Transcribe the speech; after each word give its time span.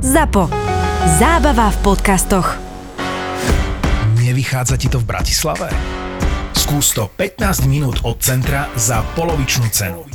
ZAPO. 0.00 0.48
Zábava 1.20 1.68
v 1.68 1.78
podcastoch. 1.84 2.56
Nevychádza 4.16 4.80
ti 4.80 4.88
to 4.88 4.96
v 4.96 5.04
Bratislave? 5.04 5.68
Skús 6.56 6.96
to 6.96 7.12
15 7.20 7.68
minút 7.68 8.00
od 8.08 8.16
centra 8.16 8.64
za 8.80 9.04
polovičnú 9.12 9.68
cenu. 9.68 10.08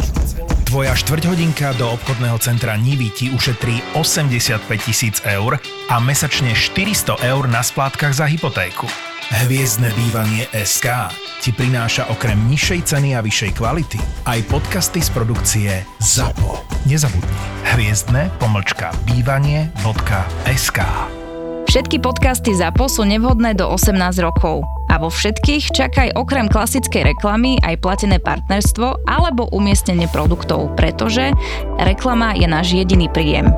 Tvoja 0.66 0.98
štvrťhodinka 0.98 1.78
do 1.78 1.86
obchodného 1.94 2.42
centra 2.42 2.74
Nivy 2.82 3.14
ti 3.14 3.30
ušetrí 3.30 3.94
85 3.94 4.66
tisíc 4.82 5.22
eur 5.22 5.62
a 5.94 5.96
mesačne 6.02 6.58
400 6.58 7.22
eur 7.22 7.46
na 7.46 7.62
splátkach 7.62 8.18
za 8.18 8.26
hypotéku. 8.26 8.90
Hviezdne 9.26 9.90
bývanie 9.98 10.46
SK 10.54 11.10
ti 11.42 11.50
prináša 11.50 12.14
okrem 12.14 12.38
nižšej 12.46 12.94
ceny 12.94 13.18
a 13.18 13.26
vyššej 13.26 13.58
kvality 13.58 13.98
aj 14.30 14.46
podcasty 14.46 15.02
z 15.02 15.10
produkcie 15.10 15.82
ZAPO. 15.98 16.62
Nezabudni. 16.86 17.34
Hviezdne 17.74 18.30
pomlčka 18.38 18.94
bývanie.sk 19.10 20.80
Všetky 21.66 21.98
podcasty 22.06 22.54
ZAPO 22.54 22.86
sú 22.86 23.02
nevhodné 23.02 23.58
do 23.58 23.66
18 23.66 23.98
rokov. 24.22 24.62
A 24.94 25.02
vo 25.02 25.10
všetkých 25.10 25.74
čakaj 25.74 26.14
okrem 26.14 26.46
klasickej 26.46 27.18
reklamy 27.18 27.58
aj 27.66 27.82
platené 27.82 28.22
partnerstvo 28.22 29.10
alebo 29.10 29.50
umiestnenie 29.50 30.06
produktov, 30.06 30.78
pretože 30.78 31.34
reklama 31.82 32.38
je 32.38 32.46
náš 32.46 32.78
jediný 32.78 33.10
príjem. 33.10 33.50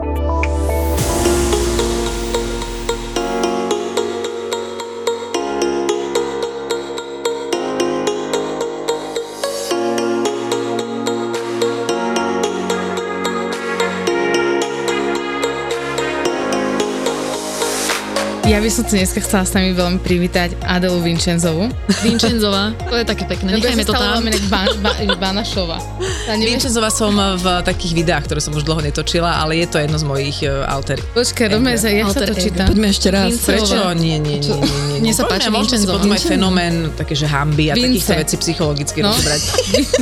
Ja 18.47 18.63
by 18.63 18.69
som 18.71 18.87
tu 18.87 18.95
dneska 18.95 19.19
chcela 19.19 19.43
s 19.43 19.51
nami 19.51 19.75
veľmi 19.75 19.99
privítať 19.99 20.55
Adelu 20.63 21.03
Vinčenzovú. 21.03 21.67
Vincenzová, 21.99 22.71
to 22.87 22.95
je 22.95 23.03
také 23.03 23.27
pekné, 23.27 23.59
nechajme 23.59 23.83
to 23.83 23.91
tam. 23.91 24.23
Lebo 24.23 24.39
ba, 24.47 24.63
ba, 24.79 24.91
Banašova. 25.19 25.75
Vinčenzová 26.47 26.87
som 26.87 27.11
v 27.11 27.43
takých 27.67 27.91
videách, 27.91 28.23
ktoré 28.31 28.39
som 28.39 28.55
už 28.55 28.63
dlho 28.63 28.79
netočila, 28.87 29.43
ale 29.43 29.59
je 29.59 29.67
to 29.67 29.83
jedno 29.83 29.99
z 29.99 30.05
mojich 30.07 30.47
uh, 30.47 30.63
alter. 30.63 30.95
Počkaj, 31.11 31.59
robíme 31.59 31.75
sa, 31.75 31.91
jak 31.91 32.07
sa 32.07 32.23
to 32.23 32.35
číta? 32.39 32.63
Poďme 32.71 32.87
ešte 32.87 33.07
raz. 33.11 33.35
Vincová. 33.35 33.51
Prečo? 33.51 33.77
Nie, 33.99 34.15
nie, 34.15 34.39
nie, 34.39 34.55
nie. 34.55 34.79
nie. 34.95 34.99
Mne 35.03 35.11
sa 35.11 35.27
páči 35.27 35.51
Vinčenzová. 35.51 35.99
potom 35.99 36.15
aj 36.15 36.23
fenomén, 36.23 36.75
také, 36.95 37.19
že 37.19 37.27
hamby 37.27 37.67
a 37.67 37.75
Vince. 37.75 37.83
takýchto 37.83 38.13
vecí 38.15 38.35
psychologicky 38.47 39.03
No. 39.03 39.11
rozobrať. 39.11 39.41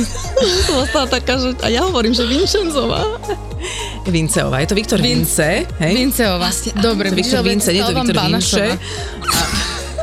Som 0.70 0.86
taká, 1.10 1.34
že 1.42 1.50
a 1.66 1.68
ja 1.68 1.82
hovorím, 1.82 2.14
že 2.14 2.22
Vincenzová. 2.22 3.02
Vinceová. 4.06 4.56
Je 4.60 4.68
to 4.68 4.74
Viktor 4.74 4.98
Vin- 4.98 5.20
Vince, 5.20 5.48
hej? 5.66 5.94
Vinceová. 5.94 6.48
Dobre, 6.76 7.08
To 7.08 7.14
Viktor 7.14 7.42
Vince, 7.42 7.70
nie 7.70 7.80
to 7.80 7.86
stávam 7.86 8.04
Viktor. 8.04 8.22
Banašova. 8.22 8.74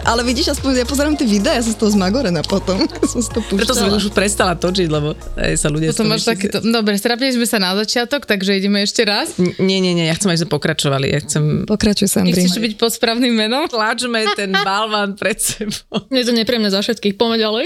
Ale 0.04 0.20
vidíš, 0.22 0.52
aspoň 0.52 0.84
ja 0.84 0.86
pozerám 0.86 1.16
tie 1.16 1.23
videá, 1.23 1.56
ja 1.56 1.64
som 1.64 1.72
z 1.72 1.80
toho 1.80 1.88
zmagorená 1.90 2.44
potom. 2.44 2.76
som 3.08 3.24
si 3.24 3.31
to 3.31 3.40
púšťala. 3.40 3.56
Preto 3.58 3.72
som 3.74 3.88
už 3.88 4.12
prestala 4.12 4.52
točiť, 4.54 4.88
lebo 4.88 5.16
aj 5.34 5.56
sa 5.56 5.72
ľudia... 5.72 5.96
Potom 5.96 6.12
máš 6.12 6.28
takéto... 6.28 6.59
Dobre, 6.59 7.00
strapili 7.00 7.31
sme 7.31 7.48
sa 7.48 7.56
na 7.56 7.72
začiatok, 7.74 8.28
takže 8.28 8.52
ideme 8.54 8.84
ešte 8.84 9.00
raz. 9.02 9.31
N- 9.40 9.56
Nie, 9.58 9.80
nie, 9.80 9.96
nie, 9.96 10.04
ja 10.04 10.12
chcem, 10.12 10.28
aby 10.28 10.44
sme 10.44 10.52
pokračovali. 10.52 11.08
Ja 11.08 11.24
chcem... 11.24 11.64
Pokračuj, 11.64 12.12
Sandri. 12.12 12.36
Nechceš 12.36 12.59
byť 12.59 12.74
pod 12.76 12.92
správnym 12.92 13.31
menom? 13.31 13.64
Tlačme 13.66 14.28
ten 14.36 14.52
balván 14.68 15.16
pred 15.16 15.40
sebou. 15.40 16.04
Mne 16.12 16.22
to 16.22 16.36
nepríjemné 16.36 16.68
za 16.68 16.84
všetkých, 16.84 17.16
poďme 17.16 17.40
ďalej. 17.40 17.66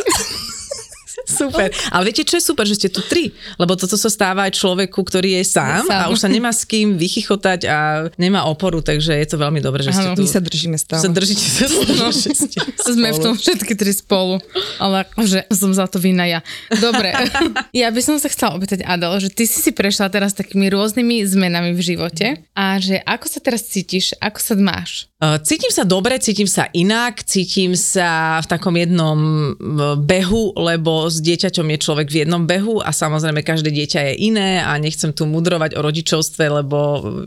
Super. 1.25 1.73
Ale 1.89 2.11
viete, 2.11 2.21
čo 2.27 2.37
je 2.37 2.43
super, 2.43 2.67
že 2.69 2.77
ste 2.77 2.89
tu 2.93 3.01
tri? 3.01 3.33
Lebo 3.57 3.73
toto 3.73 3.97
sa 3.97 4.09
stáva 4.11 4.45
aj 4.45 4.59
človeku, 4.59 5.01
ktorý 5.01 5.41
je 5.41 5.43
sám, 5.47 5.89
Sám. 5.89 5.91
a 5.91 6.03
už 6.13 6.19
sa 6.21 6.29
nemá 6.29 6.53
s 6.53 6.67
kým 6.67 6.99
vychychotať 6.99 7.59
a 7.67 7.77
nemá 8.21 8.45
oporu, 8.45 8.85
takže 8.85 9.17
je 9.17 9.27
to 9.27 9.37
veľmi 9.41 9.59
dobré, 9.59 9.81
že 9.81 9.95
ste 9.95 10.13
tu. 10.13 10.21
My 10.21 10.29
sa 10.29 10.41
držíme 10.43 10.77
stále. 10.77 11.01
sa 11.01 11.09
držíte 11.09 11.45
sa, 11.47 11.65
no. 11.67 12.07
Sme 12.97 13.09
v 13.15 13.19
tom 13.19 13.33
všetky 13.35 13.73
tri 13.73 13.91
spolu, 13.91 14.37
ale 14.77 15.07
akože 15.07 15.49
som 15.51 15.71
za 15.73 15.89
to 15.89 15.97
vina 15.97 16.27
ja. 16.27 16.39
Dobre, 16.69 17.11
ja 17.81 17.87
by 17.89 18.01
som 18.03 18.15
sa 18.21 18.29
chcela 18.29 18.55
opýtať 18.55 18.83
Adel, 18.85 19.17
že 19.19 19.29
ty 19.31 19.43
si 19.47 19.59
si 19.63 19.71
prešla 19.73 20.11
teraz 20.11 20.35
takými 20.37 20.69
rôznymi 20.71 21.23
zmenami 21.27 21.71
v 21.73 21.81
živote 21.81 22.27
a 22.53 22.77
že 22.77 23.01
ako 23.03 23.25
sa 23.27 23.39
teraz 23.39 23.65
cítiš, 23.67 24.15
ako 24.19 24.39
sa 24.39 24.53
máš? 24.57 25.09
Uh, 25.17 25.41
Cítim 25.41 25.73
sa 25.73 25.81
dobre, 25.81 26.21
cítim 26.21 26.45
sa 26.45 26.69
inak, 26.77 27.25
cítim 27.25 27.73
sa 27.73 28.37
v 28.37 28.47
takom 28.53 28.75
jednom 28.77 29.17
uh, 29.17 29.97
behu, 29.97 30.53
lebo 30.53 31.06
s 31.07 31.19
dieťaťom 31.23 31.67
je 31.73 31.83
človek 31.83 32.07
v 32.07 32.17
jednom 32.23 32.45
behu 32.45 32.79
a 32.79 32.93
samozrejme 32.93 33.43
každé 33.43 33.73
dieťa 33.73 33.99
je 34.11 34.13
iné 34.31 34.61
a 34.61 34.77
nechcem 34.77 35.11
tu 35.11 35.25
mudrovať 35.25 35.75
o 35.75 35.83
rodičovstve, 35.83 36.43
lebo 36.63 36.77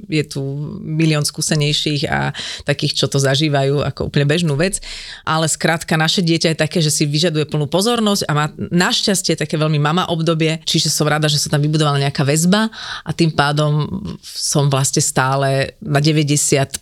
je 0.06 0.24
tu 0.24 0.41
milión 0.80 1.26
skúsenejších 1.26 2.08
a 2.08 2.32
takých, 2.64 3.04
čo 3.04 3.06
to 3.10 3.19
zažívajú 3.19 3.82
ako 3.82 4.08
úplne 4.08 4.24
bežnú 4.30 4.54
vec. 4.56 4.78
Ale 5.26 5.50
skrátka, 5.50 5.98
naše 6.00 6.22
dieťa 6.24 6.54
je 6.54 6.62
také, 6.62 6.78
že 6.80 6.94
si 6.94 7.04
vyžaduje 7.04 7.44
plnú 7.50 7.66
pozornosť 7.66 8.22
a 8.28 8.32
má 8.32 8.46
našťastie 8.56 9.34
také 9.34 9.58
veľmi 9.58 9.82
mama 9.82 10.06
obdobie, 10.08 10.62
čiže 10.62 10.88
som 10.88 11.10
rada, 11.10 11.26
že 11.26 11.42
sa 11.42 11.50
tam 11.50 11.60
vybudovala 11.60 12.00
nejaká 12.00 12.22
väzba 12.22 12.70
a 13.04 13.10
tým 13.10 13.34
pádom 13.34 13.88
som 14.22 14.70
vlastne 14.70 15.02
stále 15.02 15.74
na 15.82 15.98
95% 15.98 16.78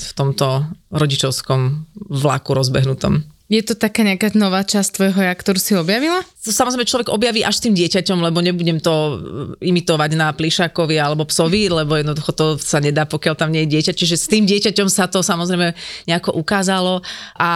v 0.00 0.12
tomto 0.16 0.66
rodičovskom 0.90 1.60
vlaku 2.08 2.50
rozbehnutom. 2.56 3.35
Je 3.46 3.62
to 3.62 3.78
taká 3.78 4.02
nejaká 4.02 4.34
nová 4.34 4.66
časť 4.66 4.98
tvojho 4.98 5.22
ja, 5.22 5.30
ktorú 5.30 5.54
si 5.62 5.78
objavila? 5.78 6.18
Samozrejme 6.42 6.82
človek 6.82 7.14
objaví 7.14 7.46
až 7.46 7.62
tým 7.62 7.78
dieťaťom, 7.78 8.18
lebo 8.18 8.42
nebudem 8.42 8.82
to 8.82 8.90
e, 8.90 9.14
imitovať 9.70 10.18
na 10.18 10.34
plišákovi 10.34 10.98
alebo 10.98 11.22
psovi, 11.30 11.70
lebo 11.70 11.94
jednoducho 11.94 12.34
to 12.34 12.46
sa 12.58 12.82
nedá, 12.82 13.06
pokiaľ 13.06 13.38
tam 13.38 13.54
nie 13.54 13.62
je 13.62 13.78
dieťa. 13.78 13.92
Čiže 13.94 14.16
s 14.18 14.26
tým 14.26 14.50
dieťaťom 14.50 14.90
sa 14.90 15.06
to 15.06 15.22
samozrejme 15.22 15.78
nejako 16.10 16.34
ukázalo 16.34 17.06
a 17.38 17.50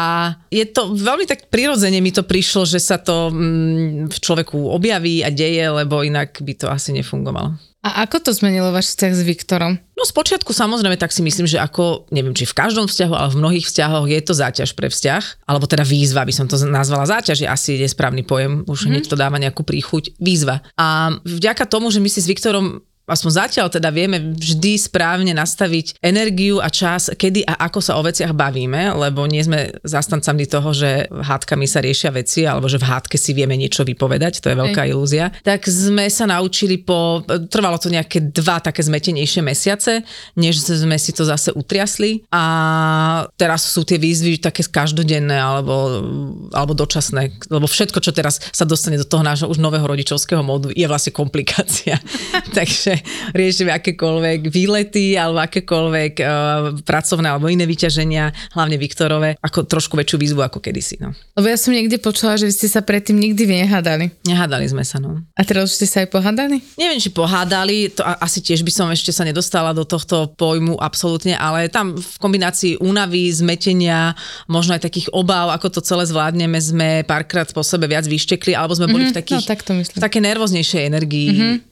je 0.55 0.63
to 0.71 0.95
veľmi 0.95 1.27
tak 1.27 1.51
prirodzene 1.51 1.99
mi 1.99 2.15
to 2.15 2.23
prišlo, 2.23 2.71
že 2.71 2.79
sa 2.79 2.95
to 2.95 3.35
mm, 3.35 4.15
v 4.15 4.19
človeku 4.23 4.71
objaví 4.71 5.27
a 5.27 5.31
deje, 5.35 5.67
lebo 5.75 6.07
inak 6.07 6.39
by 6.39 6.55
to 6.55 6.71
asi 6.71 6.95
nefungovalo. 6.95 7.70
A 7.81 8.05
ako 8.05 8.21
to 8.21 8.31
zmenilo 8.37 8.77
váš 8.77 8.93
vzťah 8.93 9.13
s 9.17 9.23
Viktorom? 9.25 9.81
No 9.97 10.05
spočiatku 10.05 10.53
samozrejme 10.53 11.01
tak 11.01 11.17
si 11.17 11.25
myslím, 11.25 11.49
že 11.49 11.57
ako, 11.57 12.13
neviem 12.13 12.37
či 12.37 12.45
v 12.45 12.53
každom 12.53 12.85
vzťahu, 12.85 13.15
ale 13.17 13.33
v 13.33 13.41
mnohých 13.41 13.69
vzťahoch 13.69 14.05
je 14.05 14.21
to 14.21 14.33
záťaž 14.37 14.77
pre 14.77 14.93
vzťah, 14.93 15.49
alebo 15.49 15.65
teda 15.65 15.85
výzva 15.85 16.29
by 16.29 16.33
som 16.33 16.45
to 16.45 16.61
nazvala 16.69 17.09
záťaž, 17.09 17.45
je 17.45 17.49
asi 17.49 17.81
nesprávny 17.81 18.21
pojem, 18.25 18.69
už 18.69 18.85
hneď 18.85 19.09
to 19.09 19.17
dáva 19.17 19.41
nejakú 19.41 19.65
príchuť, 19.65 20.17
výzva. 20.21 20.61
A 20.77 21.17
vďaka 21.25 21.65
tomu, 21.65 21.89
že 21.89 22.05
my 22.05 22.09
si 22.13 22.21
s 22.21 22.29
Viktorom 22.29 22.85
aspoň 23.11 23.31
zatiaľ 23.35 23.67
teda 23.67 23.91
vieme 23.91 24.33
vždy 24.39 24.79
správne 24.79 25.35
nastaviť 25.35 25.99
energiu 25.99 26.63
a 26.63 26.71
čas, 26.71 27.11
kedy 27.11 27.43
a 27.43 27.67
ako 27.67 27.81
sa 27.83 27.99
o 27.99 28.03
veciach 28.07 28.31
bavíme, 28.31 28.95
lebo 28.95 29.27
nie 29.27 29.43
sme 29.43 29.75
zastancami 29.83 30.47
toho, 30.47 30.71
že 30.71 31.11
hádkami 31.11 31.67
sa 31.67 31.83
riešia 31.83 32.15
veci, 32.15 32.47
alebo 32.47 32.71
že 32.71 32.79
v 32.79 32.87
hádke 32.87 33.19
si 33.19 33.35
vieme 33.35 33.59
niečo 33.59 33.83
vypovedať, 33.83 34.39
to 34.39 34.49
je 34.55 34.57
veľká 34.57 34.87
ilúzia. 34.87 35.35
Tak 35.43 35.67
sme 35.67 36.07
sa 36.07 36.31
naučili 36.31 36.79
po, 36.79 37.27
trvalo 37.51 37.77
to 37.83 37.91
nejaké 37.91 38.31
dva 38.31 38.63
také 38.63 38.87
zmetenejšie 38.87 39.43
mesiace, 39.43 40.07
než 40.39 40.63
sme 40.63 40.95
si 40.97 41.11
to 41.11 41.27
zase 41.27 41.51
utriasli 41.51 42.23
a 42.31 42.45
teraz 43.35 43.67
sú 43.67 43.83
tie 43.83 43.99
výzvy 43.99 44.39
také 44.39 44.63
každodenné 44.63 45.35
alebo, 45.35 46.05
alebo 46.55 46.73
dočasné, 46.79 47.51
lebo 47.51 47.67
všetko, 47.67 47.99
čo 47.99 48.15
teraz 48.15 48.39
sa 48.55 48.63
dostane 48.63 49.01
do 49.01 49.07
toho 49.09 49.27
nášho 49.27 49.51
už 49.51 49.59
nového 49.59 49.85
rodičovského 49.85 50.45
módu, 50.45 50.71
je 50.71 50.87
vlastne 50.87 51.11
komplikácia. 51.11 51.99
Takže 52.59 53.00
riešime 53.33 53.71
akékoľvek 53.75 54.41
výlety 54.49 55.15
alebo 55.17 55.43
akékoľvek 55.45 56.13
uh, 56.21 56.29
pracovné 56.83 57.27
alebo 57.31 57.51
iné 57.51 57.65
vyťaženia, 57.65 58.55
hlavne 58.57 58.77
Viktorové, 58.81 59.37
ako 59.41 59.67
trošku 59.69 59.95
väčšiu 59.99 60.17
výzvu 60.17 60.41
ako 60.41 60.59
kedysi. 60.59 61.01
No. 61.01 61.13
Lebo 61.37 61.47
ja 61.51 61.59
som 61.61 61.75
niekde 61.75 62.01
počula, 62.01 62.37
že 62.41 62.49
vy 62.49 62.53
ste 62.55 62.69
sa 62.69 62.81
predtým 62.81 63.17
nikdy 63.19 63.67
nehádali. 63.67 64.11
Nehádali 64.25 64.67
sme 64.71 64.85
sa, 64.87 64.99
no. 64.99 65.21
A 65.37 65.43
teraz 65.45 65.71
už 65.71 65.83
ste 65.83 65.87
sa 65.89 66.03
aj 66.05 66.09
pohádali? 66.13 66.63
Neviem, 66.81 67.01
či 67.01 67.13
pohádali, 67.13 67.93
to 67.93 68.03
asi 68.03 68.41
tiež 68.41 68.65
by 68.65 68.73
som 68.73 68.87
ešte 68.89 69.13
sa 69.13 69.27
nedostala 69.27 69.71
do 69.77 69.85
tohto 69.85 70.33
pojmu 70.35 70.81
absolútne, 70.81 71.37
ale 71.37 71.69
tam 71.69 71.97
v 71.99 72.15
kombinácii 72.19 72.81
únavy, 72.81 73.31
zmetenia, 73.31 74.15
možno 74.49 74.75
aj 74.77 74.87
takých 74.87 75.09
obáv, 75.15 75.53
ako 75.55 75.79
to 75.79 75.81
celé 75.85 76.07
zvládneme, 76.09 76.59
sme 76.61 76.89
párkrát 77.05 77.47
po 77.51 77.63
sebe 77.63 77.87
viac 77.87 78.07
vyštekli, 78.07 78.57
alebo 78.57 78.75
sme 78.77 78.91
boli 78.91 79.11
v 79.11 79.17
takých, 79.17 79.45
no, 79.47 79.51
tak 79.51 79.61
to 79.63 79.73
myslím. 79.77 79.97
v 79.99 80.05
takej 80.05 80.23
nervóznejšej 80.23 80.83
energii 80.87 81.29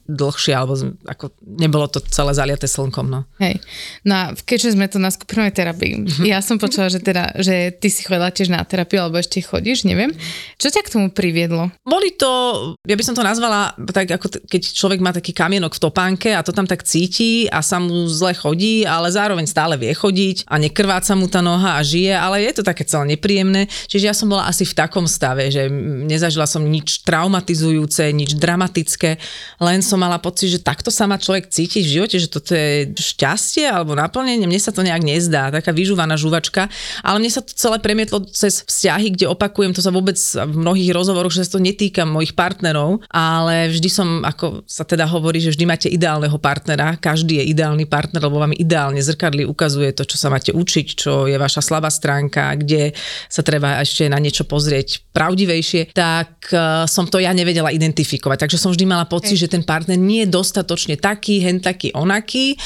dlhšie, 0.08 0.56
alebo 0.56 0.72
ako 1.04 1.36
nebolo 1.44 1.84
to 1.84 2.00
celé 2.08 2.32
zaliaté 2.32 2.64
slnkom, 2.64 3.06
no. 3.12 3.28
Hej. 3.36 3.60
No 4.08 4.12
a 4.16 4.24
keďže 4.32 4.72
sme 4.72 4.88
tu 4.88 4.96
na 4.96 5.12
skupinovej 5.12 5.52
terapii, 5.52 6.24
ja 6.24 6.40
som 6.40 6.56
počula, 6.56 6.88
že, 6.88 7.04
teda, 7.04 7.36
že 7.36 7.76
ty 7.76 7.92
si 7.92 8.08
chodila 8.08 8.32
tiež 8.32 8.48
na 8.48 8.64
terapiu, 8.64 9.04
alebo 9.04 9.20
ešte 9.20 9.44
chodíš, 9.44 9.84
neviem. 9.84 10.16
Čo 10.56 10.72
ťa 10.72 10.80
k 10.80 10.92
tomu 10.96 11.06
priviedlo? 11.12 11.68
Boli 11.84 12.16
to, 12.16 12.72
ja 12.88 12.96
by 12.96 13.04
som 13.04 13.12
to 13.12 13.20
nazvala 13.20 13.76
tak, 13.92 14.08
ako 14.16 14.48
keď 14.48 14.62
človek 14.64 15.04
má 15.04 15.12
taký 15.12 15.36
kamienok 15.36 15.76
v 15.76 15.82
topánke 15.84 16.32
a 16.32 16.40
to 16.40 16.56
tam 16.56 16.64
tak 16.64 16.88
cíti 16.88 17.44
a 17.52 17.60
sa 17.60 17.76
mu 17.76 18.08
zle 18.08 18.32
chodí, 18.32 18.88
ale 18.88 19.12
zároveň 19.12 19.44
stále 19.44 19.76
vie 19.76 19.92
chodiť 19.92 20.48
a 20.48 20.56
nekrváca 20.56 21.12
mu 21.12 21.28
tá 21.28 21.44
noha 21.44 21.76
a 21.76 21.84
žije, 21.84 22.16
ale 22.16 22.48
je 22.48 22.52
to 22.56 22.62
také 22.64 22.88
celé 22.88 23.12
nepríjemné. 23.12 23.68
Čiže 23.68 24.08
ja 24.08 24.14
som 24.16 24.32
bola 24.32 24.48
asi 24.48 24.64
v 24.64 24.72
takom 24.72 25.04
stave, 25.04 25.52
že 25.52 25.68
nezažila 26.08 26.48
som 26.48 26.64
nič 26.64 27.04
traumatizujúce, 27.04 28.08
nič 28.16 28.40
dramatické, 28.40 29.20
len 29.60 29.84
som 29.84 29.97
mala 29.98 30.22
pocit, 30.22 30.54
že 30.54 30.62
takto 30.62 30.94
sa 30.94 31.10
má 31.10 31.18
človek 31.18 31.50
cítiť 31.50 31.82
v 31.82 31.94
živote, 31.98 32.16
že 32.22 32.30
toto 32.30 32.54
je 32.54 32.94
šťastie 32.94 33.66
alebo 33.66 33.98
naplnenie, 33.98 34.46
mne 34.46 34.62
sa 34.62 34.70
to 34.70 34.86
nejak 34.86 35.02
nezdá, 35.02 35.50
taká 35.50 35.74
vyžúvaná 35.74 36.14
žuvačka, 36.14 36.70
ale 37.02 37.18
mne 37.18 37.30
sa 37.34 37.42
to 37.42 37.50
celé 37.52 37.82
premietlo 37.82 38.22
cez 38.30 38.62
vzťahy, 38.62 39.18
kde 39.18 39.26
opakujem, 39.26 39.74
to 39.74 39.82
sa 39.82 39.90
vôbec 39.90 40.16
v 40.20 40.54
mnohých 40.54 40.94
rozhovoroch, 40.94 41.34
že 41.34 41.44
sa 41.44 41.58
to 41.58 41.64
netýka 41.64 42.06
mojich 42.06 42.38
partnerov, 42.38 43.02
ale 43.10 43.74
vždy 43.74 43.88
som, 43.90 44.22
ako 44.22 44.62
sa 44.68 44.86
teda 44.86 45.08
hovorí, 45.10 45.42
že 45.42 45.50
vždy 45.50 45.64
máte 45.64 45.88
ideálneho 45.90 46.38
partnera, 46.38 46.94
každý 47.00 47.42
je 47.42 47.50
ideálny 47.56 47.88
partner, 47.88 48.22
lebo 48.22 48.38
vám 48.38 48.54
ideálne 48.54 49.00
zrkadli 49.00 49.48
ukazuje 49.48 49.96
to, 49.96 50.04
čo 50.04 50.20
sa 50.20 50.28
máte 50.28 50.52
učiť, 50.52 50.86
čo 50.94 51.24
je 51.24 51.40
vaša 51.40 51.64
slabá 51.64 51.88
stránka, 51.88 52.52
kde 52.60 52.92
sa 53.32 53.40
treba 53.40 53.80
ešte 53.80 54.04
na 54.06 54.20
niečo 54.20 54.44
pozrieť 54.44 55.08
pravdivejšie, 55.16 55.96
tak 55.96 56.52
uh, 56.52 56.84
som 56.84 57.08
to 57.08 57.16
ja 57.18 57.32
nevedela 57.32 57.72
identifikovať. 57.72 58.44
Takže 58.44 58.60
som 58.60 58.70
vždy 58.70 58.84
mala 58.84 59.08
pocit, 59.08 59.40
že 59.40 59.48
ten 59.48 59.64
partner 59.64 59.87
nie 59.94 60.26
je 60.26 60.34
dostatočne 60.34 60.98
taký, 60.98 61.40
hen 61.40 61.62
taký, 61.62 61.94
onaký 61.94 62.58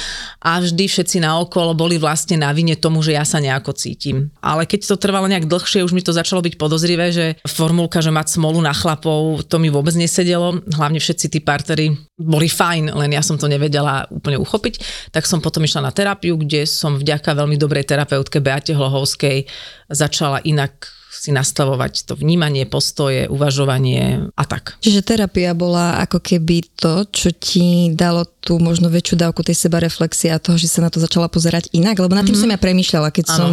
a 0.42 0.58
vždy 0.58 0.88
všetci 0.88 1.22
naokolo 1.22 1.76
boli 1.76 2.00
vlastne 2.00 2.40
na 2.40 2.50
vine 2.50 2.74
tomu, 2.74 3.04
že 3.04 3.14
ja 3.14 3.22
sa 3.22 3.38
nejako 3.38 3.76
cítim. 3.76 4.32
Ale 4.40 4.66
keď 4.66 4.88
to 4.88 4.96
trvalo 4.96 5.28
nejak 5.28 5.46
dlhšie, 5.46 5.84
už 5.84 5.92
mi 5.92 6.02
to 6.02 6.16
začalo 6.16 6.40
byť 6.40 6.54
podozrivé, 6.56 7.12
že 7.12 7.38
formulka, 7.44 8.00
že 8.00 8.10
mať 8.10 8.40
smolu 8.40 8.58
na 8.64 8.72
chlapov, 8.72 9.44
to 9.46 9.60
mi 9.60 9.68
vôbec 9.68 9.92
nesedelo. 9.94 10.58
Hlavne 10.72 10.98
všetci 10.98 11.26
tí 11.28 11.38
partnery 11.44 11.92
boli 12.16 12.48
fajn, 12.48 12.96
len 12.96 13.10
ja 13.12 13.20
som 13.20 13.36
to 13.36 13.50
nevedela 13.50 14.08
úplne 14.08 14.40
uchopiť. 14.40 14.80
Tak 15.12 15.28
som 15.28 15.44
potom 15.44 15.62
išla 15.66 15.84
na 15.84 15.92
terapiu, 15.92 16.40
kde 16.40 16.64
som 16.64 16.96
vďaka 16.96 17.36
veľmi 17.36 17.60
dobrej 17.60 17.84
terapeutke 17.84 18.40
Beate 18.40 18.72
Hlohovskej 18.72 19.44
začala 19.92 20.40
inak 20.46 21.01
si 21.12 21.28
nastavovať 21.28 22.08
to 22.08 22.16
vnímanie, 22.16 22.64
postoje, 22.64 23.28
uvažovanie 23.28 24.32
a 24.32 24.44
tak. 24.48 24.80
Čiže 24.80 25.04
terapia 25.04 25.52
bola 25.52 26.00
ako 26.00 26.24
keby 26.24 26.64
to, 26.72 27.04
čo 27.12 27.28
ti 27.36 27.92
dalo 27.92 28.24
tú 28.40 28.56
možno 28.56 28.88
väčšiu 28.88 29.20
dávku 29.20 29.44
tej 29.44 29.68
seba 29.68 29.76
reflexie 29.78 30.32
a 30.32 30.40
toho, 30.40 30.56
že 30.56 30.72
sa 30.72 30.80
na 30.80 30.88
to 30.88 30.98
začala 30.98 31.28
pozerať 31.28 31.68
inak, 31.76 32.00
lebo 32.00 32.16
nad 32.16 32.24
tým 32.24 32.32
mm-hmm. 32.32 32.48
som 32.48 32.54
ja 32.56 32.58
premýšľala, 32.58 33.08
keď 33.12 33.24
ano. 33.28 33.36
som 33.36 33.52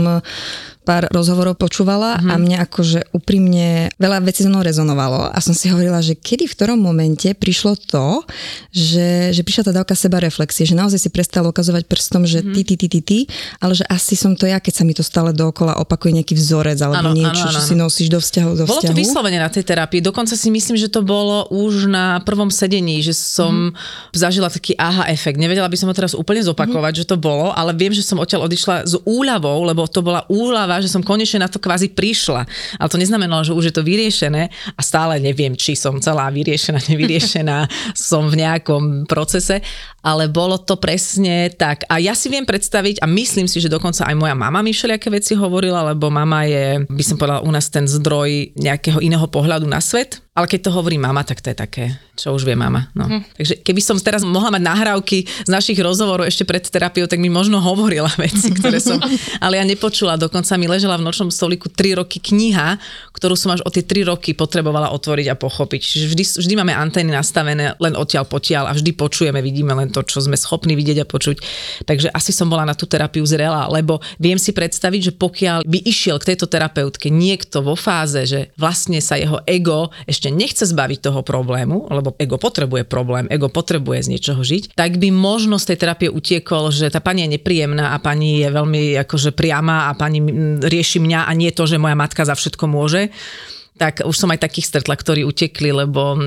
pár 0.89 1.05
rozhovorov 1.13 1.53
počúvala 1.53 2.17
mm-hmm. 2.17 2.31
a 2.33 2.35
mňa 2.41 2.57
akože 2.65 2.99
úprimne 3.13 3.93
veľa 4.01 4.25
vecí 4.25 4.41
so 4.41 4.49
mnou 4.49 4.65
rezonovalo 4.65 5.29
a 5.29 5.37
som 5.37 5.53
si 5.53 5.69
hovorila, 5.69 6.01
že 6.01 6.17
kedy 6.17 6.49
v 6.49 6.53
ktorom 6.57 6.81
momente 6.81 7.29
prišlo 7.37 7.77
to, 7.77 8.25
že, 8.73 9.29
že 9.29 9.45
prišla 9.45 9.69
tá 9.69 9.71
dávka 9.77 9.93
seba 9.93 10.17
reflexie, 10.17 10.65
že 10.65 10.73
naozaj 10.73 10.97
si 10.97 11.09
prestala 11.13 11.53
ukazovať 11.53 11.85
prstom, 11.85 12.25
že 12.25 12.41
mm-hmm. 12.41 12.55
ty, 12.57 12.61
ty, 12.65 12.73
ty, 12.73 12.87
ty, 12.89 13.01
ty, 13.05 13.19
ale 13.61 13.77
že 13.77 13.85
asi 13.85 14.17
som 14.17 14.33
to 14.33 14.49
ja, 14.49 14.57
keď 14.57 14.81
sa 14.81 14.83
mi 14.87 14.97
to 14.97 15.05
stále 15.05 15.29
dookola 15.29 15.77
opakuje 15.77 16.17
nejaký 16.17 16.33
vzorec 16.33 16.81
alebo 16.81 17.13
ano, 17.13 17.13
niečo, 17.13 17.45
ano, 17.45 17.53
ano. 17.53 17.55
čo 17.61 17.61
si 17.61 17.75
nosíš 17.77 18.09
do 18.09 18.17
vzťahu. 18.17 18.49
Do 18.57 18.65
bolo 18.65 18.81
vzťahu. 18.81 18.89
to 18.89 18.97
vyslovene 18.97 19.37
na 19.37 19.49
tej 19.53 19.69
terapii, 19.69 20.01
dokonca 20.01 20.33
si 20.33 20.49
myslím, 20.49 20.73
že 20.73 20.89
to 20.89 21.05
bolo 21.05 21.45
už 21.53 21.85
na 21.85 22.17
prvom 22.25 22.49
sedení, 22.49 23.05
že 23.05 23.13
som 23.13 23.77
mm-hmm. 23.77 24.17
zažila 24.17 24.49
taký 24.49 24.73
aha 24.73 25.05
efekt. 25.13 25.37
Nevedela 25.37 25.69
by 25.69 25.77
som 25.77 25.85
ho 25.85 25.93
teraz 25.93 26.17
úplne 26.17 26.41
zopakovať, 26.41 26.97
mm-hmm. 26.97 27.05
že 27.05 27.11
to 27.13 27.17
bolo, 27.21 27.53
ale 27.53 27.77
viem, 27.77 27.93
že 27.93 28.01
som 28.01 28.17
odtiaľ 28.17 28.49
odišla 28.49 28.89
s 28.89 28.97
úľavou, 29.05 29.69
lebo 29.69 29.85
to 29.85 30.01
bola 30.01 30.25
úľava 30.25 30.78
že 30.79 30.91
som 30.91 31.05
konečne 31.05 31.43
na 31.43 31.49
to 31.51 31.61
kvázi 31.61 31.91
prišla. 31.91 32.47
Ale 32.79 32.91
to 32.91 32.97
neznamenalo, 32.99 33.45
že 33.45 33.55
už 33.55 33.71
je 33.71 33.75
to 33.75 33.83
vyriešené 33.85 34.49
a 34.75 34.81
stále 34.81 35.19
neviem, 35.21 35.55
či 35.55 35.75
som 35.75 35.99
celá 35.99 36.31
vyriešená, 36.31 36.79
nevyriešená, 36.91 37.57
som 37.95 38.27
v 38.27 38.43
nejakom 38.43 39.05
procese, 39.05 39.61
ale 39.99 40.31
bolo 40.31 40.59
to 40.59 40.79
presne 40.79 41.51
tak. 41.55 41.83
A 41.91 41.99
ja 41.99 42.15
si 42.15 42.31
viem 42.31 42.47
predstaviť 42.47 43.03
a 43.03 43.05
myslím 43.07 43.47
si, 43.51 43.59
že 43.59 43.71
dokonca 43.71 44.07
aj 44.07 44.15
moja 44.15 44.35
mama 44.35 44.63
mi 44.63 44.71
všelijaké 44.71 45.11
veci 45.11 45.35
hovorila, 45.35 45.91
lebo 45.91 46.07
mama 46.07 46.47
je, 46.47 46.83
by 46.87 47.03
som 47.03 47.19
povedala, 47.19 47.43
u 47.43 47.51
nás 47.51 47.67
ten 47.67 47.83
zdroj 47.83 48.55
nejakého 48.55 49.03
iného 49.03 49.27
pohľadu 49.27 49.67
na 49.67 49.83
svet. 49.83 50.23
Ale 50.39 50.47
keď 50.47 50.71
to 50.71 50.71
hovorí 50.71 50.95
mama, 50.95 51.19
tak 51.27 51.43
to 51.43 51.51
je 51.51 51.57
také, 51.59 51.85
čo 52.15 52.31
už 52.31 52.47
vie 52.47 52.55
mama. 52.55 52.87
No. 52.95 53.11
Hm. 53.11 53.27
Takže 53.35 53.59
keby 53.59 53.83
som 53.83 53.99
teraz 53.99 54.23
mohla 54.23 54.55
mať 54.55 54.63
nahrávky 54.63 55.27
z 55.27 55.49
našich 55.51 55.75
rozhovorov 55.83 56.31
ešte 56.31 56.47
pred 56.47 56.63
terapiou, 56.63 57.11
tak 57.11 57.19
mi 57.19 57.27
možno 57.27 57.59
hovorila 57.59 58.07
veci, 58.23 58.55
ktoré 58.55 58.79
som, 58.79 59.03
ale 59.43 59.59
ja 59.59 59.67
nepočula. 59.67 60.15
Dokonca 60.15 60.55
mi 60.55 60.71
ležela 60.71 60.95
v 60.95 61.03
nočnom 61.03 61.27
stoliku 61.27 61.67
3 61.67 61.99
roky 61.99 62.23
kniha, 62.23 62.79
ktorú 63.11 63.35
som 63.35 63.51
až 63.51 63.67
o 63.67 63.69
tie 63.69 63.83
3 63.83 64.07
roky 64.07 64.31
potrebovala 64.31 64.95
otvoriť 64.95 65.27
a 65.27 65.35
pochopiť. 65.35 65.81
Čiže 65.83 66.05
vždy, 66.07 66.23
vždy 66.39 66.53
máme 66.55 66.71
antény 66.71 67.11
nastavené 67.11 67.75
len 67.75 67.99
odtiaľ 67.99 68.23
potiaľ 68.23 68.71
a 68.71 68.73
vždy 68.79 68.95
počujeme, 68.95 69.43
vidíme 69.43 69.75
len 69.75 69.91
to, 69.91 70.07
čo 70.07 70.23
sme 70.23 70.39
schopní 70.39 70.79
vidieť 70.79 71.03
a 71.03 71.05
počuť. 71.09 71.35
Takže 71.83 72.15
asi 72.15 72.31
som 72.31 72.47
bola 72.47 72.63
na 72.63 72.79
tú 72.79 72.87
terapiu 72.87 73.27
zrela, 73.27 73.67
lebo 73.67 73.99
viem 74.15 74.39
si 74.39 74.55
predstaviť, 74.55 75.11
že 75.11 75.13
pokiaľ 75.19 75.67
by 75.67 75.83
išiel 75.83 76.15
k 76.15 76.31
tejto 76.31 76.47
terapeutke 76.47 77.11
niekto 77.11 77.59
vo 77.59 77.75
fáze, 77.75 78.23
že 78.23 78.55
vlastne 78.55 79.03
sa 79.03 79.19
jeho 79.19 79.43
ego 79.43 79.91
ešte 80.07 80.28
ešte 80.29 80.37
nechce 80.37 80.65
zbaviť 80.69 80.99
toho 81.01 81.21
problému, 81.25 81.89
lebo 81.89 82.13
ego 82.21 82.37
potrebuje 82.37 82.85
problém, 82.85 83.25
ego 83.33 83.49
potrebuje 83.49 84.05
z 84.05 84.11
niečoho 84.13 84.41
žiť, 84.45 84.77
tak 84.77 85.01
by 85.01 85.09
možno 85.09 85.57
z 85.57 85.73
tej 85.73 85.77
terapie 85.81 86.09
utiekol, 86.13 86.69
že 86.69 86.93
tá 86.93 87.01
pani 87.01 87.25
je 87.25 87.41
nepríjemná 87.41 87.97
a 87.97 87.97
pani 87.97 88.45
je 88.45 88.49
veľmi 88.53 88.93
akože 89.01 89.33
priama 89.33 89.89
a 89.89 89.97
pani 89.97 90.21
rieši 90.61 91.01
mňa 91.01 91.25
a 91.25 91.31
nie 91.33 91.49
to, 91.49 91.65
že 91.65 91.81
moja 91.81 91.97
matka 91.97 92.21
za 92.21 92.37
všetko 92.37 92.69
môže 92.69 93.09
tak 93.79 94.03
už 94.03 94.11
som 94.11 94.27
aj 94.27 94.43
takých 94.43 94.67
stretla, 94.67 94.99
ktorí 94.99 95.23
utekli, 95.23 95.71
lebo 95.71 96.19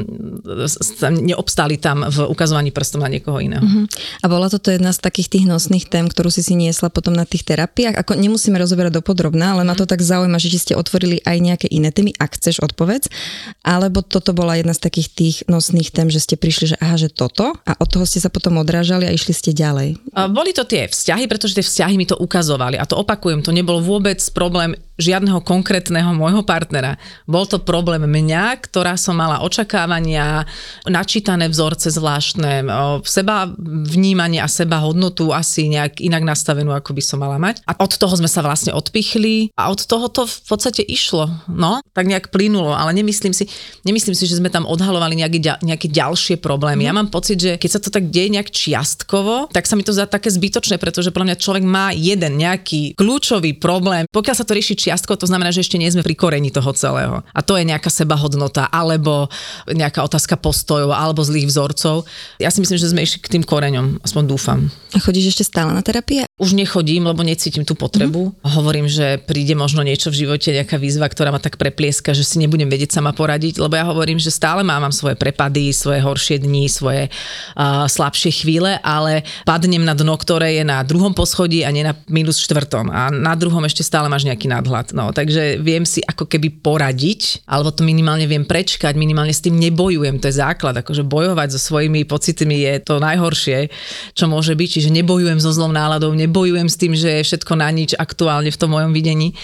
neobstáli 1.05 1.77
tam 1.77 2.09
v 2.09 2.25
ukazovaní 2.25 2.73
prstom 2.73 3.05
na 3.05 3.13
niekoho 3.13 3.45
iného. 3.45 3.61
Uh-huh. 3.61 3.85
A 4.25 4.27
bola 4.33 4.49
toto 4.49 4.73
jedna 4.73 4.89
z 4.89 5.05
takých 5.05 5.29
tých 5.29 5.45
nosných 5.45 5.93
tém, 5.93 6.09
ktorú 6.09 6.33
si 6.33 6.41
si 6.41 6.57
niesla 6.57 6.89
potom 6.89 7.13
na 7.13 7.29
tých 7.29 7.45
terapiách? 7.45 8.01
Ako 8.01 8.17
nemusíme 8.17 8.57
rozoberať 8.57 9.05
dopodrobná, 9.05 9.53
ale 9.53 9.69
ma 9.69 9.77
to 9.77 9.85
tak 9.85 10.01
zaujíma, 10.01 10.41
že 10.41 10.49
či 10.49 10.59
ste 10.65 10.73
otvorili 10.73 11.21
aj 11.29 11.37
nejaké 11.37 11.67
iné 11.69 11.93
témy, 11.93 12.17
ak 12.17 12.41
chceš 12.41 12.65
odpovedz, 12.65 13.13
alebo 13.61 14.01
toto 14.01 14.33
bola 14.33 14.57
jedna 14.57 14.73
z 14.73 14.89
takých 14.89 15.09
tých 15.13 15.37
nosných 15.45 15.93
tém, 15.93 16.09
že 16.09 16.25
ste 16.25 16.41
prišli, 16.41 16.73
že 16.73 16.77
aha, 16.81 16.97
že 16.97 17.13
toto 17.13 17.53
a 17.53 17.73
od 17.77 17.89
toho 17.93 18.09
ste 18.09 18.25
sa 18.25 18.33
potom 18.33 18.57
odrážali 18.57 19.05
a 19.05 19.13
išli 19.13 19.37
ste 19.37 19.53
ďalej. 19.53 20.01
Boli 20.33 20.57
to 20.57 20.65
tie 20.65 20.89
vzťahy, 20.89 21.29
pretože 21.29 21.61
tie 21.61 21.67
vzťahy 21.67 22.01
mi 22.01 22.09
to 22.09 22.17
ukazovali 22.17 22.81
a 22.81 22.89
to 22.89 22.97
opakujem, 22.97 23.45
to 23.45 23.53
nebol 23.53 23.85
vôbec 23.85 24.23
problém 24.33 24.73
žiadneho 25.01 25.41
konkrétneho 25.41 26.13
môjho 26.13 26.45
partnera. 26.45 27.01
Bol 27.25 27.49
to 27.49 27.63
problém 27.63 28.05
mňa, 28.05 28.61
ktorá 28.61 28.97
som 29.01 29.17
mala 29.17 29.41
očakávania, 29.41 30.45
načítané 30.85 31.49
vzorce 31.49 31.89
zvláštne, 31.93 32.67
seba 33.07 33.49
vnímanie 33.89 34.39
a 34.43 34.49
seba 34.49 34.85
hodnotu 34.85 35.33
asi 35.33 35.69
nejak 35.73 36.05
inak 36.05 36.23
nastavenú, 36.25 36.77
ako 36.77 36.93
by 36.93 37.03
som 37.03 37.19
mala 37.25 37.41
mať. 37.41 37.65
A 37.65 37.79
od 37.81 37.93
toho 37.97 38.13
sme 38.17 38.29
sa 38.29 38.45
vlastne 38.45 38.77
odpichli 38.77 39.53
a 39.57 39.73
od 39.73 39.81
toho 39.81 40.13
to 40.13 40.29
v 40.29 40.39
podstate 40.49 40.83
išlo. 40.85 41.31
No, 41.49 41.81
tak 41.97 42.09
nejak 42.09 42.29
plynulo, 42.29 42.77
ale 42.77 42.93
nemyslím 42.93 43.33
si, 43.33 43.49
nemyslím 43.87 44.17
si, 44.17 44.29
že 44.29 44.39
sme 44.39 44.53
tam 44.53 44.69
odhalovali 44.69 45.17
nejaké, 45.17 45.39
nejaké 45.65 45.89
ďalšie 45.89 46.39
problémy. 46.39 46.85
Mm. 46.85 46.89
Ja 46.89 46.95
mám 46.97 47.09
pocit, 47.09 47.39
že 47.41 47.57
keď 47.57 47.71
sa 47.71 47.81
to 47.81 47.89
tak 47.89 48.13
deje 48.13 48.29
nejak 48.33 48.53
čiastkovo, 48.53 49.49
tak 49.53 49.65
sa 49.65 49.75
mi 49.77 49.85
to 49.85 49.95
zdá 49.95 50.05
také 50.05 50.29
zbytočné, 50.29 50.77
pretože 50.77 51.15
podľa 51.15 51.33
mňa 51.33 51.43
človek 51.43 51.65
má 51.65 51.91
jeden 51.93 52.37
nejaký 52.37 52.97
kľúčový 52.99 53.57
problém. 53.57 54.05
Pokiaľ 54.11 54.37
sa 54.37 54.47
to 54.47 54.57
rieši 54.57 54.75
čiastko, 54.83 55.15
to 55.15 55.31
znamená, 55.31 55.55
že 55.55 55.63
ešte 55.63 55.79
nie 55.79 55.87
sme 55.87 56.03
pri 56.03 56.19
koreni 56.19 56.51
toho 56.51 56.75
celého. 56.75 57.23
A 57.31 57.41
to 57.47 57.55
je 57.55 57.63
nejaká 57.63 57.87
sebahodnota, 57.87 58.67
alebo 58.67 59.31
nejaká 59.71 60.03
otázka 60.03 60.35
postojov, 60.35 60.91
alebo 60.91 61.23
zlých 61.23 61.47
vzorcov. 61.47 62.03
Ja 62.43 62.51
si 62.51 62.59
myslím, 62.59 62.79
že 62.83 62.91
sme 62.91 63.07
išli 63.07 63.23
k 63.23 63.39
tým 63.39 63.45
koreňom, 63.47 64.03
aspoň 64.03 64.23
dúfam. 64.27 64.61
A 64.93 64.99
chodíš 64.99 65.39
ešte 65.39 65.47
stále 65.47 65.71
na 65.71 65.81
terapie? 65.87 66.27
Už 66.43 66.59
nechodím, 66.59 67.07
lebo 67.07 67.23
necítim 67.23 67.63
tú 67.63 67.79
potrebu. 67.79 68.35
Mm. 68.35 68.51
Hovorím, 68.59 68.87
že 68.91 69.23
príde 69.23 69.55
možno 69.55 69.87
niečo 69.87 70.11
v 70.11 70.27
živote, 70.27 70.51
nejaká 70.51 70.75
výzva, 70.75 71.07
ktorá 71.07 71.31
ma 71.31 71.39
tak 71.39 71.55
preplieska, 71.55 72.11
že 72.11 72.27
si 72.27 72.43
nebudem 72.43 72.67
vedieť 72.67 72.99
sama 72.99 73.15
poradiť, 73.15 73.63
lebo 73.63 73.79
ja 73.79 73.87
hovorím, 73.87 74.19
že 74.19 74.35
stále 74.35 74.67
mám, 74.67 74.83
mám 74.83 74.91
svoje 74.91 75.15
prepady, 75.15 75.71
svoje 75.71 76.03
horšie 76.03 76.43
dni, 76.43 76.67
svoje 76.67 77.07
uh, 77.07 77.87
slabšie 77.87 78.43
chvíle, 78.43 78.75
ale 78.83 79.23
padnem 79.47 79.87
na 79.87 79.95
dno, 79.95 80.19
ktoré 80.19 80.59
je 80.59 80.67
na 80.67 80.83
druhom 80.83 81.15
poschodí 81.15 81.63
a 81.63 81.71
nie 81.71 81.87
na 81.87 81.95
minus 82.11 82.43
štvrtom. 82.43 82.91
A 82.91 83.15
na 83.15 83.39
druhom 83.39 83.63
ešte 83.63 83.87
stále 83.87 84.11
máš 84.11 84.27
nejaký 84.27 84.51
nadhľad. 84.51 84.99
No, 84.99 85.15
takže 85.15 85.63
viem 85.63 85.87
si 85.87 86.03
ako 86.03 86.27
keby 86.27 86.59
poradiť, 86.59 87.47
alebo 87.47 87.71
to 87.71 87.87
minimálne 87.87 88.27
viem 88.27 88.43
prečkať, 88.43 88.99
minimálne 88.99 89.31
s 89.31 89.47
tým 89.47 89.55
nebojujem, 89.63 90.19
to 90.19 90.27
je 90.27 90.43
základ. 90.43 90.75
Akože 90.83 91.07
bojovať 91.07 91.55
so 91.55 91.71
svojimi 91.71 92.03
pocitmi 92.03 92.67
je 92.67 92.83
to 92.83 92.99
najhoršie, 92.99 93.71
čo 94.19 94.27
môže 94.27 94.59
byť, 94.59 94.69
čiže 94.83 94.91
nebojujem 94.91 95.39
so 95.39 95.55
zlom 95.55 95.71
náladou, 95.71 96.11
nebojujem 96.11 96.32
s 96.33 96.81
tým, 96.81 96.97
že 96.97 97.21
je 97.21 97.27
všetko 97.29 97.53
na 97.55 97.69
nič 97.69 97.93
aktuálne 97.95 98.49
v 98.49 98.59
tom 98.59 98.73
mojom 98.73 98.91
videní 98.97 99.37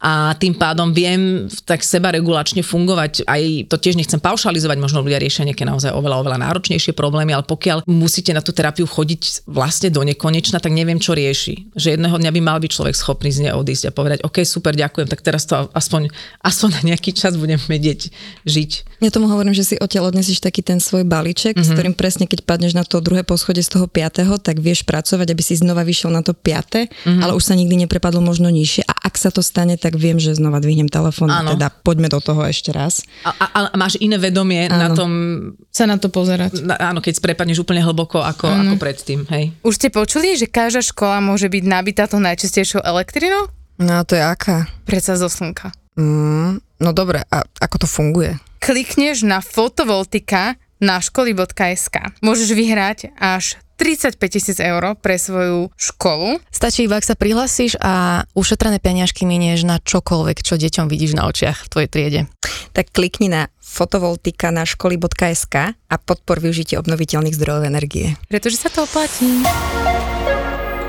a 0.00 0.32
tým 0.32 0.56
pádom 0.56 0.96
viem 0.96 1.44
tak 1.68 1.84
seba 1.84 2.08
regulačne 2.08 2.64
fungovať. 2.64 3.28
Aj 3.28 3.42
to 3.68 3.76
tiež 3.76 4.00
nechcem 4.00 4.16
paušalizovať, 4.16 4.80
možno 4.80 5.04
ľudia 5.04 5.20
riešia 5.20 5.44
nejaké 5.44 5.68
naozaj 5.68 5.92
oveľa, 5.92 6.24
oveľa 6.24 6.38
náročnejšie 6.40 6.96
problémy, 6.96 7.36
ale 7.36 7.44
pokiaľ 7.44 7.84
musíte 7.84 8.32
na 8.32 8.40
tú 8.40 8.56
terapiu 8.56 8.88
chodiť 8.88 9.44
vlastne 9.44 9.92
do 9.92 10.00
nekonečna, 10.00 10.56
tak 10.56 10.72
neviem, 10.72 10.96
čo 10.96 11.12
rieši. 11.12 11.76
Že 11.76 12.00
jedného 12.00 12.16
dňa 12.16 12.32
by 12.32 12.40
mal 12.40 12.56
byť 12.64 12.70
človek 12.72 12.96
schopný 12.96 13.28
z 13.28 13.44
nej 13.44 13.52
odísť 13.52 13.92
a 13.92 13.94
povedať, 13.94 14.24
OK, 14.24 14.40
super, 14.48 14.72
ďakujem, 14.72 15.04
tak 15.04 15.20
teraz 15.20 15.44
to 15.44 15.68
aspoň, 15.76 16.08
aspoň 16.40 16.68
na 16.80 16.96
nejaký 16.96 17.12
čas 17.12 17.36
budem 17.36 17.60
vedieť 17.60 18.08
žiť. 18.48 19.04
Ja 19.04 19.12
tomu 19.12 19.28
hovorím, 19.28 19.52
že 19.52 19.68
si 19.68 19.76
odtiaľ 19.76 20.16
odnesíš 20.16 20.40
taký 20.40 20.64
ten 20.64 20.80
svoj 20.80 21.04
balíček, 21.04 21.60
mm-hmm. 21.60 21.66
s 21.66 21.68
mhm. 21.68 21.76
ktorým 21.76 21.94
presne 21.96 22.24
keď 22.24 22.48
padneš 22.48 22.72
na 22.72 22.88
to 22.88 23.04
druhé 23.04 23.20
poschodie 23.20 23.60
z 23.60 23.76
toho 23.76 23.84
piatého, 23.84 24.40
tak 24.40 24.64
vieš 24.64 24.88
pracovať, 24.88 25.28
aby 25.28 25.42
si 25.44 25.60
znova 25.60 25.84
vyšiel 25.84 26.08
na 26.08 26.19
na 26.20 26.22
to 26.22 26.36
piate, 26.36 26.92
mm-hmm. 26.92 27.24
ale 27.24 27.32
už 27.32 27.42
sa 27.48 27.56
nikdy 27.56 27.88
neprepadlo 27.88 28.20
možno 28.20 28.52
nižšie 28.52 28.84
a 28.84 28.92
ak 29.08 29.16
sa 29.16 29.32
to 29.32 29.40
stane, 29.40 29.80
tak 29.80 29.96
viem, 29.96 30.20
že 30.20 30.36
znova 30.36 30.60
dvihnem 30.60 30.92
telefón 30.92 31.32
teda 31.32 31.72
poďme 31.80 32.12
do 32.12 32.20
toho 32.20 32.44
ešte 32.44 32.70
raz. 32.70 33.00
A, 33.24 33.32
a, 33.32 33.46
a 33.72 33.76
máš 33.80 33.96
iné 33.98 34.20
vedomie 34.20 34.68
Áno. 34.68 34.76
na 34.76 34.88
tom, 34.92 35.10
Sa 35.72 35.88
na 35.88 35.96
to 35.96 36.12
pozerať. 36.12 36.60
na, 36.60 36.76
áno, 36.76 37.00
keď 37.00 37.18
prepadneš 37.24 37.64
úplne 37.64 37.80
hlboko 37.80 38.20
ako, 38.20 38.46
ako 38.46 38.74
predtým, 38.76 39.24
hej. 39.32 39.56
Už 39.64 39.80
ste 39.80 39.88
počuli, 39.88 40.36
že 40.36 40.46
každá 40.46 40.84
škola 40.84 41.24
môže 41.24 41.48
byť 41.48 41.64
nabitá 41.64 42.04
tou 42.04 42.20
najčistejšou 42.20 42.84
elektrinou? 42.84 43.48
No 43.80 44.00
a 44.00 44.04
to 44.04 44.12
je 44.12 44.22
aká? 44.22 44.68
Predsa 44.84 45.16
zo 45.16 45.32
slnka. 45.32 45.72
Mm, 45.96 46.60
no 46.60 46.90
dobre, 46.92 47.24
a 47.32 47.42
ako 47.64 47.76
to 47.82 47.88
funguje? 47.88 48.36
Klikneš 48.60 49.24
na 49.24 49.40
fotovoltika 49.40 50.60
na 50.80 51.00
školy.sk. 51.00 51.96
Môžeš 52.24 52.52
vyhrať 52.56 53.12
až 53.16 53.60
35 53.80 54.20
tisíc 54.28 54.60
eur 54.60 54.92
pre 55.00 55.16
svoju 55.16 55.72
školu. 55.72 56.36
Stačí 56.52 56.84
iba, 56.84 57.00
ak 57.00 57.08
sa 57.08 57.16
prihlasíš 57.16 57.80
a 57.80 58.28
ušetrené 58.36 58.76
peniažky 58.76 59.24
minieš 59.24 59.64
na 59.64 59.80
čokoľvek, 59.80 60.44
čo 60.44 60.60
deťom 60.60 60.92
vidíš 60.92 61.16
na 61.16 61.24
očiach 61.24 61.64
v 61.64 61.70
tvojej 61.72 61.88
triede. 61.88 62.20
Tak 62.76 62.92
klikni 62.92 63.32
na 63.32 63.48
fotovoltika 63.56 64.52
na 64.52 64.68
školy.sk 64.68 65.72
a 65.72 65.94
podpor 65.96 66.44
využitie 66.44 66.76
obnoviteľných 66.76 67.32
zdrojov 67.32 67.64
energie. 67.64 68.20
Pretože 68.28 68.60
sa 68.60 68.68
to 68.68 68.84
oplatí. 68.84 69.40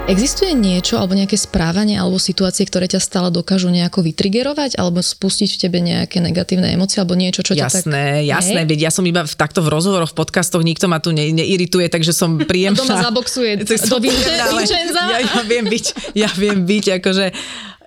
Existuje 0.10 0.58
niečo 0.58 0.98
alebo 0.98 1.14
nejaké 1.14 1.38
správanie 1.38 1.94
alebo 1.94 2.18
situácie, 2.18 2.66
ktoré 2.66 2.90
ťa 2.90 2.98
stále 2.98 3.30
dokážu 3.30 3.70
nejako 3.70 4.02
vytrigerovať 4.02 4.82
alebo 4.82 4.98
spustiť 4.98 5.50
v 5.54 5.58
tebe 5.62 5.78
nejaké 5.78 6.18
negatívne 6.18 6.74
emócie 6.74 6.98
alebo 6.98 7.14
niečo, 7.14 7.46
čo 7.46 7.54
ťa 7.54 7.70
tak... 7.70 7.86
Jasné, 7.86 8.26
jasné, 8.26 8.66
ja 8.82 8.90
som 8.90 9.06
iba 9.06 9.22
v, 9.22 9.34
takto 9.38 9.62
v 9.62 9.70
rozhovoroch, 9.70 10.10
v 10.10 10.18
podcastoch, 10.18 10.66
nikto 10.66 10.90
ma 10.90 10.98
tu 10.98 11.14
ne, 11.14 11.30
neirituje, 11.30 11.86
takže 11.86 12.18
som 12.18 12.42
príjemná. 12.50 12.82
Doma 12.82 12.98
zaboxuje 12.98 13.62
do 13.62 14.02
Vincenza. 14.02 15.02
Ja, 15.06 15.22
ja 15.22 15.42
viem 15.46 15.70
byť, 15.70 15.86
ja 16.18 16.30
viem 16.34 16.66
byť 16.66 16.86
akože 16.98 17.26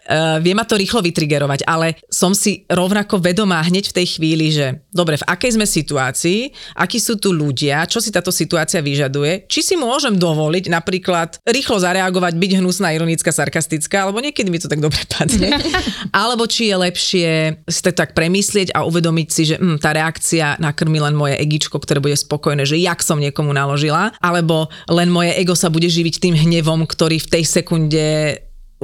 Uh, 0.05 0.37
vie 0.45 0.53
ma 0.53 0.69
to 0.69 0.77
rýchlo 0.77 1.01
vytrigerovať, 1.01 1.65
ale 1.65 1.97
som 2.13 2.37
si 2.37 2.69
rovnako 2.69 3.25
vedomá 3.25 3.65
hneď 3.65 3.89
v 3.89 3.97
tej 3.97 4.07
chvíli, 4.19 4.53
že 4.53 4.85
dobre, 4.93 5.17
v 5.17 5.25
akej 5.25 5.57
sme 5.57 5.65
situácii, 5.65 6.53
akí 6.77 7.01
sú 7.01 7.17
tu 7.17 7.33
ľudia, 7.33 7.89
čo 7.89 8.05
si 8.05 8.13
táto 8.13 8.29
situácia 8.29 8.85
vyžaduje, 8.85 9.49
či 9.49 9.65
si 9.65 9.75
môžem 9.81 10.21
dovoliť 10.21 10.69
napríklad 10.69 11.41
rýchlo 11.49 11.81
zareagovať, 11.81 12.37
byť 12.37 12.53
hnusná, 12.61 12.93
ironická, 12.93 13.33
sarkastická, 13.33 14.05
alebo 14.05 14.21
niekedy 14.21 14.53
mi 14.53 14.61
to 14.61 14.69
tak 14.69 14.85
dobre 14.85 15.01
padne, 15.09 15.57
alebo 16.13 16.45
či 16.45 16.69
je 16.69 16.77
lepšie 16.77 17.29
si 17.65 17.81
to 17.81 17.91
tak 17.97 18.13
premyslieť 18.13 18.77
a 18.77 18.85
uvedomiť 18.85 19.29
si, 19.33 19.43
že 19.49 19.57
hm, 19.57 19.81
tá 19.81 19.97
reakcia 19.97 20.61
nakrmi 20.61 21.01
len 21.01 21.17
moje 21.17 21.41
egičko, 21.41 21.81
ktoré 21.81 22.05
bude 22.05 22.17
spokojné, 22.17 22.69
že 22.69 22.77
jak 22.77 23.01
som 23.01 23.17
niekomu 23.17 23.57
naložila, 23.57 24.13
alebo 24.21 24.69
len 24.93 25.09
moje 25.09 25.33
ego 25.41 25.57
sa 25.57 25.73
bude 25.73 25.89
živiť 25.89 26.21
tým 26.21 26.35
hnevom, 26.37 26.85
ktorý 26.85 27.19
v 27.25 27.31
tej 27.41 27.45
sekunde 27.49 28.05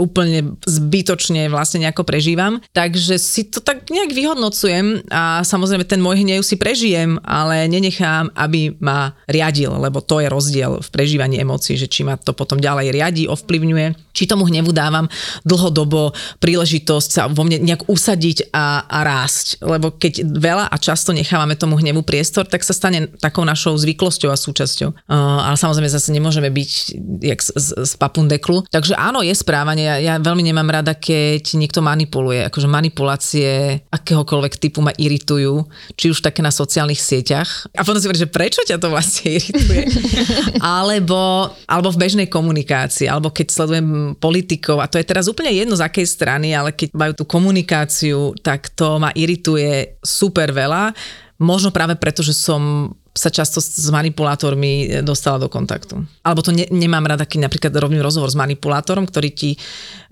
úplne 0.01 0.57
zbytočne 0.65 1.53
vlastne 1.53 1.85
nejako 1.85 2.09
prežívam. 2.09 2.65
Takže 2.73 3.21
si 3.21 3.53
to 3.53 3.61
tak 3.61 3.93
nejak 3.93 4.17
vyhodnocujem 4.17 5.05
a 5.13 5.45
samozrejme 5.45 5.85
ten 5.85 6.01
môj 6.01 6.25
hnev 6.25 6.41
si 6.41 6.57
prežijem, 6.57 7.21
ale 7.21 7.69
nenechám, 7.69 8.33
aby 8.33 8.73
ma 8.81 9.13
riadil, 9.29 9.77
lebo 9.77 10.01
to 10.01 10.25
je 10.25 10.33
rozdiel 10.33 10.81
v 10.81 10.89
prežívaní 10.89 11.37
emócií, 11.37 11.77
že 11.77 11.87
či 11.87 12.09
ma 12.09 12.17
to 12.17 12.33
potom 12.33 12.57
ďalej 12.57 12.97
riadi, 12.97 13.29
ovplyvňuje, 13.29 14.17
či 14.17 14.25
tomu 14.25 14.49
hnevu 14.49 14.73
dávam 14.73 15.07
dlhodobo 15.45 16.17
príležitosť 16.41 17.09
sa 17.11 17.23
vo 17.29 17.45
mne 17.45 17.61
nejak 17.61 17.91
usadiť 17.91 18.55
a, 18.55 18.89
a 18.89 18.99
rásť. 19.05 19.61
Lebo 19.61 19.93
keď 19.93 20.25
veľa 20.25 20.73
a 20.73 20.77
často 20.81 21.13
nechávame 21.13 21.59
tomu 21.59 21.77
hnevu 21.77 22.01
priestor, 22.07 22.47
tak 22.47 22.65
sa 22.65 22.73
stane 22.73 23.11
takou 23.21 23.45
našou 23.45 23.77
zvyklosťou 23.77 24.31
a 24.33 24.39
súčasťou. 24.39 24.89
Uh, 25.11 25.51
ale 25.51 25.57
samozrejme 25.59 25.91
zase 25.91 26.15
nemôžeme 26.15 26.49
byť 26.49 26.71
jak 27.21 27.41
z, 27.43 27.51
z, 27.59 27.69
z 27.85 27.93
papundeklu. 27.99 28.65
Takže 28.71 28.95
áno, 28.95 29.21
je 29.21 29.35
správanie. 29.35 29.90
Ja, 29.91 29.99
ja 29.99 30.15
veľmi 30.23 30.47
nemám 30.47 30.71
rada, 30.71 30.95
keď 30.95 31.59
niekto 31.59 31.83
manipuluje. 31.83 32.47
Akože 32.47 32.71
manipulácie 32.71 33.83
akéhokoľvek 33.91 34.55
typu 34.63 34.79
ma 34.79 34.95
iritujú, 34.95 35.67
či 35.99 36.15
už 36.15 36.23
také 36.23 36.47
na 36.47 36.55
sociálnych 36.55 37.03
sieťach. 37.03 37.67
A 37.75 37.83
potom 37.83 37.99
si 37.99 38.07
hovorí, 38.07 38.23
že 38.23 38.31
prečo 38.31 38.63
ťa 38.63 38.79
to 38.79 38.87
vlastne 38.95 39.35
irituje? 39.43 39.91
alebo, 40.63 41.51
alebo 41.67 41.89
v 41.91 42.01
bežnej 42.07 42.29
komunikácii, 42.31 43.11
alebo 43.11 43.35
keď 43.35 43.47
sledujem 43.51 43.89
politikov, 44.15 44.79
a 44.79 44.87
to 44.87 45.03
je 45.03 45.09
teraz 45.09 45.27
úplne 45.27 45.51
jedno 45.51 45.75
z 45.75 45.83
akej 45.83 46.07
strany, 46.07 46.55
ale 46.55 46.71
keď 46.71 46.95
majú 46.95 47.13
tú 47.19 47.25
komunikáciu, 47.27 48.39
tak 48.39 48.71
to 48.79 49.03
ma 49.03 49.11
irituje 49.19 49.99
super 50.07 50.55
veľa. 50.55 50.95
Možno 51.41 51.75
práve 51.75 51.97
preto, 51.97 52.23
že 52.23 52.37
som 52.37 52.93
sa 53.11 53.27
často 53.27 53.59
s 53.59 53.91
manipulátormi 53.91 55.03
dostala 55.03 55.43
do 55.43 55.51
kontaktu. 55.51 55.99
Alebo 56.23 56.41
to 56.47 56.55
ne, 56.55 56.71
nemám 56.71 57.03
rada, 57.11 57.27
keď 57.27 57.51
napríklad 57.51 57.75
robím 57.75 57.99
rozhovor 57.99 58.31
s 58.31 58.39
manipulátorom, 58.39 59.07
ktorý 59.11 59.31
ti 59.35 59.51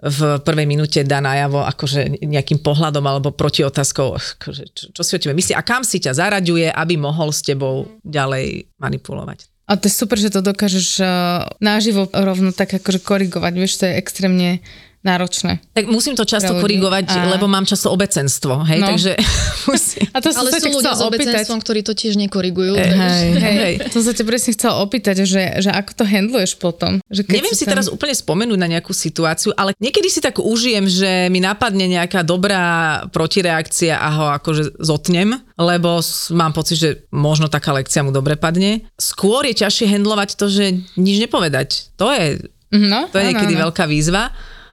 v 0.02 0.42
prvej 0.42 0.66
minúte 0.66 1.06
dá 1.06 1.22
najavo 1.22 1.62
akože 1.62 2.26
nejakým 2.26 2.58
pohľadom 2.58 3.04
alebo 3.06 3.30
protiotázkou, 3.30 4.18
akože, 4.18 4.64
čo, 4.74 4.84
čo 4.90 5.02
si 5.06 5.14
o 5.14 5.22
tebe 5.22 5.38
myslí 5.38 5.54
a 5.54 5.62
kam 5.62 5.86
si 5.86 6.02
ťa 6.02 6.18
zaraďuje, 6.18 6.74
aby 6.74 6.94
mohol 6.98 7.30
s 7.30 7.46
tebou 7.46 7.86
ďalej 8.02 8.66
manipulovať. 8.82 9.46
A 9.68 9.76
to 9.76 9.84
je 9.84 9.94
super, 10.00 10.16
že 10.16 10.32
to 10.32 10.40
dokážeš 10.40 11.04
uh, 11.04 11.44
naživo 11.60 12.08
rovno 12.08 12.56
tak 12.56 12.72
akože 12.72 13.04
korigovať, 13.04 13.52
vieš, 13.52 13.84
to 13.84 13.84
je 13.84 14.00
extrémne 14.00 14.64
náročné. 15.08 15.64
Tak 15.70 15.86
musím 15.86 16.12
to 16.12 16.22
často 16.22 16.52
korigovať, 16.54 17.08
A- 17.08 17.30
lebo 17.30 17.46
mám 17.46 17.64
často 17.64 17.88
obecenstvo, 17.88 18.60
hej, 18.62 18.78
No. 18.78 18.88
takže 18.88 19.16
musím. 19.66 20.04
A 20.10 20.18
to 20.18 20.28
som 20.28 20.44
Ale 20.44 20.50
sa 20.50 20.58
sú 20.58 20.68
ľudia 20.70 20.92
s 20.92 21.02
obecenstvom, 21.02 21.58
ktorí 21.58 21.80
to 21.80 21.92
tiež 21.92 22.14
nekorigujú. 22.18 22.74
Hej, 22.74 22.84
vieš. 22.86 22.98
hej, 23.00 23.28
Hej, 23.34 23.56
hej. 23.56 23.74
som 23.88 24.02
sa 24.02 24.12
ťa 24.12 24.24
presne 24.24 24.50
chcela 24.52 24.74
opýtať, 24.78 25.24
že, 25.24 25.42
že 25.58 25.70
ako 25.70 25.90
to 25.94 26.04
handluješ 26.04 26.52
potom. 26.54 27.00
Že 27.06 27.22
keď 27.24 27.34
Neviem 27.34 27.54
si 27.54 27.64
tam- 27.64 27.72
teraz 27.72 27.86
úplne 27.88 28.12
spomenúť 28.12 28.58
na 28.58 28.68
nejakú 28.68 28.92
situáciu, 28.92 29.50
ale 29.54 29.72
niekedy 29.76 30.06
si 30.06 30.20
tak 30.20 30.36
užijem, 30.38 30.84
že 30.84 31.08
mi 31.26 31.38
napadne 31.38 31.88
nejaká 31.88 32.20
dobrá 32.20 32.60
protireakcia 33.08 33.94
a 33.94 34.08
ho 34.10 34.26
akože 34.34 34.78
zotnem, 34.78 35.32
lebo 35.54 36.00
mám 36.32 36.52
pocit, 36.52 36.76
že 36.76 36.90
možno 37.08 37.46
taká 37.46 37.72
lekcia 37.72 38.00
mu 38.00 38.10
dobre 38.10 38.34
padne. 38.34 38.84
Skôr 38.94 39.44
je 39.44 39.58
ťažšie 39.58 39.86
handlovať 39.88 40.34
to, 40.34 40.46
že 40.46 40.64
nič 40.94 41.16
nepovedať. 41.20 41.94
To 41.96 42.10
je, 42.10 42.42
No, 42.68 43.08
to 43.08 43.16
je 43.16 43.24
áno, 43.24 43.30
niekedy 43.30 43.54
áno. 43.54 43.62
veľká 43.64 43.84
výzva. 43.84 44.28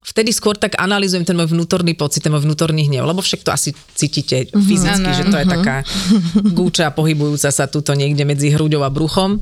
Vtedy 0.06 0.30
skôr 0.30 0.54
tak 0.54 0.78
analýzujem 0.78 1.26
ten 1.26 1.34
môj 1.34 1.50
vnútorný 1.50 1.98
pocit, 1.98 2.22
ten 2.22 2.30
môj 2.30 2.46
vnútorný 2.46 2.86
hnev, 2.86 3.10
lebo 3.10 3.26
však 3.26 3.42
to 3.42 3.50
asi 3.50 3.74
cítite 3.98 4.54
fyzicky, 4.54 5.02
Áno, 5.02 5.18
že 5.18 5.24
to 5.34 5.38
je 5.42 5.48
taká 5.50 5.76
gúča 6.54 6.94
pohybujúca 6.94 7.50
sa 7.50 7.66
tuto 7.66 7.98
niekde 7.98 8.22
medzi 8.22 8.54
hruďou 8.54 8.86
a 8.86 8.94
bruchom. 8.94 9.42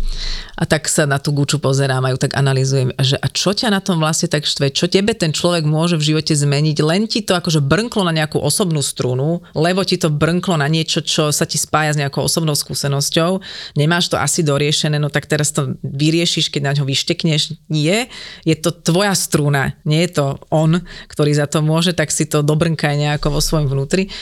A 0.55 0.63
tak 0.63 0.87
sa 0.87 1.03
na 1.03 1.19
tú 1.19 1.35
gúču 1.35 1.59
pozerám 1.59 2.07
a 2.07 2.15
ju 2.15 2.17
tak 2.21 2.39
analýzujem, 2.39 2.95
že 2.95 3.19
a 3.19 3.27
čo 3.27 3.51
ťa 3.51 3.67
na 3.73 3.83
tom 3.83 3.99
vlastne 3.99 4.31
tak 4.31 4.47
štve, 4.47 4.71
čo 4.71 4.87
tebe 4.87 5.11
ten 5.11 5.35
človek 5.35 5.67
môže 5.67 5.99
v 5.99 6.13
živote 6.13 6.31
zmeniť, 6.31 6.77
len 6.79 7.11
ti 7.11 7.25
to 7.25 7.35
akože 7.35 7.59
brnklo 7.59 8.07
na 8.07 8.15
nejakú 8.15 8.39
osobnú 8.39 8.79
strunu, 8.79 9.43
lebo 9.51 9.83
ti 9.83 9.99
to 9.99 10.07
brnklo 10.07 10.55
na 10.55 10.71
niečo, 10.71 11.03
čo 11.03 11.35
sa 11.35 11.43
ti 11.43 11.59
spája 11.59 11.97
s 11.97 11.99
nejakou 11.99 12.23
osobnou 12.23 12.55
skúsenosťou, 12.55 13.43
nemáš 13.75 14.07
to 14.07 14.15
asi 14.15 14.45
doriešené, 14.45 15.01
no 15.01 15.11
tak 15.11 15.27
teraz 15.27 15.51
to 15.51 15.75
vyriešiš, 15.83 16.47
keď 16.47 16.61
na 16.63 16.73
ňo 16.77 16.85
vyštekneš. 16.87 17.59
Nie, 17.67 18.07
je 18.47 18.55
to 18.55 18.71
tvoja 18.71 19.17
struna, 19.17 19.75
nie 19.83 20.05
je 20.07 20.21
to 20.21 20.25
on, 20.53 20.77
ktorý 21.09 21.33
za 21.33 21.49
to 21.49 21.65
môže, 21.65 21.97
tak 21.97 22.13
si 22.13 22.29
to 22.29 22.45
dobrnkaj 22.45 22.93
nejako 22.93 23.33
vo 23.33 23.41
svojom 23.41 23.73
vnútri. 23.73 24.13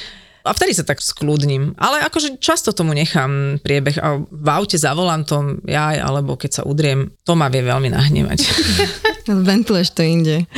A 0.41 0.57
vtedy 0.57 0.73
sa 0.73 0.81
tak 0.81 0.97
skľudním. 0.97 1.77
Ale 1.77 2.01
akože 2.01 2.41
často 2.41 2.73
tomu 2.73 2.97
nechám 2.97 3.61
priebeh 3.61 4.01
a 4.01 4.17
v 4.17 4.47
aute 4.49 4.73
za 4.73 4.97
volantom, 4.97 5.61
ja 5.69 5.93
alebo 6.01 6.33
keď 6.33 6.51
sa 6.61 6.63
udriem, 6.65 7.13
to 7.21 7.37
ma 7.37 7.45
vie 7.53 7.61
veľmi 7.61 7.93
nahnevať. 7.93 8.41
Ventiluješ 9.29 9.93
to 9.93 10.01
inde. 10.01 10.49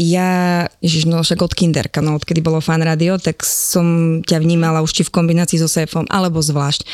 Ja, 0.00 0.64
ježiš, 0.80 1.04
no 1.04 1.20
však 1.20 1.44
od 1.44 1.52
kinderka, 1.52 2.00
no 2.00 2.16
odkedy 2.16 2.40
bolo 2.40 2.64
fan 2.64 2.80
radio, 2.80 3.20
tak 3.20 3.44
som 3.44 4.18
ťa 4.24 4.40
vnímala 4.40 4.80
už 4.80 4.96
či 4.96 5.02
v 5.04 5.12
kombinácii 5.12 5.60
so 5.60 5.68
sefom, 5.68 6.08
alebo 6.08 6.40
zvlášť. 6.40 6.88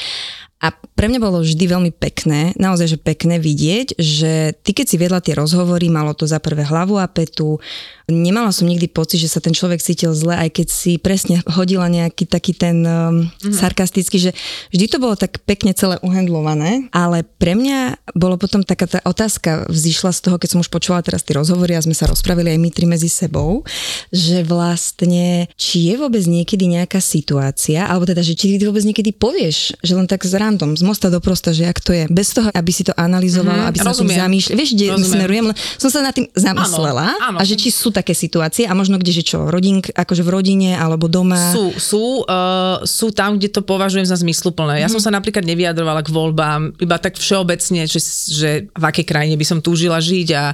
A 0.62 0.73
pre 0.73 1.11
mňa 1.11 1.20
bolo 1.20 1.42
vždy 1.44 1.64
veľmi 1.66 1.92
pekné, 1.92 2.56
naozaj, 2.56 2.96
že 2.96 2.99
pekné 2.99 3.37
vidieť, 3.37 4.00
že 4.00 4.54
ty 4.64 4.70
keď 4.73 4.87
si 4.88 4.96
viedla 4.96 5.20
tie 5.20 5.37
rozhovory, 5.37 5.92
malo 5.92 6.16
to 6.16 6.25
za 6.25 6.40
prvé 6.40 6.64
hlavu 6.64 6.96
a 6.96 7.11
petu, 7.11 7.61
nemala 8.08 8.52
som 8.52 8.68
nikdy 8.68 8.88
pocit, 8.88 9.20
že 9.20 9.32
sa 9.32 9.40
ten 9.40 9.52
človek 9.52 9.80
cítil 9.80 10.12
zle, 10.16 10.37
aj 10.37 10.61
keď 10.61 10.68
si 10.68 10.96
presne 10.96 11.40
hodila 11.52 11.88
nejaký 11.88 12.28
taký 12.28 12.52
ten 12.56 12.84
um, 12.84 13.25
mm-hmm. 13.28 13.52
sarkastický, 13.52 14.16
že 14.16 14.30
vždy 14.73 14.87
to 14.88 14.99
bolo 15.00 15.16
tak 15.16 15.40
pekne 15.44 15.73
celé 15.73 15.96
uhendlované, 16.04 16.88
ale 16.92 17.25
pre 17.25 17.56
mňa 17.56 18.12
bolo 18.16 18.37
potom 18.37 18.61
taká 18.64 18.88
tá 18.88 19.00
otázka 19.04 19.68
vzýšla 19.68 20.16
z 20.16 20.20
toho, 20.20 20.37
keď 20.37 20.49
som 20.56 20.62
už 20.64 20.73
počula 20.73 21.00
teraz 21.04 21.25
tie 21.25 21.37
rozhovory 21.37 21.76
a 21.76 21.84
sme 21.84 21.96
sa 21.96 22.08
rozprávili 22.08 22.52
aj 22.52 22.61
my 22.61 22.70
tri 22.73 22.87
medzi 22.88 23.08
sebou, 23.08 23.64
že 24.12 24.44
vlastne, 24.44 25.49
či 25.56 25.92
je 25.92 25.94
vôbec 25.96 26.25
niekedy 26.25 26.68
nejaká 26.68 27.00
situácia, 27.00 27.88
alebo 27.88 28.04
teda, 28.04 28.20
že 28.20 28.37
či 28.37 28.56
ty 28.56 28.64
vôbec 28.64 28.84
niekedy 28.84 29.16
povieš, 29.16 29.80
že 29.80 29.92
len 29.96 30.04
tak 30.04 30.25
z 30.28 30.43
random, 30.44 30.76
z 30.76 30.84
mosta 30.84 31.08
do 31.08 31.18
prosta, 31.18 31.50
že 31.50 31.64
jak 31.64 31.80
to 31.80 31.96
je, 31.96 32.04
bez 32.12 32.36
toho, 32.36 32.52
aby 32.52 32.68
si 32.68 32.84
to 32.84 32.92
analyzovala, 32.92 33.64
Mhm, 33.64 33.68
aby 33.72 33.78
sa 33.80 33.92
tým 33.96 34.12
zamýšľala. 34.12 34.56
Vieš, 34.60 34.70
kde 34.76 34.86
Rozumiem. 34.92 35.08
smerujem? 35.16 35.44
Len 35.48 35.56
som 35.80 35.88
sa 35.88 36.00
nad 36.04 36.12
tým 36.12 36.28
zamyslela 36.36 37.06
áno. 37.18 37.38
a 37.40 37.42
že 37.42 37.56
či 37.56 37.72
sú 37.72 37.88
také 37.88 38.12
situácie 38.12 38.68
a 38.68 38.72
možno 38.76 39.00
kde, 39.00 39.12
že 39.16 39.24
čo, 39.24 39.48
rodink, 39.48 39.88
akože 39.90 40.20
v 40.20 40.30
rodine 40.30 40.70
alebo 40.76 41.08
doma. 41.08 41.50
Sú, 41.56 41.72
sú, 41.80 42.04
uh, 42.28 42.84
sú 42.84 43.08
tam, 43.10 43.40
kde 43.40 43.48
to 43.48 43.64
považujem 43.64 44.04
za 44.04 44.20
zmysluplné. 44.20 44.84
Ja 44.84 44.92
som 44.92 45.00
sa 45.00 45.08
napríklad 45.08 45.42
nevyjadrovala 45.42 46.04
k 46.04 46.12
voľbám, 46.12 46.76
iba 46.76 46.96
tak 47.00 47.16
všeobecne, 47.16 47.88
že, 47.88 48.00
že 48.28 48.50
v 48.68 48.84
akej 48.84 49.06
krajine 49.08 49.34
by 49.40 49.46
som 49.48 49.58
túžila 49.64 49.96
žiť 50.02 50.28
a 50.36 50.52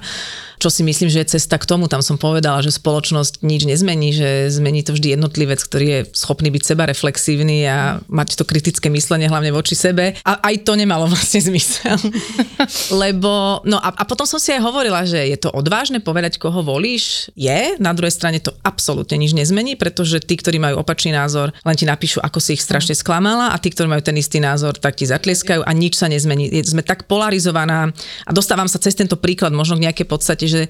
čo 0.60 0.68
si 0.68 0.84
myslím, 0.84 1.08
že 1.08 1.24
je 1.24 1.32
cesta 1.40 1.56
k 1.56 1.64
tomu. 1.64 1.88
Tam 1.88 2.04
som 2.04 2.20
povedala, 2.20 2.60
že 2.60 2.68
spoločnosť 2.68 3.40
nič 3.40 3.64
nezmení, 3.64 4.12
že 4.12 4.52
zmení 4.52 4.84
to 4.84 4.92
vždy 4.92 5.16
jednotlivec, 5.16 5.56
ktorý 5.56 5.86
je 5.88 6.00
schopný 6.12 6.52
byť 6.52 6.62
seba 6.68 6.84
reflexívny 6.84 7.64
a 7.64 8.04
mať 8.12 8.36
to 8.36 8.44
kritické 8.44 8.92
myslenie 8.92 9.32
hlavne 9.32 9.56
voči 9.56 9.72
sebe. 9.72 10.20
A 10.20 10.32
aj 10.44 10.68
to 10.68 10.76
nemalo 10.76 11.08
vlastne 11.12 11.40
zmysel. 11.40 11.96
Lebo, 12.92 13.64
no 13.64 13.80
a, 13.80 13.88
a 13.88 14.04
potom 14.04 14.28
som 14.28 14.36
si 14.36 14.52
aj 14.52 14.60
hovorila, 14.60 15.08
že 15.08 15.24
je 15.32 15.40
to 15.40 15.48
odvážne 15.48 16.04
povedať, 16.04 16.36
koho 16.36 16.60
volíš. 16.60 17.32
Je, 17.32 17.80
na 17.80 17.96
druhej 17.96 18.12
strane 18.12 18.44
to 18.44 18.52
absolútne 18.60 19.16
nič 19.16 19.32
nezmení, 19.32 19.80
pretože 19.80 20.20
tí, 20.20 20.36
ktorí 20.36 20.60
majú 20.60 20.84
opačný 20.84 21.16
názor, 21.16 21.56
len 21.64 21.76
ti 21.80 21.88
napíšu, 21.88 22.20
ako 22.20 22.36
si 22.36 22.60
ich 22.60 22.62
strašne 22.62 22.92
sklamala 22.92 23.48
a 23.48 23.56
tí, 23.56 23.72
ktorí 23.72 23.88
majú 23.88 24.04
ten 24.04 24.20
istý 24.20 24.44
názor, 24.44 24.76
tak 24.76 25.00
ti 25.00 25.08
zatlieskajú 25.08 25.64
a 25.64 25.72
nič 25.72 25.96
sa 25.96 26.12
nezmení. 26.12 26.52
Sme 26.68 26.84
tak 26.84 27.08
polarizovaná 27.08 27.88
a 28.28 28.30
dostávam 28.36 28.68
sa 28.68 28.76
cez 28.76 28.92
tento 28.92 29.16
príklad 29.16 29.56
možno 29.56 29.80
k 29.80 29.88
nejakej 29.88 30.04
podstate, 30.04 30.49
že, 30.50 30.62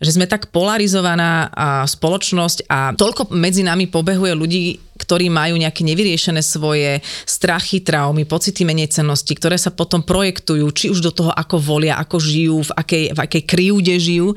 že 0.00 0.10
sme 0.10 0.24
tak 0.24 0.48
polarizovaná 0.48 1.52
a 1.52 1.68
spoločnosť 1.84 2.64
a 2.72 2.96
toľko 2.96 3.36
medzi 3.36 3.60
nami 3.60 3.92
pobehuje 3.92 4.32
ľudí, 4.32 4.64
ktorí 4.96 5.28
majú 5.28 5.60
nejaké 5.60 5.84
nevyriešené 5.84 6.40
svoje 6.40 7.04
strachy, 7.28 7.84
traumy, 7.84 8.24
pocity 8.24 8.64
menejcenosti, 8.64 9.36
ktoré 9.36 9.60
sa 9.60 9.68
potom 9.68 10.00
projektujú, 10.00 10.64
či 10.72 10.88
už 10.88 11.04
do 11.04 11.12
toho, 11.12 11.30
ako 11.36 11.60
volia, 11.60 12.00
ako 12.00 12.16
žijú, 12.16 12.64
v 12.64 12.72
akej, 12.72 13.04
v 13.12 13.18
akej 13.20 13.42
kryúde 13.44 13.94
žijú 14.00 14.32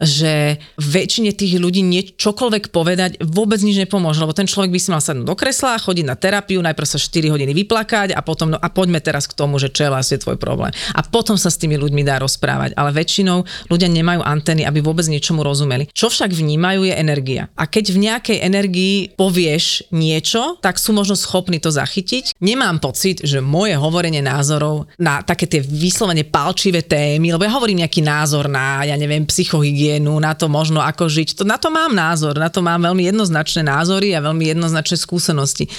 že 0.00 0.60
väčšine 0.76 1.32
tých 1.32 1.56
ľudí 1.56 1.80
nie, 1.80 2.04
čokoľvek 2.04 2.68
povedať 2.68 3.20
vôbec 3.24 3.60
nič 3.64 3.80
nepomôže, 3.80 4.20
lebo 4.20 4.36
ten 4.36 4.44
človek 4.44 4.72
by 4.72 4.80
si 4.80 4.88
mal 4.92 5.00
sadnúť 5.00 5.26
do 5.26 5.36
kresla, 5.36 5.80
chodiť 5.80 6.04
na 6.04 6.16
terapiu, 6.16 6.60
najprv 6.60 6.88
sa 6.88 7.00
4 7.00 7.32
hodiny 7.32 7.52
vyplakať 7.64 8.12
a 8.12 8.20
potom, 8.20 8.52
no 8.52 8.58
a 8.60 8.68
poďme 8.68 9.00
teraz 9.00 9.24
k 9.24 9.36
tomu, 9.36 9.56
že 9.56 9.72
čo 9.72 9.88
je 9.88 9.92
vlastne 9.92 10.20
tvoj 10.20 10.36
problém. 10.36 10.72
A 10.92 11.00
potom 11.00 11.40
sa 11.40 11.48
s 11.48 11.56
tými 11.56 11.80
ľuďmi 11.80 12.04
dá 12.04 12.20
rozprávať, 12.20 12.76
ale 12.76 12.92
väčšinou 12.92 13.44
ľudia 13.72 13.88
nemajú 13.88 14.20
antény, 14.20 14.68
aby 14.68 14.84
vôbec 14.84 15.08
niečomu 15.08 15.40
rozumeli. 15.40 15.88
Čo 15.92 16.12
však 16.12 16.32
vnímajú 16.32 16.84
je 16.88 16.94
energia. 16.94 17.48
A 17.56 17.64
keď 17.64 17.96
v 17.96 18.02
nejakej 18.04 18.38
energii 18.44 18.96
povieš 19.16 19.88
niečo, 19.94 20.60
tak 20.60 20.76
sú 20.76 20.92
možno 20.92 21.16
schopní 21.16 21.56
to 21.56 21.72
zachytiť. 21.72 22.36
Nemám 22.44 22.82
pocit, 22.82 23.24
že 23.24 23.40
moje 23.40 23.78
hovorenie 23.78 24.20
názorov 24.20 24.90
na 25.00 25.24
také 25.24 25.48
tie 25.48 25.64
vyslovene 25.64 26.26
palčivé 26.28 26.84
témy, 26.84 27.32
lebo 27.32 27.46
ja 27.46 27.56
hovorím 27.56 27.86
nejaký 27.86 28.04
názor 28.04 28.50
na, 28.50 28.84
ja 28.84 28.96
neviem, 28.98 29.24
psychohygienu, 29.24 29.85
hygienu, 29.86 30.18
na 30.18 30.34
to 30.34 30.50
možno 30.50 30.82
ako 30.82 31.06
žiť. 31.06 31.38
To, 31.38 31.42
na 31.46 31.56
to 31.56 31.70
mám 31.70 31.94
názor, 31.94 32.34
na 32.34 32.50
to 32.50 32.58
mám 32.58 32.82
veľmi 32.82 33.06
jednoznačné 33.06 33.62
názory 33.62 34.18
a 34.18 34.24
veľmi 34.24 34.50
jednoznačné 34.50 34.98
skúsenosti. 34.98 35.70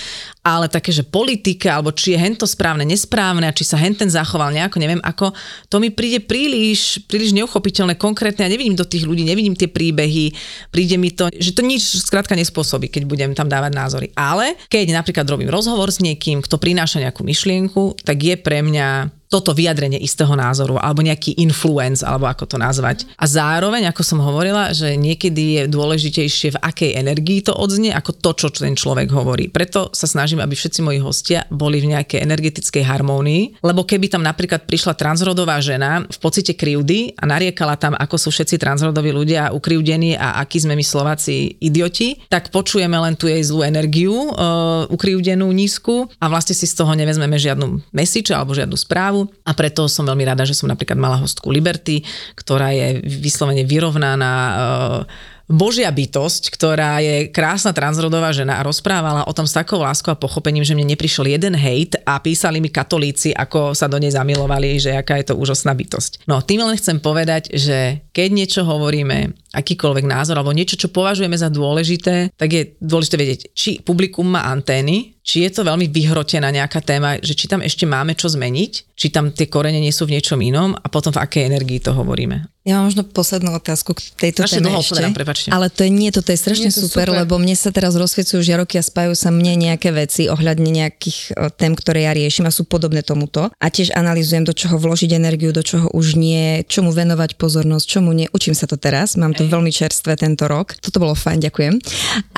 Ale 0.47 0.71
také, 0.71 0.95
že 0.95 1.03
politika, 1.03 1.75
alebo 1.75 1.91
či 1.91 2.15
je 2.15 2.23
hento 2.23 2.47
správne, 2.47 2.87
nesprávne, 2.87 3.51
a 3.51 3.51
či 3.51 3.67
sa 3.67 3.75
henten 3.75 4.07
zachoval 4.07 4.55
nejako, 4.55 4.79
neviem 4.79 5.03
ako, 5.03 5.35
to 5.67 5.83
mi 5.83 5.91
príde 5.91 6.23
príliš, 6.23 7.03
príliš 7.03 7.35
neuchopiteľné, 7.35 7.99
konkrétne. 7.99 8.47
Ja 8.47 8.51
nevidím 8.51 8.79
do 8.79 8.87
tých 8.87 9.03
ľudí, 9.03 9.27
nevidím 9.27 9.59
tie 9.59 9.67
príbehy, 9.67 10.31
príde 10.71 10.95
mi 10.95 11.11
to, 11.11 11.27
že 11.35 11.51
to 11.51 11.67
nič 11.67 11.99
skrátka 12.07 12.31
nespôsobí, 12.39 12.87
keď 12.87 13.03
budem 13.03 13.31
tam 13.35 13.51
dávať 13.51 13.71
názory. 13.75 14.07
Ale 14.15 14.55
keď 14.71 14.95
napríklad 14.95 15.27
robím 15.27 15.51
rozhovor 15.51 15.91
s 15.91 15.99
niekým, 15.99 16.39
kto 16.39 16.55
prináša 16.55 17.03
nejakú 17.03 17.27
myšlienku, 17.27 17.99
tak 18.07 18.23
je 18.23 18.39
pre 18.39 18.63
mňa 18.63 19.16
toto 19.27 19.51
vyjadrenie 19.51 19.99
istého 19.99 20.31
názoru 20.33 20.79
alebo 20.79 21.03
nejaký 21.03 21.35
influence, 21.43 22.01
alebo 22.01 22.27
ako 22.31 22.47
to 22.47 22.57
nazvať. 22.57 23.03
A 23.19 23.27
zároveň, 23.27 23.91
ako 23.91 24.01
som 24.03 24.19
hovorila, 24.23 24.71
že 24.71 24.95
niekedy 24.95 25.43
je 25.59 25.63
dôležitejšie 25.67 26.55
v 26.55 26.61
akej 26.63 26.91
energii 26.95 27.43
to 27.43 27.51
odznie, 27.51 27.91
ako 27.91 28.15
to, 28.15 28.31
čo 28.33 28.47
ten 28.55 28.73
človek 28.73 29.11
hovorí. 29.11 29.51
Preto 29.51 29.91
sa 29.91 30.07
snažím, 30.07 30.39
aby 30.39 30.55
všetci 30.55 30.79
moji 30.79 30.99
hostia 31.03 31.43
boli 31.51 31.83
v 31.83 31.91
nejakej 31.95 32.23
energetickej 32.23 32.83
harmónii, 32.87 33.63
lebo 33.63 33.83
keby 33.83 34.07
tam 34.07 34.23
napríklad 34.23 34.63
prišla 34.63 34.95
transrodová 34.95 35.59
žena 35.59 36.07
v 36.07 36.17
pocite 36.23 36.55
krivdy 36.55 37.19
a 37.19 37.27
nariekala 37.27 37.75
tam, 37.75 37.93
ako 37.99 38.15
sú 38.15 38.29
všetci 38.31 38.55
transrodoví 38.55 39.11
ľudia 39.11 39.51
ukrivdení 39.51 40.15
a 40.15 40.39
akí 40.39 40.63
sme 40.63 40.79
my 40.79 40.85
Slováci 40.85 41.59
idioti, 41.59 42.15
tak 42.31 42.49
počujeme 42.55 42.95
len 42.95 43.19
tú 43.19 43.27
jej 43.27 43.43
zlú 43.43 43.67
energiu, 43.67 44.31
uh, 44.31 44.87
ukrivdenú, 44.87 45.51
nízku 45.51 46.07
a 46.21 46.25
vlastne 46.31 46.55
si 46.55 46.63
z 46.63 46.75
toho 46.79 46.95
nevezmeme 46.95 47.35
žiadnu 47.35 47.91
message 47.91 48.31
alebo 48.31 48.55
žiadnu 48.55 48.77
správu 48.77 49.16
stavu 49.25 49.45
a 49.45 49.51
preto 49.57 49.89
som 49.89 50.05
veľmi 50.05 50.25
rada, 50.27 50.45
že 50.45 50.53
som 50.53 50.69
napríklad 50.69 50.99
mala 50.99 51.17
hostku 51.17 51.49
Liberty, 51.49 52.05
ktorá 52.37 52.69
je 52.73 53.01
vyslovene 53.01 53.65
vyrovnaná 53.65 54.33
uh, 54.33 55.35
Božia 55.47 55.87
bytosť, 55.87 56.51
ktorá 56.51 56.99
je 56.99 57.31
krásna 57.31 57.71
transrodová 57.71 58.35
žena 58.35 58.59
a 58.59 58.67
rozprávala 58.67 59.23
o 59.31 59.31
tom 59.31 59.47
s 59.47 59.55
takou 59.55 59.79
láskou 59.79 60.11
a 60.11 60.19
pochopením, 60.19 60.67
že 60.67 60.75
mne 60.75 60.91
neprišiel 60.91 61.23
jeden 61.23 61.55
hejt 61.55 61.95
a 62.03 62.19
písali 62.19 62.59
mi 62.59 62.67
katolíci, 62.67 63.31
ako 63.31 63.71
sa 63.71 63.87
do 63.87 63.95
nej 63.95 64.11
zamilovali, 64.11 64.75
že 64.75 64.91
aká 64.91 65.15
je 65.23 65.31
to 65.31 65.39
úžasná 65.39 65.71
bytosť. 65.71 66.27
No 66.27 66.43
tým 66.43 66.67
len 66.67 66.75
chcem 66.75 66.99
povedať, 66.99 67.55
že 67.55 68.03
keď 68.11 68.29
niečo 68.35 68.61
hovoríme, 68.67 69.39
akýkoľvek 69.53 70.05
názor 70.05 70.35
alebo 70.35 70.55
niečo, 70.55 70.75
čo 70.75 70.91
považujeme 70.91 71.35
za 71.35 71.47
dôležité, 71.47 72.35
tak 72.35 72.49
je 72.51 72.63
dôležité 72.83 73.15
vedieť, 73.15 73.39
či 73.55 73.79
publikum 73.79 74.27
má 74.27 74.47
antény, 74.47 75.17
či 75.27 75.43
je 75.43 75.51
to 75.59 75.67
veľmi 75.67 75.91
vyhrotená 75.91 76.47
nejaká 76.55 76.79
téma, 76.79 77.19
že 77.19 77.35
či 77.35 77.51
tam 77.51 77.59
ešte 77.59 77.83
máme 77.83 78.15
čo 78.15 78.31
zmeniť, 78.31 78.95
či 78.95 79.07
tam 79.11 79.35
tie 79.35 79.51
korene 79.51 79.83
nie 79.83 79.91
sú 79.91 80.07
v 80.07 80.15
niečom 80.15 80.39
inom 80.39 80.71
a 80.71 80.87
potom 80.87 81.11
v 81.11 81.19
akej 81.19 81.51
energii 81.51 81.83
to 81.83 81.91
hovoríme. 81.91 82.47
Ja 82.67 82.83
mám 82.83 82.91
možno 82.91 83.07
poslednú 83.07 83.55
otázku 83.55 83.95
k 83.95 84.11
tejto 84.11 84.43
Strašne 84.43 84.59
téme 84.59 84.75
dlho 84.75 84.83
ešte. 84.83 84.99
prepáčte. 85.15 85.47
Ale 85.55 85.71
to 85.71 85.87
je 85.87 85.91
nie, 85.91 86.11
toto 86.11 86.35
je 86.35 86.39
strašne 86.39 86.67
to 86.67 86.83
super, 86.83 87.07
super. 87.07 87.23
lebo 87.23 87.39
mne 87.39 87.55
sa 87.55 87.71
teraz 87.71 87.95
rozsviecujú 87.95 88.43
žiaroky 88.43 88.75
a 88.75 88.83
spájajú 88.83 89.15
sa 89.15 89.31
mne 89.31 89.55
nejaké 89.71 89.95
veci 89.95 90.27
ohľadne 90.27 90.67
nejakých 90.67 91.31
e, 91.31 91.47
tém, 91.55 91.71
ktoré 91.79 92.07
ja 92.07 92.11
riešim 92.11 92.43
a 92.43 92.51
sú 92.51 92.67
podobné 92.67 93.07
tomuto. 93.07 93.47
A 93.55 93.65
tiež 93.71 93.95
analýzujem, 93.95 94.43
do 94.43 94.51
čoho 94.51 94.75
vložiť 94.75 95.15
energiu, 95.15 95.55
do 95.55 95.63
čoho 95.63 95.87
už 95.95 96.19
nie, 96.19 96.67
čomu 96.67 96.91
venovať 96.91 97.39
pozornosť, 97.39 97.87
čomu 97.87 98.11
nie. 98.11 98.27
Učím 98.35 98.51
sa 98.51 98.67
to 98.67 98.75
teraz, 98.75 99.15
mám 99.15 99.31
to 99.31 99.46
veľmi 99.47 99.71
čerstvé 99.73 100.15
tento 100.15 100.45
rok. 100.45 100.77
Toto 100.77 101.01
bolo 101.01 101.17
fajn, 101.17 101.49
ďakujem. 101.49 101.75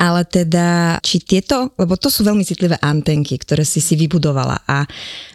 Ale 0.00 0.24
teda, 0.24 0.98
či 1.04 1.20
tieto, 1.20 1.74
lebo 1.76 1.98
to 2.00 2.08
sú 2.08 2.24
veľmi 2.24 2.42
citlivé 2.42 2.80
antenky, 2.80 3.36
ktoré 3.36 3.62
si 3.62 3.84
si 3.84 3.94
vybudovala 3.94 4.64
a 4.64 4.88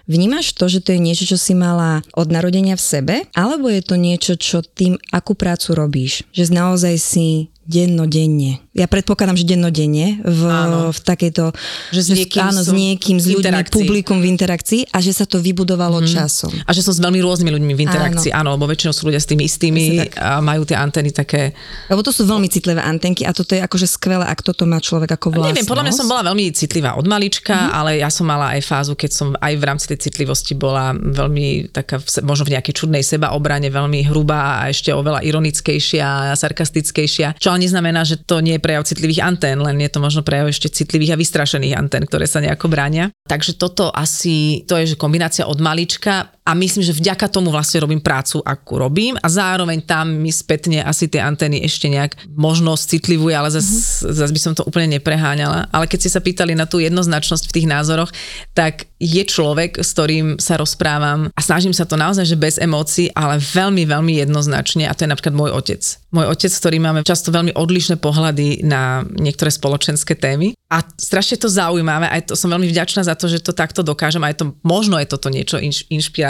vnímaš 0.10 0.58
to, 0.58 0.66
že 0.66 0.82
to 0.82 0.98
je 0.98 1.00
niečo, 1.02 1.26
čo 1.30 1.38
si 1.38 1.54
mala 1.54 2.02
od 2.18 2.34
narodenia 2.34 2.74
v 2.74 2.84
sebe, 2.84 3.16
alebo 3.38 3.70
je 3.70 3.82
to 3.86 3.96
niečo, 3.96 4.34
čo 4.36 4.66
tým, 4.66 4.98
akú 5.14 5.38
prácu 5.38 5.78
robíš? 5.78 6.26
Že 6.34 6.56
naozaj 6.56 6.96
si 6.98 7.28
dennodenne. 7.66 8.65
Ja 8.76 8.92
predpokladám, 8.92 9.40
že 9.40 9.48
dennodenne 9.48 10.20
v, 10.20 10.42
Áno. 10.44 10.92
v 10.92 11.00
takejto... 11.00 11.56
Že 11.96 12.02
s 12.04 12.10
niekým 12.12 12.44
áno, 12.44 12.60
s 12.60 12.70
niekým, 12.70 13.16
s 13.18 13.26
ľuďmi, 13.26 13.40
interakcii. 13.40 13.72
publikum 13.72 14.18
v 14.20 14.28
interakcii 14.36 14.82
a 14.92 15.00
že 15.00 15.16
sa 15.16 15.24
to 15.24 15.40
vybudovalo 15.40 16.04
Mhm. 16.04 16.12
časom. 16.12 16.52
A 16.68 16.76
že 16.76 16.84
som 16.84 16.92
s 16.92 17.00
veľmi 17.00 17.24
rôznymi 17.24 17.56
ľuďmi 17.56 17.72
v 17.72 17.82
interakcii, 17.88 18.36
áno, 18.36 18.52
lebo 18.52 18.68
väčšinou 18.68 18.92
sú 18.92 19.08
ľudia 19.08 19.24
s 19.24 19.32
tými 19.32 19.48
istými 19.48 20.12
a 20.20 20.44
majú 20.44 20.68
tie 20.68 20.76
antény 20.76 21.16
také... 21.16 21.56
Lebo 21.88 22.04
to 22.04 22.12
sú 22.12 22.28
veľmi 22.28 22.52
citlivé 22.52 22.84
antenky 22.84 23.24
a 23.24 23.32
toto 23.32 23.56
je 23.56 23.64
akože 23.64 23.88
skvelé, 23.88 24.28
ak 24.28 24.44
toto 24.44 24.68
má 24.68 24.84
človek 24.84 25.08
ako 25.16 25.32
vlastnosť. 25.32 25.56
Neviem, 25.56 25.70
podľa 25.72 25.84
mňa 25.88 25.94
som 25.96 26.08
bola 26.12 26.22
veľmi 26.28 26.44
citlivá 26.52 27.00
od 27.00 27.08
malička, 27.08 27.56
ale 27.72 28.04
ja 28.04 28.12
som 28.12 28.28
mala 28.28 28.60
aj 28.60 28.62
fázu, 28.62 28.92
keď 29.00 29.12
som 29.16 29.28
aj 29.40 29.54
v 29.56 29.64
rámci 29.64 29.86
tej 29.96 30.04
citlivosti 30.04 30.52
bola 30.52 30.92
veľmi 30.92 31.72
taká, 31.72 32.04
možno 32.28 32.44
v 32.44 32.60
nejakej 32.60 32.76
čudnej 32.76 33.08
sebaobrane, 33.08 33.72
veľmi 33.72 34.04
hrubá 34.12 34.60
a 34.60 34.68
ešte 34.68 34.92
oveľa 34.92 35.24
ironickejšia 35.24 36.04
a 36.04 36.36
sarkastickejšia. 36.36 37.40
Čo 37.40 37.56
ale 37.56 37.64
neznamená, 37.64 38.04
že 38.04 38.20
to 38.20 38.44
nie 38.44 38.58
je 38.58 38.64
prejav 38.66 38.82
citlivých 38.90 39.22
antén, 39.22 39.62
len 39.62 39.78
je 39.78 39.94
to 39.94 40.02
možno 40.02 40.26
prejav 40.26 40.50
ešte 40.50 40.74
citlivých 40.74 41.14
a 41.14 41.20
vystrašených 41.22 41.78
antén, 41.78 42.02
ktoré 42.10 42.26
sa 42.26 42.42
nejako 42.42 42.66
bránia. 42.66 43.14
Takže 43.30 43.62
toto 43.62 43.94
asi, 43.94 44.66
to 44.66 44.82
je 44.82 44.98
že 44.98 44.98
kombinácia 44.98 45.46
od 45.46 45.62
malička 45.62 46.35
a 46.46 46.54
myslím, 46.54 46.86
že 46.86 46.94
vďaka 46.94 47.26
tomu 47.26 47.50
vlastne 47.50 47.82
robím 47.82 47.98
prácu, 47.98 48.38
akú 48.46 48.78
robím 48.78 49.18
a 49.18 49.26
zároveň 49.26 49.82
tam 49.82 50.14
mi 50.14 50.30
spätne 50.30 50.86
asi 50.86 51.10
tie 51.10 51.18
antény 51.18 51.66
ešte 51.66 51.90
nejak 51.90 52.22
možno 52.38 52.78
citlivuje, 52.78 53.34
ale 53.34 53.50
zase 53.50 53.66
mm-hmm. 54.06 54.14
zas 54.14 54.30
by 54.30 54.40
som 54.40 54.54
to 54.54 54.62
úplne 54.62 54.94
nepreháňala. 54.94 55.66
Ale 55.74 55.90
keď 55.90 56.06
ste 56.06 56.14
sa 56.14 56.22
pýtali 56.22 56.54
na 56.54 56.70
tú 56.70 56.78
jednoznačnosť 56.78 57.50
v 57.50 57.56
tých 57.58 57.68
názoroch, 57.68 58.14
tak 58.54 58.86
je 59.02 59.26
človek, 59.26 59.82
s 59.82 59.90
ktorým 59.98 60.38
sa 60.38 60.62
rozprávam 60.62 61.34
a 61.34 61.40
snažím 61.42 61.74
sa 61.74 61.90
to 61.90 61.98
naozaj, 61.98 62.30
že 62.30 62.38
bez 62.38 62.62
emócií, 62.62 63.10
ale 63.18 63.42
veľmi, 63.42 63.90
veľmi 63.90 64.14
jednoznačne 64.22 64.86
a 64.86 64.94
to 64.94 65.10
je 65.10 65.12
napríklad 65.12 65.34
môj 65.34 65.50
otec. 65.50 65.82
Môj 66.14 66.30
otec, 66.30 66.52
s 66.54 66.62
ktorým 66.62 66.86
máme 66.86 67.02
často 67.02 67.34
veľmi 67.34 67.58
odlišné 67.58 67.98
pohľady 67.98 68.62
na 68.62 69.02
niektoré 69.18 69.50
spoločenské 69.50 70.14
témy 70.14 70.54
a 70.70 70.82
strašne 70.96 71.42
to 71.42 71.50
zaujímavé, 71.52 72.10
aj 72.10 72.32
to 72.32 72.34
som 72.34 72.50
veľmi 72.50 72.66
vďačná 72.70 73.06
za 73.06 73.14
to, 73.14 73.30
že 73.30 73.44
to 73.44 73.54
takto 73.54 73.86
dokážem, 73.86 74.24
aj 74.26 74.42
to, 74.42 74.46
možno 74.66 74.98
je 74.98 75.08
toto 75.10 75.30
niečo 75.30 75.62
inš, 75.62 75.86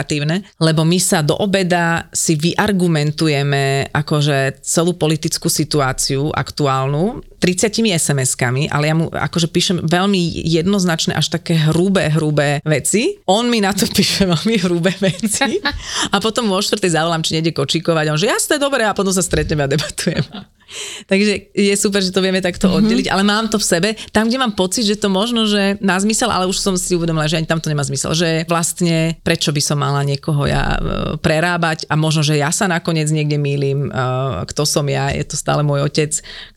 inšpiratívne, 0.05 0.45
lebo 0.61 0.85
my 0.85 0.99
sa 1.01 1.25
do 1.25 1.33
obeda 1.35 2.07
si 2.13 2.37
vyargumentujeme 2.37 3.89
akože 3.91 4.61
celú 4.61 4.93
politickú 4.93 5.49
situáciu 5.49 6.29
aktuálnu 6.31 7.25
30 7.41 7.97
SMS-kami, 7.97 8.69
ale 8.73 8.89
ja 8.89 8.95
mu 8.97 9.05
akože 9.11 9.47
píšem 9.53 9.77
veľmi 9.85 10.17
jednoznačné, 10.49 11.13
až 11.13 11.29
také 11.29 11.53
hrubé, 11.69 12.09
hrubé 12.09 12.57
veci. 12.65 13.21
On 13.29 13.45
mi 13.45 13.61
na 13.61 13.69
to 13.73 13.85
píše 13.85 14.25
veľmi 14.33 14.55
hrubé 14.65 14.93
veci 14.97 15.61
a 16.13 16.17
potom 16.17 16.49
vo 16.49 16.61
štvrtej 16.61 16.95
zavolám, 16.97 17.21
či 17.21 17.37
nejde 17.37 17.53
kočíkovať. 17.53 18.05
A 18.09 18.13
on 18.13 18.21
že 18.21 18.31
jasné, 18.31 18.57
dobre, 18.57 18.85
a 18.85 18.97
potom 18.97 19.13
sa 19.13 19.21
stretneme 19.21 19.65
a 19.65 19.69
debatujeme. 19.69 20.25
Takže 21.05 21.53
je 21.53 21.75
super, 21.77 22.01
že 22.01 22.09
to 22.09 22.19
vieme 22.19 22.41
takto 22.41 22.67
Mhm. 22.67 22.75
oddeliť, 22.81 23.07
ale 23.13 23.21
mám 23.21 23.47
to 23.47 23.61
v 23.61 23.65
sebe. 23.65 23.89
Tam, 24.09 24.27
kde 24.27 24.41
mám 24.41 24.53
pocit, 24.57 24.83
že 24.83 24.97
to 24.97 25.07
možno, 25.07 25.45
že 25.45 25.77
má 25.79 25.95
zmysel, 26.01 26.29
ale 26.33 26.49
už 26.49 26.57
som 26.57 26.73
si 26.73 26.97
uvedomila, 26.97 27.29
že 27.29 27.37
ani 27.37 27.47
tam 27.47 27.61
to 27.61 27.69
nemá 27.69 27.85
zmysel. 27.85 28.17
Že 28.17 28.49
vlastne 28.49 29.17
prečo 29.21 29.53
by 29.53 29.61
som 29.61 29.77
mala 29.77 30.01
niekoho 30.01 30.49
ja 30.49 30.75
e, 30.75 30.79
prerábať 31.21 31.85
a 31.87 31.93
možno, 31.95 32.25
že 32.25 32.37
ja 32.37 32.49
sa 32.49 32.65
nakoniec 32.65 33.07
niekde 33.13 33.37
mýlim, 33.37 33.87
e, 33.87 33.91
kto 34.49 34.65
som 34.65 34.85
ja, 34.89 35.13
je 35.13 35.23
to 35.23 35.37
stále 35.37 35.61
môj 35.61 35.85
otec, 35.85 36.11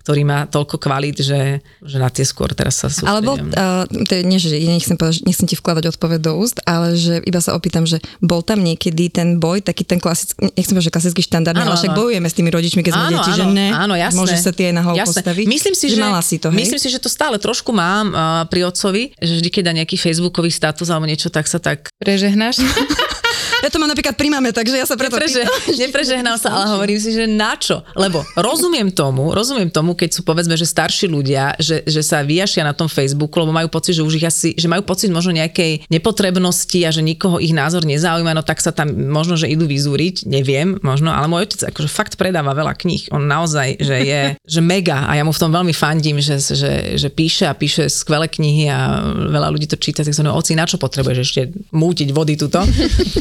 ktorý 0.09 0.25
má 0.25 0.49
toľko 0.49 0.81
kvalít, 0.81 1.21
že, 1.21 1.61
že 1.85 1.97
na 2.01 2.09
tie 2.09 2.25
skôr 2.25 2.49
teraz 2.57 2.81
sa 2.81 2.89
sústredím. 2.89 3.13
Alebo, 3.13 3.33
uh, 3.53 3.85
to 4.09 4.13
je, 4.17 4.23
nie, 4.25 4.41
že 4.41 4.57
nechcem, 4.57 4.97
povedať, 4.97 5.21
nechcem 5.29 5.45
ti 5.45 5.53
vkladať 5.53 5.85
odpoveď 5.93 6.21
do 6.25 6.33
úst, 6.41 6.65
ale 6.65 6.97
že 6.97 7.21
iba 7.29 7.45
sa 7.45 7.53
opýtam, 7.53 7.85
že 7.85 8.01
bol 8.25 8.41
tam 8.41 8.65
niekedy 8.65 9.13
ten 9.13 9.37
boj, 9.37 9.61
taký 9.61 9.85
ten 9.85 10.01
klasický, 10.01 10.49
nechcem 10.57 10.73
povedať, 10.73 10.89
že 10.89 10.95
klasický 10.97 11.21
štandardný, 11.21 11.61
Áno, 11.61 11.77
ale 11.77 11.81
však 11.85 11.93
bojujeme 11.93 12.25
s 12.25 12.35
tými 12.41 12.49
rodičmi, 12.49 12.81
keď 12.81 12.93
sme 12.97 13.05
Áno, 13.05 13.13
deti, 13.13 13.31
áno, 13.31 13.37
že 13.37 13.45
ne, 13.53 13.69
áno, 13.69 13.95
jasné. 13.99 14.19
môžeš 14.23 14.39
sa 14.47 14.53
ty 14.55 14.71
aj 14.71 14.75
na 14.79 14.83
hlavu 14.87 14.97
Jasné. 15.03 15.19
postaviť. 15.19 15.47
Myslím 15.51 15.75
si, 15.75 15.87
že, 15.91 15.99
mala 15.99 16.23
si 16.23 16.37
to, 16.39 16.55
hej? 16.55 16.59
Myslím 16.63 16.79
si, 16.79 16.89
že 16.89 17.03
to 17.03 17.11
stále 17.11 17.35
trošku 17.43 17.75
mám 17.75 18.15
uh, 18.15 18.47
pri 18.47 18.71
otcovi, 18.71 19.19
že 19.19 19.43
vždy, 19.43 19.49
keď 19.51 19.63
dá 19.67 19.73
nejaký 19.75 19.97
facebookový 19.99 20.49
status 20.55 20.89
alebo 20.89 21.11
niečo, 21.11 21.29
tak 21.29 21.51
sa 21.51 21.59
tak 21.59 21.91
Prežehnáš? 21.99 22.63
Ja 23.63 23.69
to 23.69 23.79
mám 23.83 23.91
napríklad 23.91 24.15
pri 24.15 24.29
mame, 24.31 24.51
takže 24.55 24.79
ja 24.79 24.87
sa 24.87 24.95
preto 24.95 25.19
Nepreže, 25.19 25.43
neprežehnal 25.83 26.37
sa, 26.39 26.55
ale 26.55 26.79
hovorím 26.79 26.99
si, 27.03 27.11
že 27.11 27.27
na 27.27 27.59
čo? 27.59 27.83
Lebo 27.99 28.23
rozumiem 28.39 28.95
tomu, 28.95 29.35
rozumiem 29.35 29.67
tomu, 29.69 29.99
keď 29.99 30.15
sú 30.15 30.21
povedzme, 30.23 30.55
že 30.55 30.63
starší 30.63 31.11
ľudia, 31.11 31.59
že, 31.59 31.83
že 31.83 32.01
sa 32.07 32.23
vyjašia 32.23 32.63
na 32.63 32.73
tom 32.73 32.87
Facebooku, 32.87 33.35
lebo 33.43 33.51
majú 33.51 33.67
pocit, 33.67 33.99
že 33.99 34.07
už 34.07 34.23
ich 34.23 34.27
asi, 34.27 34.55
že 34.55 34.71
majú 34.71 34.87
pocit 34.87 35.11
možno 35.11 35.35
nejakej 35.35 35.91
nepotrebnosti 35.91 36.79
a 36.87 36.91
že 36.95 37.03
nikoho 37.03 37.43
ich 37.43 37.51
názor 37.51 37.83
nezaujíma, 37.83 38.33
no 38.37 38.47
tak 38.47 38.63
sa 38.63 38.71
tam 38.71 38.95
možno, 38.95 39.35
že 39.35 39.51
idú 39.51 39.67
vyzúriť, 39.67 40.31
neviem, 40.31 40.79
možno, 40.87 41.11
ale 41.11 41.27
môj 41.27 41.51
otec 41.51 41.75
akože 41.75 41.89
fakt 41.91 42.15
predáva 42.15 42.55
veľa 42.55 42.79
kníh. 42.79 43.11
On 43.11 43.23
naozaj, 43.23 43.83
že 43.83 43.97
je, 44.07 44.23
že 44.55 44.61
mega 44.63 45.11
a 45.11 45.19
ja 45.19 45.27
mu 45.27 45.35
v 45.35 45.43
tom 45.43 45.51
veľmi 45.51 45.75
fandím, 45.75 46.23
že, 46.23 46.39
že, 46.39 46.95
že 46.95 47.09
píše 47.11 47.51
a 47.51 47.59
píše 47.59 47.91
skvelé 47.91 48.31
knihy 48.31 48.71
a 48.71 49.03
veľa 49.35 49.51
ľudí 49.51 49.67
to 49.67 49.77
číta, 49.81 50.07
tak 50.07 50.15
hovorím, 50.15 50.39
oci, 50.39 50.53
na 50.55 50.65
čo 50.65 50.79
potrebuješ 50.79 51.19
ešte 51.19 51.41
mútiť 51.75 52.09
vody 52.15 52.35
tuto? 52.39 52.63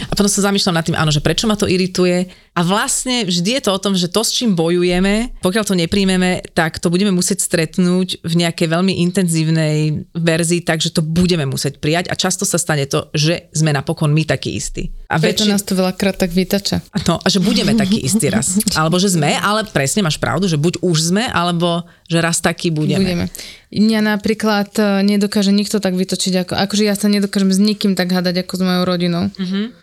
A 0.08 0.13
potom 0.15 0.27
sa 0.28 0.46
zamýšľam 0.46 0.76
nad 0.76 0.86
tým, 0.86 0.96
áno, 0.96 1.10
že 1.10 1.20
prečo 1.20 1.48
ma 1.48 1.56
to 1.56 1.66
irituje. 1.66 2.28
A 2.54 2.66
vlastne 2.66 3.22
vždy 3.24 3.58
je 3.58 3.62
to 3.63 3.72
o 3.72 3.80
tom, 3.80 3.94
že 3.94 4.10
to, 4.10 4.22
s 4.22 4.34
čím 4.34 4.58
bojujeme, 4.58 5.36
pokiaľ 5.42 5.63
to 5.63 5.78
nepríjmeme, 5.78 6.42
tak 6.52 6.82
to 6.82 6.90
budeme 6.90 7.13
musieť 7.13 7.42
stretnúť 7.42 8.26
v 8.26 8.34
nejakej 8.34 8.68
veľmi 8.68 8.94
intenzívnej 9.06 10.10
verzii, 10.12 10.66
takže 10.66 10.90
to 10.90 11.06
budeme 11.06 11.46
musieť 11.46 11.78
prijať 11.78 12.10
a 12.10 12.18
často 12.18 12.50
sa 12.50 12.58
stane 12.58 12.90
to, 12.90 13.13
že 13.13 13.50
sme 13.54 13.70
napokon 13.70 14.10
my 14.10 14.26
takí 14.26 14.58
istí. 14.58 14.90
A 15.08 15.22
Preto 15.22 15.46
väčši- 15.46 15.52
nás 15.54 15.62
to 15.63 15.78
veľakrát 15.78 16.18
tak 16.18 16.34
vytača. 16.34 16.82
No, 17.06 17.22
a 17.22 17.28
že 17.30 17.40
budeme 17.40 17.78
takí 17.78 18.02
istí 18.02 18.28
raz. 18.28 18.58
Alebo 18.80 18.98
že 18.98 19.13
sme, 19.13 19.38
ale 19.38 19.63
presne 19.70 20.02
máš 20.02 20.18
pravdu, 20.18 20.50
že 20.50 20.58
buď 20.58 20.82
už 20.82 21.13
sme, 21.13 21.30
alebo 21.30 21.86
že 22.08 22.17
raz 22.17 22.39
taký 22.39 22.72
budeme. 22.72 23.04
Budeme. 23.04 23.26
Mňa 23.70 24.00
napríklad 24.15 24.72
e, 24.74 24.84
nedokáže 25.04 25.52
nikto 25.52 25.78
tak 25.78 25.93
vytočiť, 25.93 26.34
ako, 26.41 26.54
akože 26.56 26.84
ja 26.84 26.96
sa 26.96 27.06
nedokážem 27.06 27.52
s 27.52 27.60
nikým 27.60 27.93
tak 27.93 28.10
hádať 28.10 28.41
ako 28.41 28.54
s 28.54 28.62
mojou 28.63 28.84
rodinou. 28.84 29.24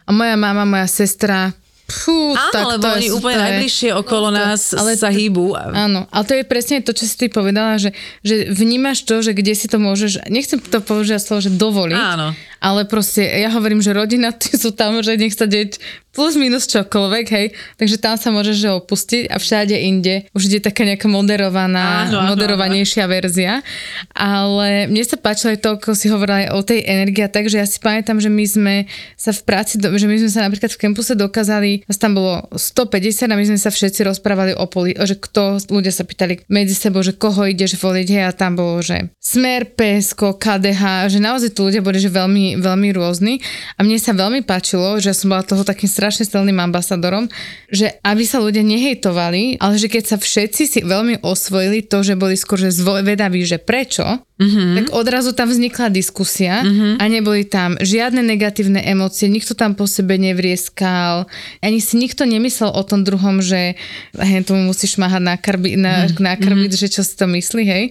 A 0.03 0.11
moja 0.11 0.35
mama, 0.35 0.65
moja 0.65 0.89
sestra, 0.89 1.53
Fú, 1.85 2.33
Áno, 2.33 2.49
tak 2.49 2.65
lebo 2.67 2.81
to 2.81 2.97
oni 2.97 3.07
je, 3.07 3.13
úplne 3.13 3.37
to 3.37 3.39
je- 3.39 3.45
najbližšie 3.45 3.91
okolo 3.93 4.33
nás 4.33 4.73
ale 4.73 4.97
sa 4.97 5.13
to- 5.13 5.21
hýbu. 5.21 5.53
Áno, 5.53 6.09
ale 6.09 6.25
to 6.25 6.33
je 6.33 6.41
presne 6.43 6.81
to, 6.81 6.97
čo 6.97 7.05
si 7.05 7.13
ty 7.15 7.27
povedala, 7.29 7.77
že, 7.77 7.93
že 8.25 8.49
vnímaš 8.49 9.05
to, 9.05 9.21
že 9.21 9.37
kde 9.37 9.53
si 9.53 9.69
to 9.69 9.77
môžeš, 9.77 10.25
nechcem 10.33 10.57
to 10.57 10.81
použiť 10.81 11.21
slovo, 11.21 11.45
že 11.45 11.53
dovoliť, 11.53 12.01
Áno. 12.01 12.33
Ale 12.65 12.89
proste 12.89 13.21
ja 13.21 13.53
hovorím, 13.53 13.85
že 13.85 13.93
rodina, 13.93 14.33
ty 14.41 14.57
sú 14.57 14.73
tam, 14.73 15.05
že 15.05 15.21
nech 15.21 15.37
sa 15.37 15.45
deť 15.45 15.77
plus 16.15 16.39
minus 16.39 16.71
čokoľvek, 16.71 17.27
hej, 17.27 17.47
takže 17.75 17.99
tam 17.99 18.15
sa 18.15 18.31
môžeš 18.31 18.57
že 18.57 18.71
opustiť 18.71 19.35
a 19.35 19.37
všade 19.43 19.75
inde 19.75 20.31
už 20.31 20.47
ide 20.47 20.63
taká 20.63 20.87
nejaká 20.87 21.11
moderovaná, 21.11 22.07
Áno, 22.07 22.23
áno, 22.23 22.29
moderovanejšia 22.33 23.05
verzia, 23.11 23.67
ale 24.15 24.87
mne 24.87 25.03
sa 25.03 25.19
páčilo 25.19 25.59
aj 25.59 25.61
to, 25.61 25.69
ako 25.75 25.99
si 25.99 26.07
hovorila 26.07 26.47
aj 26.47 26.49
o 26.55 26.61
tej 26.63 26.87
energii 26.87 27.27
a 27.27 27.31
tak, 27.31 27.51
že 27.51 27.59
ja 27.59 27.67
si 27.67 27.83
pamätám, 27.83 28.23
že 28.23 28.31
my 28.31 28.45
sme 28.47 28.75
sa 29.19 29.35
v 29.35 29.43
práci, 29.43 29.83
že 29.83 30.07
my 30.07 30.17
sme 30.23 30.31
sa 30.31 30.47
napríklad 30.47 30.71
v 30.71 30.79
kampuse 30.79 31.19
dokázali, 31.19 31.83
nás 31.91 31.99
tam 31.99 32.15
bolo 32.15 32.47
150 32.55 33.27
a 33.27 33.35
my 33.35 33.45
sme 33.51 33.59
sa 33.59 33.75
všetci 33.75 34.07
rozprávali 34.07 34.55
o 34.55 34.71
poli, 34.71 34.95
že 34.95 35.19
kto, 35.19 35.67
ľudia 35.67 35.91
sa 35.91 36.07
pýtali 36.07 36.47
medzi 36.47 36.79
sebou, 36.79 37.03
že 37.03 37.19
koho 37.19 37.43
ideš 37.51 37.75
voliť, 37.75 38.07
hej, 38.07 38.25
a 38.31 38.31
tam 38.31 38.55
bolo, 38.55 38.79
že 38.79 39.11
Smer, 39.19 39.67
PSK, 39.75 40.39
KDH, 40.39 41.11
že 41.11 41.19
naozaj 41.19 41.51
tu 41.51 41.67
ľudia 41.67 41.83
boli, 41.83 41.99
že 41.99 42.07
veľmi, 42.07 42.54
veľmi 42.59 42.89
rôzni 42.95 43.43
a 43.79 43.87
mne 43.87 43.99
sa 43.99 44.15
veľmi 44.15 44.43
páčilo, 44.47 44.99
že 45.03 45.15
som 45.15 45.31
bola 45.33 45.47
toho 45.47 45.63
takým 45.63 45.91
strašne 45.91 46.27
silným 46.27 46.59
ambasadorom, 46.59 47.31
že 47.71 47.95
aby 48.03 48.23
sa 48.27 48.43
ľudia 48.43 48.63
nehejtovali, 48.63 49.59
ale 49.59 49.75
že 49.79 49.91
keď 49.91 50.15
sa 50.15 50.17
všetci 50.19 50.63
si 50.67 50.79
veľmi 50.83 51.23
osvojili 51.23 51.87
to, 51.87 52.03
že 52.03 52.15
boli 52.15 52.39
skôr 52.39 52.59
že 52.61 52.75
zvedaví, 52.75 53.43
že 53.47 53.59
prečo, 53.59 54.05
mm-hmm. 54.39 54.75
tak 54.75 54.87
odrazu 54.95 55.31
tam 55.33 55.51
vznikla 55.51 55.91
diskusia 55.91 56.63
mm-hmm. 56.63 56.93
a 56.99 57.05
neboli 57.07 57.43
tam 57.47 57.79
žiadne 57.79 58.23
negatívne 58.23 58.83
emócie, 58.83 59.31
nikto 59.31 59.55
tam 59.55 59.79
po 59.79 59.87
sebe 59.87 60.19
nevrieskal, 60.19 61.31
ani 61.63 61.79
si 61.79 61.99
nikto 61.99 62.27
nemyslel 62.27 62.71
o 62.71 62.83
tom 62.83 63.07
druhom, 63.07 63.39
že 63.39 63.79
hej, 64.19 64.43
tomu 64.47 64.67
musíš 64.67 64.99
máhať 64.99 65.23
na, 65.23 65.35
krbi, 65.39 65.79
na, 65.79 66.07
mm-hmm. 66.07 66.23
na 66.23 66.35
krbiť, 66.35 66.73
že 66.75 66.89
čo 66.91 67.03
si 67.07 67.15
to 67.15 67.27
myslí, 67.31 67.63
hej. 67.65 67.85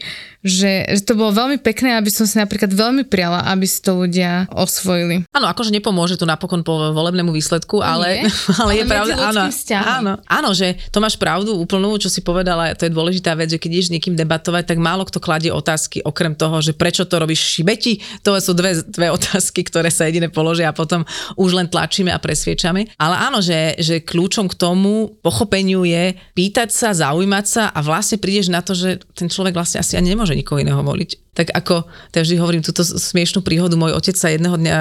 Že, 0.44 1.00
že 1.00 1.04
to 1.08 1.16
bolo 1.16 1.32
veľmi 1.32 1.56
pekné, 1.64 1.96
aby 1.96 2.12
som 2.12 2.28
si 2.28 2.36
napríklad 2.36 2.68
veľmi 2.68 3.08
priala, 3.08 3.48
aby 3.48 3.64
si 3.64 3.80
to 3.80 3.96
ľudia 3.96 4.52
osvojili. 4.56 5.26
Áno, 5.34 5.46
akože 5.50 5.74
nepomôže 5.74 6.16
to 6.16 6.30
napokon 6.30 6.62
po 6.62 6.94
volebnému 6.94 7.34
výsledku, 7.34 7.82
ale, 7.82 8.24
nie. 8.24 8.32
ale 8.62 8.72
je 8.80 8.84
Ale 8.86 8.92
pravda, 8.92 9.14
medzi 9.14 9.26
áno, 9.26 9.42
áno, 9.84 10.14
áno, 10.26 10.50
že 10.54 10.78
to 10.94 11.02
máš 11.02 11.18
pravdu 11.18 11.58
úplnú, 11.58 11.98
čo 11.98 12.08
si 12.08 12.22
povedala, 12.22 12.78
to 12.78 12.88
je 12.88 12.94
dôležitá 12.94 13.34
vec, 13.34 13.52
že 13.52 13.60
keď 13.60 13.70
ideš 13.74 13.88
s 13.90 13.94
niekým 13.98 14.16
debatovať, 14.16 14.74
tak 14.74 14.78
málo 14.80 15.04
kto 15.04 15.20
kladie 15.20 15.50
otázky, 15.50 16.06
okrem 16.06 16.38
toho, 16.38 16.62
že 16.62 16.78
prečo 16.78 17.04
to 17.10 17.18
robíš 17.18 17.60
šibeti, 17.60 18.00
to 18.22 18.38
sú 18.38 18.54
dve, 18.54 18.80
dve 18.86 19.10
otázky, 19.10 19.66
ktoré 19.66 19.90
sa 19.90 20.06
jediné 20.08 20.30
položia 20.30 20.70
a 20.70 20.78
potom 20.78 21.04
už 21.36 21.58
len 21.58 21.68
tlačíme 21.68 22.14
a 22.14 22.22
presviečame. 22.22 22.94
Ale 22.98 23.16
áno, 23.18 23.42
že, 23.42 23.78
že 23.82 24.06
kľúčom 24.06 24.48
k 24.52 24.58
tomu 24.58 25.18
pochopeniu 25.20 25.84
je 25.84 26.14
pýtať 26.38 26.70
sa, 26.70 26.94
zaujímať 26.94 27.46
sa 27.46 27.64
a 27.74 27.80
vlastne 27.82 28.22
prídeš 28.22 28.54
na 28.54 28.62
to, 28.62 28.78
že 28.78 29.02
ten 29.18 29.28
človek 29.28 29.56
vlastne 29.56 29.82
asi 29.82 29.98
ani 29.98 30.14
nemôže 30.14 30.38
nikoho 30.38 30.62
iného 30.62 30.80
voliť. 30.80 31.33
Tak 31.34 31.50
ako, 31.50 31.90
to 32.14 32.22
vždy 32.22 32.38
hovorím 32.38 32.62
túto 32.62 32.86
smiešnú 32.86 33.42
príhodu, 33.42 33.74
môj 33.74 33.98
otec 33.98 34.14
sa 34.14 34.30
jedného 34.30 34.54
dňa 34.54 34.76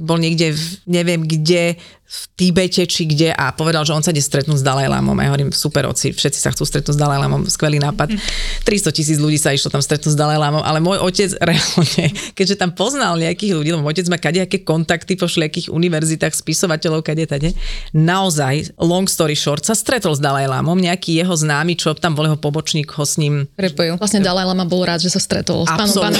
bol 0.00 0.16
niekde, 0.16 0.56
v, 0.56 0.64
neviem 0.88 1.20
kde, 1.24 1.76
v 2.12 2.20
Tibete 2.36 2.84
či 2.84 3.08
kde 3.08 3.32
a 3.32 3.56
povedal, 3.56 3.88
že 3.88 3.96
on 3.96 4.04
sa 4.04 4.12
ide 4.12 4.20
stretnúť 4.20 4.60
s 4.60 4.64
Dalajlámom. 4.68 5.16
Ja 5.16 5.32
hovorím, 5.32 5.48
super 5.48 5.88
oci, 5.88 6.12
všetci 6.12 6.36
sa 6.44 6.52
chcú 6.52 6.68
stretnúť 6.68 6.92
s 6.92 7.00
Dalajlámom, 7.00 7.48
skvelý 7.48 7.80
nápad. 7.80 8.12
300 8.68 8.92
tisíc 8.92 9.16
ľudí 9.16 9.40
sa 9.40 9.56
išlo 9.56 9.72
tam 9.72 9.80
stretnúť 9.80 10.12
s 10.12 10.18
Dalajlámom, 10.20 10.60
ale 10.60 10.84
môj 10.84 11.00
otec 11.00 11.32
reálne, 11.48 12.04
keďže 12.36 12.60
tam 12.60 12.76
poznal 12.76 13.16
nejakých 13.16 13.56
ľudí, 13.56 13.72
lebo 13.72 13.88
môj 13.88 13.96
otec 13.96 14.12
má 14.12 14.20
kadejaké 14.20 14.60
kontakty 14.60 15.16
po 15.16 15.24
všelijakých 15.24 15.72
univerzitách, 15.72 16.36
spisovateľov, 16.36 17.00
kade 17.00 17.24
tade, 17.24 17.56
naozaj, 17.96 18.76
long 18.76 19.08
story 19.08 19.32
short, 19.32 19.64
sa 19.64 19.72
stretol 19.72 20.12
s 20.12 20.20
Dalajlámom, 20.20 20.76
nejaký 20.76 21.16
jeho 21.16 21.32
známy, 21.32 21.80
čo 21.80 21.96
tam 21.96 22.12
bol 22.12 22.28
jeho 22.28 22.36
pobočník, 22.36 22.92
ho 22.92 23.08
s 23.08 23.16
ním 23.16 23.48
Prepojil. 23.56 23.96
Vlastne 23.96 24.20
Dalaj 24.20 24.52
Lama 24.52 24.68
bol 24.68 24.84
rád, 24.84 25.00
že 25.00 25.08
sa 25.08 25.20
stretol 25.22 25.64
s 25.64 25.72
pánom 25.72 26.12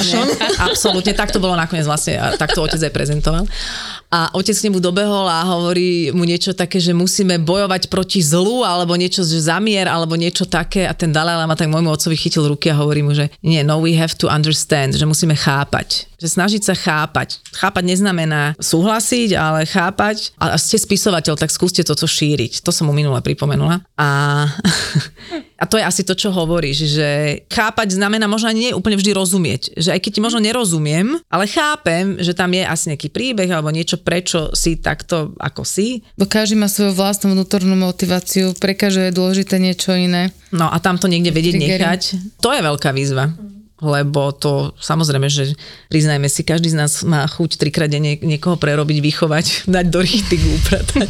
absolútne, 0.57 1.13
tak 1.13 1.29
to 1.29 1.43
bolo 1.43 1.53
nakoniec 1.53 1.85
vlastne, 1.85 2.17
tak 2.41 2.57
to 2.57 2.65
otec 2.65 2.81
aj 2.81 2.93
prezentoval. 2.97 3.45
A 4.13 4.29
otec 4.37 4.53
k 4.53 4.69
nemu 4.69 4.77
dobehol 4.77 5.25
a 5.25 5.41
hovorí 5.49 6.13
mu 6.13 6.29
niečo 6.29 6.53
také, 6.53 6.77
že 6.77 6.93
musíme 6.93 7.41
bojovať 7.41 7.89
proti 7.89 8.21
zlu, 8.21 8.61
alebo 8.61 8.93
niečo, 8.93 9.25
že 9.25 9.41
zamier, 9.41 9.89
alebo 9.89 10.21
niečo 10.21 10.45
také. 10.45 10.85
A 10.85 10.93
ten 10.93 11.09
Dalai 11.09 11.33
Lama 11.33 11.57
tak 11.57 11.73
môjmu 11.73 11.89
otcovi 11.89 12.13
chytil 12.21 12.45
ruky 12.45 12.69
a 12.69 12.77
hovorí 12.77 13.01
mu, 13.01 13.17
že 13.17 13.33
nie, 13.41 13.65
no 13.65 13.81
we 13.81 13.97
have 13.97 14.13
to 14.13 14.29
understand, 14.29 14.93
že 14.93 15.09
musíme 15.09 15.33
chápať. 15.33 16.13
Že 16.21 16.29
snažiť 16.29 16.63
sa 16.63 16.77
chápať. 16.77 17.41
Chápať 17.57 17.83
neznamená 17.89 18.53
súhlasiť, 18.61 19.33
ale 19.33 19.65
chápať. 19.65 20.37
A 20.37 20.61
ste 20.61 20.77
spisovateľ, 20.77 21.41
tak 21.41 21.49
skúste 21.49 21.81
toto 21.81 22.05
šíriť. 22.05 22.61
To 22.63 22.71
som 22.71 22.87
mu 22.87 22.95
minule 22.95 23.17
pripomenula. 23.25 23.81
A, 23.97 24.09
a 25.63 25.65
to 25.71 25.79
je 25.79 25.87
asi 25.87 26.03
to, 26.03 26.19
čo 26.19 26.35
hovoríš, 26.35 26.91
že 26.91 27.09
chápať 27.47 27.95
znamená 27.95 28.27
možno 28.27 28.51
ani 28.51 28.67
nie 28.67 28.73
úplne 28.75 28.99
vždy 28.99 29.15
rozumieť. 29.15 29.63
Že 29.79 29.95
aj 29.95 30.01
keď 30.03 30.11
ti 30.11 30.21
možno 30.21 30.43
nerozumiem, 30.43 31.23
ale 31.31 31.47
chápem, 31.47 32.19
že 32.19 32.35
tam 32.35 32.51
je 32.51 32.67
asi 32.67 32.91
nejaký 32.91 33.15
príbeh 33.15 33.47
alebo 33.47 33.71
niečo, 33.71 34.03
prečo 34.03 34.51
si 34.59 34.83
takto, 34.83 35.39
ako 35.39 35.63
si. 35.63 36.03
Bo 36.19 36.27
každý 36.27 36.59
má 36.59 36.67
svoju 36.67 36.99
vlastnú 36.99 37.39
vnútornú 37.39 37.79
motiváciu, 37.79 38.59
pre 38.59 38.75
každého 38.75 39.15
je 39.15 39.19
dôležité 39.23 39.63
niečo 39.63 39.95
iné. 39.95 40.35
No 40.51 40.67
a 40.67 40.83
tam 40.83 40.99
to 40.99 41.07
niekde 41.07 41.31
vedieť 41.31 41.55
nechať, 41.55 42.01
to 42.43 42.51
je 42.51 42.61
veľká 42.61 42.91
výzva. 42.91 43.31
Lebo 43.83 44.31
to 44.31 44.73
samozrejme, 44.79 45.27
že 45.27 45.59
priznajme 45.91 46.31
si, 46.31 46.47
každý 46.47 46.71
z 46.71 46.79
nás 46.79 47.03
má 47.03 47.27
chuť 47.27 47.59
trikrát 47.59 47.91
denne 47.91 48.15
niekoho 48.23 48.55
prerobiť, 48.55 48.99
vychovať, 49.03 49.47
dať 49.75 49.87
do 49.91 50.01
richtigu, 50.01 50.47
upratať. 50.63 51.09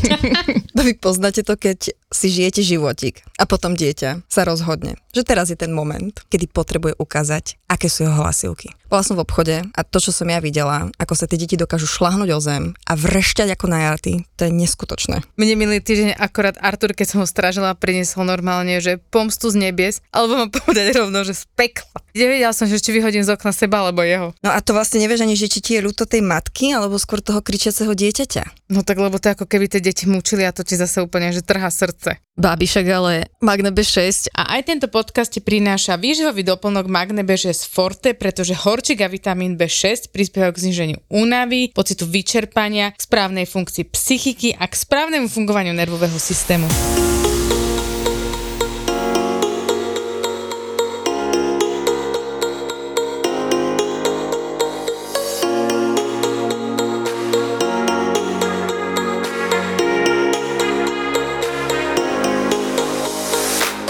To 0.72 0.80
vy 0.88 0.96
poznáte 0.96 1.44
to, 1.44 1.54
keď 1.54 1.92
si 2.12 2.28
žijete 2.28 2.60
životík 2.60 3.24
a 3.40 3.48
potom 3.48 3.72
dieťa 3.72 4.28
sa 4.28 4.42
rozhodne, 4.44 5.00
že 5.16 5.24
teraz 5.24 5.48
je 5.48 5.56
ten 5.56 5.72
moment, 5.72 6.12
kedy 6.28 6.48
potrebuje 6.48 6.96
ukázať, 7.00 7.56
aké 7.68 7.88
sú 7.88 8.04
jeho 8.04 8.16
hlasivky. 8.20 8.72
Bola 8.92 9.00
som 9.00 9.16
v 9.16 9.24
obchode 9.24 9.56
a 9.72 9.80
to, 9.88 9.96
čo 9.96 10.12
som 10.12 10.28
ja 10.28 10.36
videla, 10.36 10.92
ako 11.00 11.16
sa 11.16 11.24
tie 11.24 11.40
deti 11.40 11.56
dokážu 11.56 11.88
šlahnúť 11.88 12.30
o 12.36 12.40
zem 12.44 12.64
a 12.84 12.92
vrešťať 12.92 13.56
ako 13.56 13.66
najatý, 13.72 14.28
to 14.36 14.44
je 14.44 14.52
neskutočné. 14.52 15.24
Mne 15.40 15.56
minulý 15.56 15.80
týždeň 15.80 16.20
akorát 16.20 16.60
Artur, 16.60 16.92
keď 16.92 17.06
som 17.08 17.18
ho 17.24 17.26
strážila, 17.26 17.72
priniesol 17.72 18.28
normálne, 18.28 18.76
že 18.84 19.00
pomstu 19.08 19.48
z 19.48 19.56
nebies, 19.56 20.04
alebo 20.12 20.44
mám 20.44 20.50
povedať 20.60 20.92
rovno, 21.00 21.24
že 21.24 21.32
z 21.32 21.48
pekla. 21.56 22.04
Nevedela 22.12 22.52
som, 22.52 22.61
že 22.66 22.82
či 22.82 22.90
vyhodím 22.94 23.24
z 23.26 23.34
okna 23.34 23.52
seba 23.54 23.82
alebo 23.82 24.02
jeho. 24.02 24.34
No 24.42 24.50
a 24.50 24.58
to 24.62 24.76
vlastne 24.76 25.02
nevieš 25.02 25.24
ani, 25.24 25.38
že 25.38 25.50
či 25.50 25.58
ti 25.62 25.70
je 25.78 25.84
ľúto 25.84 26.04
tej 26.04 26.20
matky, 26.24 26.74
alebo 26.74 26.98
skôr 26.98 27.22
toho 27.22 27.40
kričiaceho 27.40 27.92
dieťaťa. 27.92 28.72
No 28.72 28.80
tak 28.80 28.96
lebo 28.98 29.20
to 29.20 29.32
ako 29.32 29.44
keby 29.44 29.68
tie 29.68 29.84
deti 29.84 30.08
mučili 30.08 30.48
a 30.48 30.54
to 30.54 30.64
ti 30.64 30.80
zase 30.80 31.04
úplne, 31.04 31.28
že 31.30 31.44
trhá 31.44 31.68
srdce. 31.68 32.18
Bábi 32.32 32.64
však 32.64 32.86
ale 32.88 33.28
Magne 33.44 33.68
B6 33.68 34.32
A 34.32 34.56
aj 34.56 34.72
tento 34.72 34.88
podcast 34.88 35.28
ti 35.28 35.44
prináša 35.44 36.00
výživový 36.00 36.40
doplnok 36.48 36.88
Magne 36.88 37.20
B6 37.20 37.68
Forte, 37.68 38.16
pretože 38.16 38.56
horčík 38.56 39.04
a 39.04 39.12
vitamín 39.12 39.60
B6 39.60 40.08
prispievajú 40.08 40.52
k 40.56 40.62
zniženiu 40.64 40.98
únavy, 41.12 41.76
pocitu 41.76 42.08
vyčerpania, 42.08 42.96
k 42.96 43.04
správnej 43.04 43.44
funkcii 43.44 43.84
psychiky 43.92 44.56
a 44.56 44.64
k 44.64 44.74
správnemu 44.74 45.28
fungovaniu 45.28 45.76
nervového 45.76 46.16
systému. 46.16 46.64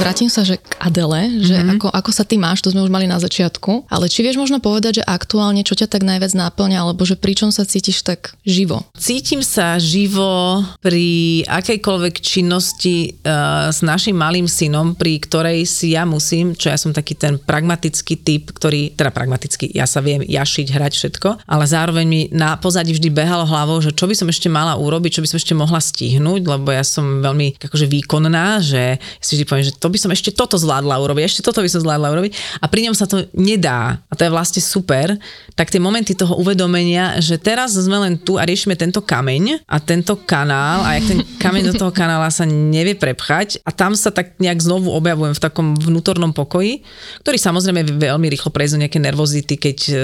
Vrátim 0.02 0.26
sa, 0.26 0.42
že 0.42 0.58
Adele, 0.82 1.38
že 1.38 1.54
Mhm. 1.54 1.62
mm-hmm. 1.62 1.74
ako, 1.78 1.88
ako 1.94 2.10
sa 2.10 2.26
ty 2.26 2.34
máš, 2.34 2.58
to 2.58 2.74
sme 2.74 2.82
už 2.82 2.90
mali 2.90 3.06
na 3.06 3.22
začiatku, 3.22 3.86
ale 3.86 4.10
či 4.10 4.26
vieš 4.26 4.42
možno 4.42 4.58
povedať, 4.58 4.98
že 4.98 5.04
aktuálne 5.06 5.62
čo 5.62 5.78
ťa 5.78 5.86
tak 5.86 6.02
najviac 6.02 6.34
náplňa, 6.34 6.82
alebo 6.82 7.06
že 7.06 7.14
pričom 7.14 7.54
sa 7.54 7.62
cítiš 7.62 8.02
tak 8.02 8.34
živo? 8.42 8.82
Cítim 8.98 9.46
sa 9.46 9.78
živo 9.78 10.66
pri 10.82 11.42
akejkoľvek 11.46 12.18
činnosti 12.18 13.14
uh, 13.22 13.70
s 13.70 13.86
našim 13.86 14.18
malým 14.18 14.50
synom, 14.50 14.98
pri 14.98 15.22
ktorej 15.22 15.62
si 15.70 15.94
ja 15.94 16.02
musím, 16.02 16.58
čo 16.58 16.74
ja 16.74 16.78
som 16.78 16.90
taký 16.90 17.14
ten 17.14 17.38
pragmatický 17.38 18.18
typ, 18.18 18.50
ktorý, 18.50 18.98
teda 18.98 19.14
pragmatický, 19.14 19.70
ja 19.70 19.86
sa 19.86 20.02
viem 20.02 20.26
jašiť, 20.26 20.66
hrať 20.74 20.92
všetko, 20.98 21.28
ale 21.46 21.64
zároveň 21.70 22.04
mi 22.08 22.20
na 22.34 22.58
pozadí 22.58 22.90
vždy 22.90 23.08
behalo 23.14 23.46
hlavou, 23.46 23.78
že 23.78 23.94
čo 23.94 24.10
by 24.10 24.18
som 24.18 24.26
ešte 24.26 24.50
mala 24.50 24.74
urobiť, 24.74 25.20
čo 25.20 25.22
by 25.22 25.28
som 25.30 25.38
ešte 25.38 25.54
mohla 25.54 25.78
stihnúť, 25.78 26.42
lebo 26.42 26.74
ja 26.74 26.82
som 26.82 27.22
veľmi 27.22 27.62
akože 27.62 27.86
výkonná, 27.86 28.58
že 28.58 28.98
si 29.22 29.38
vždy 29.38 29.44
poviem, 29.46 29.66
že 29.70 29.78
to 29.78 29.86
by 29.86 29.98
som 30.00 30.10
ešte 30.10 30.34
toto 30.34 30.58
zvládla 30.58 30.71
urobiť, 30.80 31.28
ešte 31.28 31.44
toto 31.44 31.60
by 31.60 31.68
som 31.68 31.84
zvládla 31.84 32.08
urobiť 32.08 32.32
a 32.62 32.70
pri 32.70 32.88
ňom 32.88 32.94
sa 32.96 33.04
to 33.04 33.28
nedá. 33.36 34.00
A 34.08 34.12
to 34.16 34.24
je 34.24 34.32
vlastne 34.32 34.62
super, 34.64 35.18
tak 35.52 35.68
tie 35.68 35.82
momenty 35.82 36.16
toho 36.16 36.38
uvedomenia, 36.38 37.20
že 37.20 37.36
teraz 37.36 37.76
sme 37.76 37.98
len 38.00 38.16
tu 38.16 38.40
a 38.40 38.46
riešime 38.46 38.78
tento 38.78 39.02
kameň 39.02 39.66
a 39.68 39.76
tento 39.82 40.16
kanál 40.22 40.86
a 40.86 40.96
jak 40.96 41.04
ten 41.10 41.20
kameň 41.42 41.62
do 41.72 41.74
toho 41.76 41.92
kanála 41.92 42.30
sa 42.30 42.46
nevie 42.46 42.94
prepchať 42.94 43.60
a 43.66 43.74
tam 43.74 43.98
sa 43.98 44.14
tak 44.14 44.38
nejak 44.38 44.62
znovu 44.62 44.94
objavujem 44.94 45.34
v 45.34 45.42
takom 45.42 45.74
vnútornom 45.74 46.30
pokoji, 46.30 46.86
ktorý 47.26 47.36
samozrejme 47.36 47.98
veľmi 47.98 48.26
rýchlo 48.30 48.54
prejsť 48.54 48.72
do 48.78 48.82
nejaké 48.86 48.98
nervozity, 49.02 49.54
keď 49.58 49.78
e, 49.90 49.94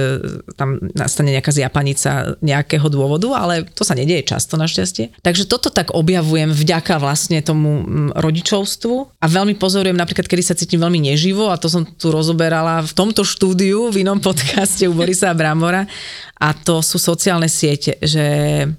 tam 0.58 0.82
nastane 0.98 1.30
nejaká 1.30 1.54
zjapanica 1.54 2.34
nejakého 2.42 2.90
dôvodu, 2.90 3.30
ale 3.38 3.62
to 3.70 3.86
sa 3.86 3.94
nedieje 3.94 4.34
často 4.34 4.58
našťastie. 4.58 5.22
Takže 5.22 5.46
toto 5.46 5.70
tak 5.70 5.94
objavujem 5.94 6.50
vďaka 6.50 6.98
vlastne 6.98 7.38
tomu 7.38 7.86
mm, 7.86 8.18
rodičovstvu 8.18 9.22
a 9.22 9.26
veľmi 9.30 9.54
pozorujem 9.54 9.94
napríklad, 9.94 10.26
kedy 10.26 10.42
sa 10.42 10.57
cítim 10.58 10.82
veľmi 10.82 11.06
neživo 11.06 11.46
a 11.46 11.56
to 11.56 11.70
som 11.70 11.86
tu 11.86 12.10
rozoberala 12.10 12.82
v 12.82 12.90
tomto 12.90 13.22
štúdiu, 13.22 13.94
v 13.94 14.02
inom 14.02 14.18
podcaste 14.18 14.82
u 14.90 14.92
Borisa 14.98 15.30
Brambora 15.30 15.86
a 16.38 16.54
to 16.54 16.82
sú 16.82 16.98
sociálne 16.98 17.46
siete, 17.46 17.98
že 18.02 18.22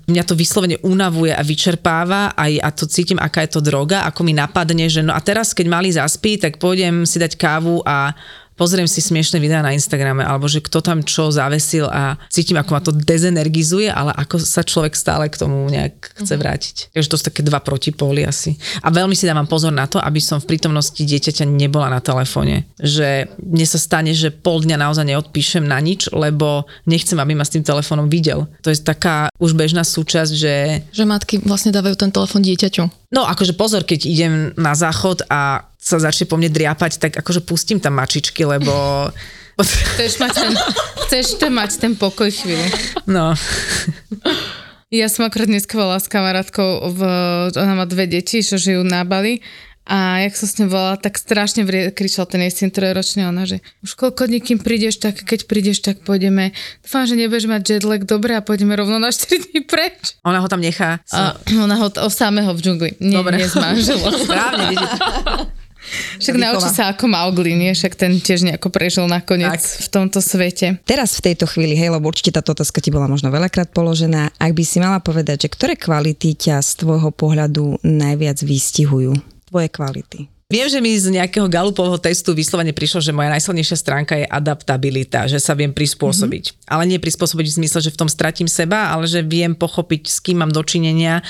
mňa 0.07 0.23
to 0.23 0.35
vyslovene 0.35 0.79
unavuje 0.83 1.31
a 1.31 1.43
vyčerpáva 1.43 2.35
aj, 2.35 2.51
a 2.59 2.69
to 2.71 2.87
cítim, 2.87 3.19
aká 3.19 3.43
je 3.47 3.55
to 3.55 3.61
droga, 3.63 4.03
ako 4.07 4.27
mi 4.27 4.31
napadne, 4.35 4.87
že 4.91 5.03
no 5.03 5.11
a 5.11 5.19
teraz, 5.23 5.51
keď 5.55 5.67
mali 5.67 5.91
zaspí, 5.91 6.39
tak 6.39 6.59
pôjdem 6.59 7.03
si 7.07 7.19
dať 7.19 7.35
kávu 7.35 7.83
a 7.83 8.15
pozriem 8.59 8.91
si 8.91 8.99
smiešne 8.99 9.39
videá 9.39 9.63
na 9.63 9.71
Instagrame, 9.71 10.27
alebo 10.27 10.51
že 10.51 10.59
kto 10.59 10.83
tam 10.83 10.99
čo 10.99 11.31
zavesil 11.31 11.87
a 11.87 12.19
cítim, 12.27 12.59
ako 12.59 12.71
ma 12.75 12.81
to 12.83 12.91
dezenergizuje, 12.91 13.87
ale 13.87 14.11
ako 14.11 14.43
sa 14.43 14.67
človek 14.67 14.99
stále 14.99 15.31
k 15.31 15.39
tomu 15.39 15.63
nejak 15.71 16.19
chce 16.19 16.35
vrátiť. 16.35 16.75
Takže 16.91 17.07
to 17.07 17.15
sú 17.15 17.23
také 17.23 17.41
dva 17.47 17.63
protipóly 17.63 18.27
asi. 18.27 18.59
A 18.83 18.91
veľmi 18.91 19.15
si 19.15 19.23
dávam 19.23 19.47
pozor 19.47 19.71
na 19.71 19.87
to, 19.87 20.03
aby 20.03 20.19
som 20.19 20.43
v 20.43 20.51
prítomnosti 20.51 20.99
dieťaťa 20.99 21.47
nebola 21.47 21.87
na 21.87 22.03
telefóne. 22.03 22.67
Že 22.83 23.31
mne 23.39 23.65
sa 23.65 23.79
stane, 23.79 24.11
že 24.11 24.35
pol 24.35 24.59
dňa 24.67 24.75
naozaj 24.75 25.07
neodpíšem 25.07 25.63
na 25.63 25.79
nič, 25.79 26.11
lebo 26.11 26.67
nechcem, 26.83 27.15
aby 27.15 27.39
ma 27.39 27.47
s 27.47 27.55
tým 27.55 27.63
telefónom 27.63 28.11
videl. 28.11 28.51
To 28.65 28.73
je 28.73 28.83
taká 28.83 29.31
už 29.39 29.55
bežná 29.55 29.87
súčasť, 29.87 30.31
že 30.35 30.53
Že 30.91 31.05
matky 31.07 31.39
vlastne 31.39 31.71
dávajú 31.71 31.95
ten 31.95 32.11
telefon 32.11 32.43
dieťaťu. 32.43 32.98
No 33.09 33.25
akože 33.25 33.57
pozor, 33.57 33.81
keď 33.85 33.99
idem 34.05 34.33
na 34.53 34.77
záchod 34.77 35.25
a 35.33 35.65
sa 35.81 35.97
začne 35.97 36.29
po 36.29 36.37
mne 36.37 36.53
driapať, 36.53 37.01
tak 37.01 37.11
akože 37.17 37.41
pustím 37.41 37.81
tam 37.81 37.97
mačičky, 37.97 38.45
lebo... 38.45 38.71
Chceš 39.59 40.23
mať 40.23 40.31
ten, 40.39 40.51
chceš 41.03 41.27
tam 41.35 41.59
mať 41.59 41.83
ten 41.83 41.91
pokoj 41.91 42.31
chvíľu. 42.31 42.63
No, 43.11 43.35
Ja 44.89 45.05
som 45.05 45.29
akorát 45.29 45.45
dneska 45.45 45.77
volala 45.77 46.01
s 46.01 46.09
kamarátkou, 46.09 46.89
v, 46.97 47.01
ona 47.53 47.77
má 47.77 47.85
dve 47.85 48.09
deti, 48.09 48.41
čo 48.41 48.57
žijú 48.57 48.81
na 48.81 49.05
Bali 49.05 49.37
a 49.89 50.21
jak 50.21 50.37
som 50.37 50.45
s 50.45 50.55
ňou 50.61 50.69
volala, 50.69 51.01
tak 51.01 51.17
strašne 51.17 51.65
vrie, 51.65 51.89
kričal 51.89 52.29
ten 52.29 52.45
jej 52.45 52.53
syn 52.53 52.69
trojročný, 52.69 53.25
ona, 53.25 53.49
že 53.49 53.57
už 53.81 53.97
koľko 53.97 54.29
dní, 54.29 54.37
kým 54.37 54.61
prídeš, 54.61 55.01
tak 55.01 55.25
keď 55.25 55.49
prídeš, 55.49 55.81
tak 55.81 56.05
pôjdeme. 56.05 56.53
Dúfam, 56.85 57.09
že 57.09 57.17
nebudeš 57.17 57.49
mať 57.49 57.81
jetlag, 57.81 58.05
dobre, 58.05 58.37
a 58.37 58.45
pôjdeme 58.45 58.77
rovno 58.77 59.01
na 59.01 59.09
4 59.09 59.49
dní 59.49 59.65
preč. 59.65 60.13
ona 60.21 60.39
ho 60.39 60.47
tam 60.47 60.61
nechá. 60.61 61.01
A 61.09 61.33
ona 61.57 61.73
ho 61.81 61.89
o 61.89 62.09
samého 62.13 62.53
v 62.53 62.61
džungli. 62.61 62.91
Nie, 63.01 63.17
Dobre. 63.17 63.41
nie 63.41 63.49
z 63.49 63.57
manžela. 63.57 64.13
Správne. 64.21 64.77
Však 66.19 66.35
naučí 66.37 66.69
sa 66.69 66.91
ako 66.93 67.07
Mowgli, 67.09 67.55
nie? 67.55 67.71
Však 67.73 67.95
ten 67.97 68.19
tiež 68.19 68.45
nejako 68.45 68.69
prežil 68.69 69.09
nakoniec 69.09 69.57
Tak. 69.57 69.63
v 69.63 69.87
tomto 69.89 70.19
svete. 70.21 70.77
Teraz 70.85 71.17
v 71.17 71.31
tejto 71.31 71.49
chvíli, 71.49 71.73
hej, 71.73 71.89
lebo 71.89 72.05
určite 72.05 72.29
táto 72.35 72.53
otázka 72.53 72.77
ti 72.83 72.93
bola 72.93 73.09
možno 73.09 73.31
veľakrát 73.33 73.73
položená, 73.73 74.29
ak 74.37 74.51
by 74.53 74.63
si 74.67 74.77
mala 74.77 74.99
povedať, 75.01 75.47
že 75.47 75.53
ktoré 75.55 75.73
kvality 75.79 76.35
ťa 76.35 76.61
z 76.61 76.71
tvojho 76.83 77.09
pohľadu 77.15 77.81
najviac 77.81 78.37
vystihujú? 78.43 79.38
Tvoje 79.49 79.67
kvality. 79.73 80.29
Viem, 80.49 80.65
že 80.65 80.81
mi 80.81 80.97
z 80.97 81.13
nejakého 81.13 81.45
galupového 81.45 82.01
testu 82.01 82.33
vyslovene 82.33 82.73
prišlo, 82.73 83.05
že 83.05 83.13
moja 83.13 83.29
najsilnejšia 83.37 83.77
stránka 83.77 84.17
je 84.17 84.25
adaptabilita, 84.25 85.29
že 85.29 85.37
sa 85.37 85.53
viem 85.53 85.69
prispôsobiť. 85.69 86.43
Mm-hmm. 86.49 86.73
Ale 86.73 86.89
nie 86.89 86.97
prispôsobiť 86.97 87.45
v 87.45 87.57
zmysle, 87.61 87.85
že 87.85 87.93
v 87.93 87.99
tom 88.01 88.09
stratím 88.09 88.49
seba, 88.49 88.89
ale 88.89 89.05
že 89.05 89.21
viem 89.21 89.53
pochopiť, 89.53 90.09
s 90.09 90.17
kým 90.17 90.41
mám 90.41 90.49
dočinenia 90.49 91.21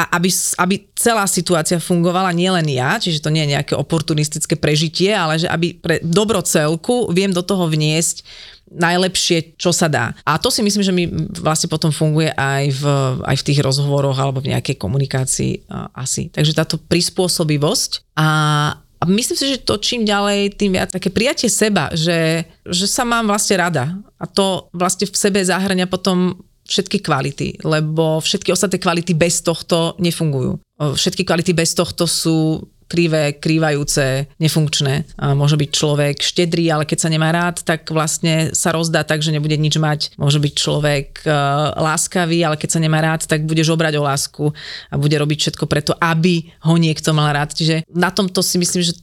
a 0.00 0.16
aby, 0.16 0.32
aby 0.56 0.80
celá 0.96 1.28
situácia 1.28 1.76
fungovala 1.76 2.32
nielen 2.32 2.64
ja, 2.72 2.96
čiže 2.96 3.20
to 3.20 3.28
nie 3.28 3.44
je 3.44 3.52
nejaké 3.52 3.76
oportunistické 3.76 4.56
prežitie, 4.56 5.12
ale 5.12 5.44
že 5.44 5.48
aby 5.52 5.76
pre 5.76 6.00
dobro 6.00 6.40
celku 6.40 7.12
viem 7.12 7.36
do 7.36 7.44
toho 7.44 7.68
vniesť 7.68 8.24
najlepšie, 8.70 9.60
čo 9.60 9.70
sa 9.70 9.86
dá. 9.86 10.16
A 10.24 10.40
to 10.40 10.48
si 10.48 10.64
myslím, 10.64 10.84
že 10.84 10.92
mi 10.94 11.04
vlastne 11.38 11.70
potom 11.70 11.92
funguje 11.94 12.32
aj 12.34 12.64
v, 12.74 12.84
aj 13.22 13.36
v 13.40 13.46
tých 13.46 13.60
rozhovoroch 13.62 14.16
alebo 14.16 14.40
v 14.40 14.56
nejakej 14.56 14.76
komunikácii 14.80 15.68
a, 15.68 15.92
asi. 15.94 16.32
Takže 16.32 16.56
táto 16.56 16.76
prispôsobivosť 16.78 18.14
a 18.18 18.28
a 19.04 19.04
myslím 19.04 19.36
si, 19.36 19.46
že 19.52 19.68
to 19.68 19.76
čím 19.76 20.08
ďalej, 20.08 20.56
tým 20.56 20.80
viac 20.80 20.88
také 20.88 21.12
prijatie 21.12 21.52
seba, 21.52 21.92
že, 21.92 22.48
že 22.64 22.88
sa 22.88 23.04
mám 23.04 23.28
vlastne 23.28 23.60
rada. 23.60 24.00
A 24.16 24.24
to 24.24 24.72
vlastne 24.72 25.04
v 25.04 25.12
sebe 25.12 25.44
zahrania 25.44 25.84
potom 25.84 26.40
všetky 26.64 27.04
kvality, 27.04 27.60
lebo 27.68 28.24
všetky 28.24 28.48
ostatné 28.48 28.80
kvality 28.80 29.12
bez 29.12 29.44
tohto 29.44 30.00
nefungujú. 30.00 30.56
O, 30.56 30.96
Všetky 30.96 31.28
kvality 31.28 31.52
bez 31.52 31.76
tohto 31.76 32.08
sú 32.08 32.64
krivé, 32.86 33.36
krývajúce, 33.36 34.28
nefunkčné. 34.38 35.04
A 35.18 35.32
môže 35.32 35.58
byť 35.58 35.70
človek 35.70 36.16
štedrý, 36.20 36.70
ale 36.70 36.84
keď 36.84 36.98
sa 37.06 37.12
nemá 37.12 37.32
rád, 37.32 37.64
tak 37.64 37.88
vlastne 37.90 38.52
sa 38.52 38.70
rozdá 38.70 39.02
tak, 39.02 39.24
že 39.24 39.34
nebude 39.34 39.56
nič 39.56 39.76
mať. 39.80 40.14
Môže 40.20 40.38
byť 40.40 40.54
človek 40.54 41.08
uh, 41.24 41.74
láskavý, 41.80 42.44
ale 42.44 42.60
keď 42.60 42.78
sa 42.78 42.82
nemá 42.82 43.00
rád, 43.00 43.26
tak 43.26 43.48
bude 43.48 43.64
žobrať 43.64 43.94
o 43.98 44.06
lásku 44.06 44.44
a 44.92 44.94
bude 44.94 45.16
robiť 45.16 45.38
všetko 45.48 45.64
preto, 45.66 45.92
aby 45.98 46.52
ho 46.64 46.74
niekto 46.76 47.10
mal 47.16 47.32
rád. 47.32 47.56
Čiže 47.56 47.88
na 47.90 48.12
tomto 48.12 48.44
si 48.44 48.60
myslím, 48.60 48.82
že 48.84 48.94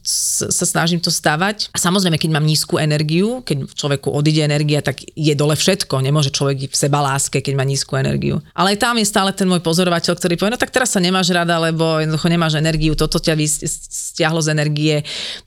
sa 0.48 0.64
snažím 0.64 1.02
to 1.02 1.10
stavať. 1.10 1.72
A 1.74 1.78
samozrejme, 1.78 2.16
keď 2.18 2.30
mám 2.32 2.46
nízku 2.46 2.78
energiu, 2.78 3.42
keď 3.42 3.66
v 3.68 3.74
človeku 3.74 4.08
odíde 4.10 4.44
energia, 4.46 4.80
tak 4.84 5.02
je 5.02 5.34
dole 5.34 5.58
všetko. 5.58 6.02
Nemôže 6.02 6.30
človek 6.30 6.70
v 6.70 6.76
seba 6.76 7.02
láske, 7.02 7.42
keď 7.42 7.54
má 7.58 7.64
nízku 7.66 7.98
energiu. 7.98 8.38
Ale 8.54 8.78
tam 8.78 8.98
je 8.98 9.06
stále 9.08 9.32
ten 9.34 9.48
môj 9.48 9.60
pozorovateľ, 9.64 10.12
ktorý 10.16 10.34
povie, 10.38 10.54
no 10.54 10.60
tak 10.60 10.74
teraz 10.74 10.94
sa 10.94 11.00
nemáš 11.00 11.32
rada, 11.32 11.58
lebo 11.58 12.00
jednoducho 12.00 12.28
nemáš 12.28 12.58
energiu, 12.58 12.92
toto 12.94 13.18
ťa 13.18 13.34
vys- 13.34 13.62
stiahlo 14.12 14.44
z 14.44 14.52
energie, 14.52 14.96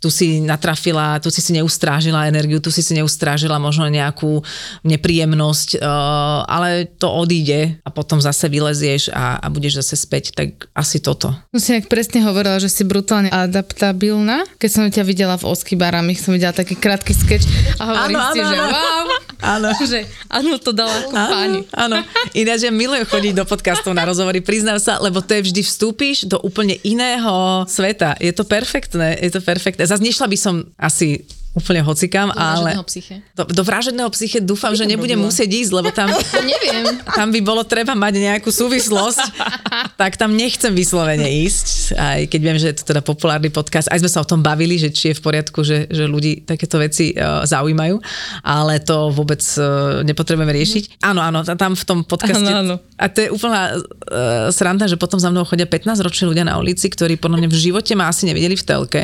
tu 0.02 0.10
si 0.10 0.42
natrafila, 0.42 1.22
tu 1.22 1.30
si 1.30 1.38
si 1.38 1.54
neustrážila 1.54 2.26
energiu, 2.26 2.58
tu 2.58 2.74
si 2.74 2.82
si 2.82 2.98
neustrážila 2.98 3.62
možno 3.62 3.86
nejakú 3.86 4.42
nepríjemnosť, 4.82 5.78
uh, 5.78 6.42
ale 6.50 6.90
to 6.90 7.06
odíde 7.06 7.78
a 7.86 7.90
potom 7.94 8.18
zase 8.18 8.50
vylezieš 8.50 9.14
a, 9.14 9.38
a 9.38 9.48
budeš 9.54 9.86
zase 9.86 10.02
späť, 10.02 10.34
tak 10.34 10.66
asi 10.74 10.98
toto. 10.98 11.30
Som 11.54 11.62
si 11.62 11.70
jak 11.78 11.86
presne 11.86 12.26
hovorila, 12.26 12.58
že 12.58 12.74
si 12.74 12.82
brutálne 12.82 13.30
adaptabilná. 13.30 14.50
Keď 14.58 14.70
som 14.70 14.84
ťa 14.90 15.04
videla 15.06 15.36
v 15.38 15.46
Osky 15.46 15.78
Baramich, 15.78 16.18
som 16.18 16.34
videla 16.34 16.56
taký 16.56 16.74
krátky 16.74 17.14
sketch 17.14 17.46
a 17.78 17.84
hovorím 17.86 18.18
Áno, 18.18 18.34
si, 18.34 18.40
áno, 18.42 18.50
že 18.50 18.58
áno. 18.58 18.72
wow, 18.74 19.06
Áno. 19.46 19.70
že 19.86 20.00
áno, 20.32 20.58
to 20.58 20.72
dala 20.74 20.94
ako 21.06 21.12
páni. 21.14 21.60
Áno, 21.76 22.02
ináč 22.34 22.66
ja 22.66 22.74
milujem 22.74 23.06
chodiť 23.06 23.34
do 23.38 23.46
podcastov 23.46 23.94
na 23.94 24.08
rozhovory, 24.08 24.42
priznám 24.42 24.82
sa, 24.82 24.98
lebo 24.98 25.22
to 25.22 25.38
je 25.38 25.46
vždy 25.52 25.62
vstúpiš 25.62 26.26
do 26.26 26.42
úplne 26.42 26.82
iného 26.82 27.68
sveta. 27.70 28.15
Je 28.20 28.32
to 28.32 28.44
perfektné, 28.44 29.18
je 29.22 29.32
to 29.32 29.42
perfektné. 29.42 29.88
Zas 29.88 30.02
nešla 30.02 30.28
by 30.28 30.38
som 30.38 30.56
asi 30.80 31.24
úplne 31.56 31.80
hocikam, 31.80 32.30
Do 32.30 32.38
ale... 32.38 32.76
psyche. 32.84 33.24
Do, 33.32 33.48
do 33.48 33.64
vražedného 33.64 34.12
psyche 34.12 34.44
dúfam, 34.44 34.76
že 34.76 34.84
nebudem 34.84 35.16
musieť 35.16 35.48
ísť, 35.48 35.72
lebo 35.72 35.90
tam, 35.96 36.12
To 36.36 36.44
neviem. 36.44 36.84
tam 37.08 37.32
by 37.32 37.40
bolo 37.40 37.64
treba 37.64 37.96
mať 37.96 38.20
nejakú 38.20 38.52
súvislosť, 38.52 39.24
tak 40.02 40.20
tam 40.20 40.36
nechcem 40.36 40.76
vyslovene 40.76 41.26
ísť, 41.48 41.96
aj 41.96 42.20
keď 42.28 42.40
viem, 42.44 42.58
že 42.60 42.76
je 42.76 42.78
to 42.84 42.92
teda 42.92 43.00
populárny 43.00 43.48
podcast. 43.48 43.88
Aj 43.88 43.96
sme 43.98 44.12
sa 44.12 44.20
o 44.20 44.28
tom 44.28 44.44
bavili, 44.44 44.76
že 44.76 44.92
či 44.92 45.16
je 45.16 45.18
v 45.18 45.24
poriadku, 45.24 45.64
že, 45.64 45.88
že 45.88 46.04
ľudí 46.06 46.44
takéto 46.44 46.76
veci 46.76 47.16
uh, 47.16 47.48
zaujímajú, 47.48 48.04
ale 48.44 48.84
to 48.84 49.16
vôbec 49.16 49.40
uh, 49.56 50.04
nepotrebujeme 50.04 50.52
riešiť. 50.52 51.00
Áno, 51.08 51.24
áno, 51.24 51.48
tam 51.48 51.72
v 51.72 51.86
tom 51.88 52.00
podcaste. 52.04 52.52
Áno, 52.52 52.76
áno. 52.76 52.76
A 53.00 53.08
to 53.08 53.24
je 53.24 53.30
úplná 53.32 53.80
uh, 53.80 54.52
sranda, 54.52 54.92
že 54.92 55.00
potom 55.00 55.16
za 55.16 55.32
mnou 55.32 55.48
chodia 55.48 55.64
15 55.64 56.04
roční 56.04 56.28
ľudia 56.28 56.44
na 56.44 56.60
ulici, 56.60 56.92
ktorí 56.92 57.16
podľa 57.16 57.48
mňa 57.48 57.50
v 57.50 57.58
živote 57.72 57.96
ma 57.96 58.12
asi 58.12 58.28
nevideli 58.28 58.60
v 58.60 58.66
telke. 58.68 59.02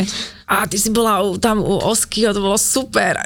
A 0.51 0.67
ty 0.67 0.75
si 0.75 0.91
bola 0.91 1.23
tam 1.39 1.63
u 1.63 1.79
Osky 1.79 2.27
to 2.41 2.49
bolo 2.49 2.57
super. 2.57 3.21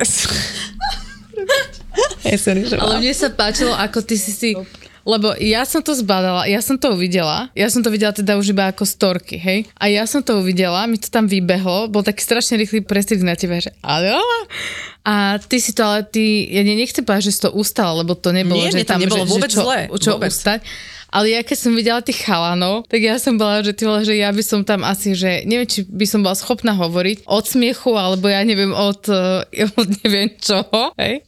Ja 2.25 2.35
Ale 2.81 2.99
mne 2.99 3.13
sa 3.15 3.31
páčilo, 3.31 3.71
ako 3.71 4.03
ty 4.03 4.19
si 4.19 4.35
si... 4.35 4.51
Lebo 5.05 5.37
ja 5.37 5.61
som 5.69 5.85
to 5.85 5.93
zbadala, 5.93 6.49
ja 6.49 6.57
som 6.65 6.81
to 6.81 6.97
uvidela, 6.97 7.53
ja 7.53 7.69
som 7.69 7.85
to 7.85 7.93
videla 7.93 8.09
teda 8.09 8.41
už 8.41 8.57
iba 8.57 8.73
ako 8.73 8.89
storky, 8.89 9.37
hej? 9.37 9.69
A 9.77 9.85
ja 9.85 10.01
som 10.09 10.25
to 10.25 10.41
uvidela, 10.41 10.89
mi 10.89 10.97
to 10.97 11.13
tam 11.13 11.29
vybehlo, 11.29 11.85
bol 11.93 12.01
taký 12.01 12.25
strašne 12.25 12.57
rýchly 12.57 12.81
prestrik 12.81 13.21
na 13.21 13.37
teba, 13.37 13.61
že 13.61 13.69
ale 13.85 14.17
a 15.05 15.37
ty 15.37 15.61
si 15.61 15.77
to 15.77 15.85
ale 15.85 16.01
ty, 16.09 16.49
ja 16.49 16.65
ne- 16.65 16.73
nechcem 16.73 17.05
povedať, 17.05 17.29
že 17.29 17.33
si 17.37 17.41
to 17.45 17.53
ustala, 17.53 18.01
lebo 18.01 18.17
to 18.17 18.33
nebolo, 18.33 18.57
Nie, 18.57 18.73
že 18.73 18.81
to 18.81 18.97
nebolo 18.97 19.29
že, 19.29 19.31
vôbec 19.37 19.49
že 19.53 19.55
čo, 19.55 19.61
zlé, 19.61 19.79
čo 19.93 20.11
vôbec. 20.17 20.33
ustať. 20.33 20.59
Ale 21.11 21.31
ja 21.31 21.41
keď 21.41 21.57
som 21.57 21.71
videla 21.73 22.01
tých 22.01 22.23
chalanov, 22.23 22.87
tak 22.89 23.01
ja 23.01 23.15
som 23.21 23.37
bola, 23.37 23.61
že 23.61 23.75
ty 23.75 23.83
vole, 23.85 24.01
že 24.03 24.17
ja 24.17 24.29
by 24.33 24.43
som 24.43 24.61
tam 24.65 24.81
asi, 24.83 25.15
že 25.15 25.45
neviem, 25.47 25.67
či 25.67 25.85
by 25.85 26.05
som 26.07 26.25
bola 26.25 26.35
schopná 26.35 26.73
hovoriť 26.75 27.25
od 27.25 27.43
smiechu, 27.45 27.95
alebo 27.95 28.27
ja 28.27 28.41
neviem, 28.41 28.71
od, 28.73 29.05
eh, 29.09 29.67
od 29.79 29.87
neviem 30.03 30.33
čoho, 30.39 30.91
hej? 30.97 31.21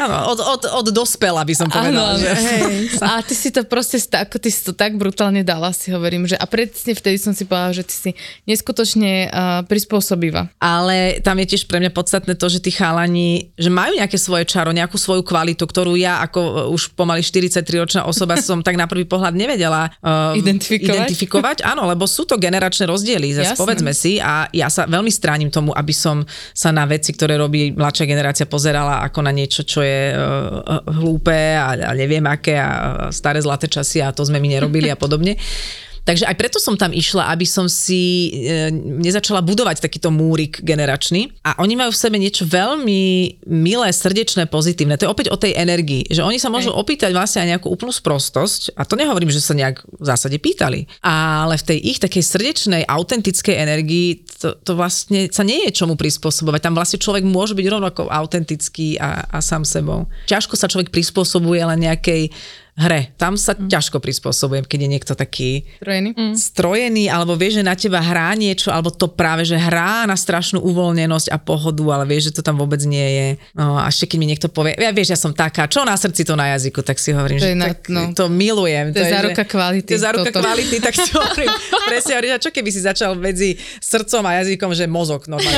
Áno, 0.00 0.32
od, 0.34 0.38
od, 0.40 0.62
od 0.84 0.86
dospela 0.94 1.42
by 1.42 1.54
som 1.54 1.68
povedala. 1.68 2.16
áno, 2.16 2.20
že... 2.20 2.30
hej. 2.32 2.62
A 3.02 3.20
ty 3.20 3.34
si 3.34 3.52
to 3.52 3.66
proste, 3.66 4.00
ako 4.12 4.36
ty 4.40 4.48
si 4.48 4.60
to 4.64 4.72
tak 4.72 4.96
brutálne 4.96 5.44
dala, 5.44 5.70
si 5.74 5.92
hovorím, 5.92 6.24
že 6.24 6.38
a 6.38 6.44
presne 6.48 6.96
vtedy 6.96 7.20
som 7.20 7.32
si 7.36 7.44
povedala, 7.44 7.76
že 7.76 7.84
ty 7.84 7.94
si 7.94 8.10
neskutočne 8.48 9.28
uh, 9.28 9.62
prispôsobivá. 9.68 10.48
Ale 10.58 11.20
tam 11.20 11.36
je 11.42 11.56
tiež 11.56 11.68
pre 11.68 11.82
mňa 11.82 11.92
podstatné 11.92 12.34
to, 12.38 12.46
že 12.48 12.62
tí 12.62 12.70
chalani, 12.72 13.52
že 13.56 13.68
majú 13.68 13.98
nejaké 13.98 14.16
svoje 14.16 14.48
čaro, 14.48 14.72
nejakú 14.72 14.96
svoju 14.96 15.22
kvalitu, 15.26 15.66
ktorú 15.66 15.98
ja 15.98 16.22
ako 16.24 16.40
uh, 16.40 16.74
už 16.74 16.94
pomaly 16.94 17.20
43-ročná 17.20 18.06
osoba 18.06 18.38
som 18.40 18.62
tak 18.62 18.78
na 18.78 18.86
prvý 18.86 19.04
pohľad 19.08 19.25
nevedela 19.34 19.88
uh, 19.88 20.36
Identifikovať? 20.36 21.10
identifikovať. 21.10 21.56
Áno, 21.64 21.88
lebo 21.88 22.04
sú 22.04 22.28
to 22.28 22.36
generačné 22.36 22.86
rozdiely, 22.86 23.34
zase 23.34 23.56
povedzme 23.56 23.90
si. 23.96 24.18
A 24.22 24.46
ja 24.52 24.68
sa 24.70 24.84
veľmi 24.84 25.10
stránim 25.10 25.50
tomu, 25.50 25.72
aby 25.72 25.94
som 25.94 26.22
sa 26.52 26.70
na 26.70 26.84
veci, 26.84 27.14
ktoré 27.16 27.40
robí 27.40 27.72
mladšia 27.72 28.06
generácia, 28.06 28.46
pozerala 28.46 29.02
ako 29.06 29.18
na 29.24 29.32
niečo, 29.32 29.64
čo 29.66 29.80
je 29.82 30.12
uh, 30.12 30.84
hlúpe 31.00 31.34
a, 31.56 31.74
a 31.74 31.92
neviem 31.96 32.22
aké 32.26 32.58
a 32.60 32.70
staré 33.10 33.40
zlaté 33.42 33.66
časy 33.70 34.02
a 34.02 34.12
to 34.12 34.26
sme 34.26 34.42
my 34.42 34.48
nerobili 34.58 34.92
a 34.92 34.96
podobne. 34.98 35.34
Takže 36.06 36.22
aj 36.22 36.38
preto 36.38 36.62
som 36.62 36.78
tam 36.78 36.94
išla, 36.94 37.34
aby 37.34 37.42
som 37.42 37.66
si 37.66 38.30
e, 38.30 38.70
nezačala 38.70 39.42
budovať 39.42 39.82
takýto 39.82 40.14
múrik 40.14 40.62
generačný. 40.62 41.34
A 41.42 41.58
oni 41.58 41.74
majú 41.74 41.90
v 41.90 41.98
sebe 41.98 42.14
niečo 42.14 42.46
veľmi 42.46 43.02
milé, 43.50 43.90
srdečné, 43.90 44.46
pozitívne. 44.46 44.94
To 45.02 45.10
je 45.10 45.12
opäť 45.12 45.34
o 45.34 45.40
tej 45.40 45.58
energii, 45.58 46.06
že 46.06 46.22
oni 46.22 46.38
sa 46.38 46.46
môžu 46.46 46.70
opýtať 46.70 47.10
vlastne 47.10 47.42
aj 47.42 47.58
nejakú 47.58 47.68
úplnú 47.74 47.90
sprostosť. 47.90 48.78
A 48.78 48.86
to 48.86 48.94
nehovorím, 48.94 49.34
že 49.34 49.42
sa 49.42 49.58
nejak 49.58 49.82
v 49.82 50.04
zásade 50.06 50.38
pýtali. 50.38 50.86
Ale 51.02 51.58
v 51.58 51.66
tej 51.74 51.78
ich 51.82 51.98
takej 51.98 52.22
srdečnej, 52.22 52.82
autentickej 52.86 53.56
energii 53.58 54.22
to, 54.38 54.54
to 54.62 54.78
vlastne 54.78 55.26
sa 55.34 55.42
nie 55.42 55.66
je 55.66 55.74
čomu 55.74 55.98
prispôsobovať. 55.98 56.62
Tam 56.62 56.78
vlastne 56.78 57.02
človek 57.02 57.26
môže 57.26 57.58
byť 57.58 57.66
rovnako 57.66 58.06
autentický 58.06 58.94
a, 59.02 59.26
a 59.26 59.42
sám 59.42 59.66
sebou. 59.66 60.06
Ťažko 60.30 60.54
sa 60.54 60.70
človek 60.70 60.94
prispôsobuje 60.94 61.66
len 61.66 61.82
nejakej 61.82 62.30
hre. 62.76 63.12
Tam 63.16 63.34
sa 63.34 63.52
ťažko 63.52 63.98
prispôsobujem, 63.98 64.62
keď 64.62 64.78
je 64.78 64.90
niekto 64.90 65.12
taký 65.12 65.64
Trojený? 65.80 66.12
Mm. 66.12 66.34
strojený, 66.36 67.04
alebo 67.06 67.32
vie, 67.32 67.48
že 67.50 67.60
na 67.60 67.72
teba 67.72 67.98
hrá 67.98 68.32
niečo, 68.32 68.68
alebo 68.68 68.88
to 68.88 69.08
práve, 69.08 69.42
že 69.42 69.56
hrá 69.56 70.04
na 70.04 70.12
strašnú 70.12 70.60
uvoľnenosť 70.60 71.28
a 71.28 71.36
pohodu, 71.36 71.80
ale 71.90 72.04
vie, 72.06 72.20
že 72.20 72.30
to 72.30 72.40
tam 72.40 72.54
vôbec 72.54 72.78
nie 72.82 73.02
je. 73.02 73.28
No, 73.52 73.74
a 73.74 73.86
ešte 73.86 74.06
keď 74.06 74.18
mi 74.18 74.26
niekto 74.26 74.48
povie, 74.48 74.76
ja 74.76 74.90
vieš, 74.90 75.10
ja 75.10 75.18
som 75.18 75.32
taká, 75.32 75.64
čo 75.64 75.82
na 75.82 75.94
srdci, 75.94 76.22
to 76.22 76.34
na 76.34 76.52
jazyku, 76.52 76.80
tak 76.80 76.96
si 76.96 77.10
hovorím, 77.10 77.38
To 77.38 77.44
že 77.44 77.50
je 77.50 77.56
na- 77.56 77.68
tak, 77.70 77.78
no. 77.88 78.12
to 78.12 78.28
milujem. 78.28 78.90
To 78.90 78.98
je 78.98 79.04
že- 79.04 79.14
záruka 79.14 79.42
kvality, 79.42 79.86
To 79.86 79.94
je 79.94 80.02
záruka 80.02 80.28
toto. 80.28 80.40
kvality, 80.40 80.76
tak 80.78 80.94
si 80.94 81.10
hovorím, 81.16 81.48
presne 81.84 82.12
hovorím, 82.12 82.32
a 82.32 82.38
čo 82.38 82.50
keby 82.50 82.68
si 82.68 82.80
začal 82.80 83.16
medzi 83.16 83.54
srdcom 83.80 84.22
a 84.22 84.40
jazykom, 84.40 84.70
že 84.72 84.84
mozog 84.86 85.24
že 85.24 85.48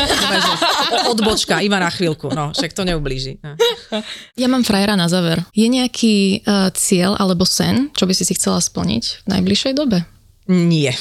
Odbočka, 1.06 1.60
iba 1.60 1.76
na 1.76 1.88
chvíľku, 1.88 2.28
no, 2.28 2.52
však 2.52 2.72
to 2.72 2.84
neublíži. 2.84 3.40
No. 3.40 3.56
Ja 4.34 4.46
mám 4.46 4.62
frajera 4.62 4.94
na 4.94 5.08
záver. 5.08 5.40
Je 5.50 5.66
nejaký 5.66 6.42
uh, 6.42 6.68
cieľ 6.72 7.07
alebo 7.16 7.46
sen, 7.46 7.88
čo 7.96 8.04
by 8.04 8.12
si 8.12 8.28
si 8.28 8.34
chcela 8.36 8.60
splniť 8.60 9.24
v 9.24 9.26
najbližšej 9.38 9.72
dobe? 9.72 10.04
Nie. 10.48 10.92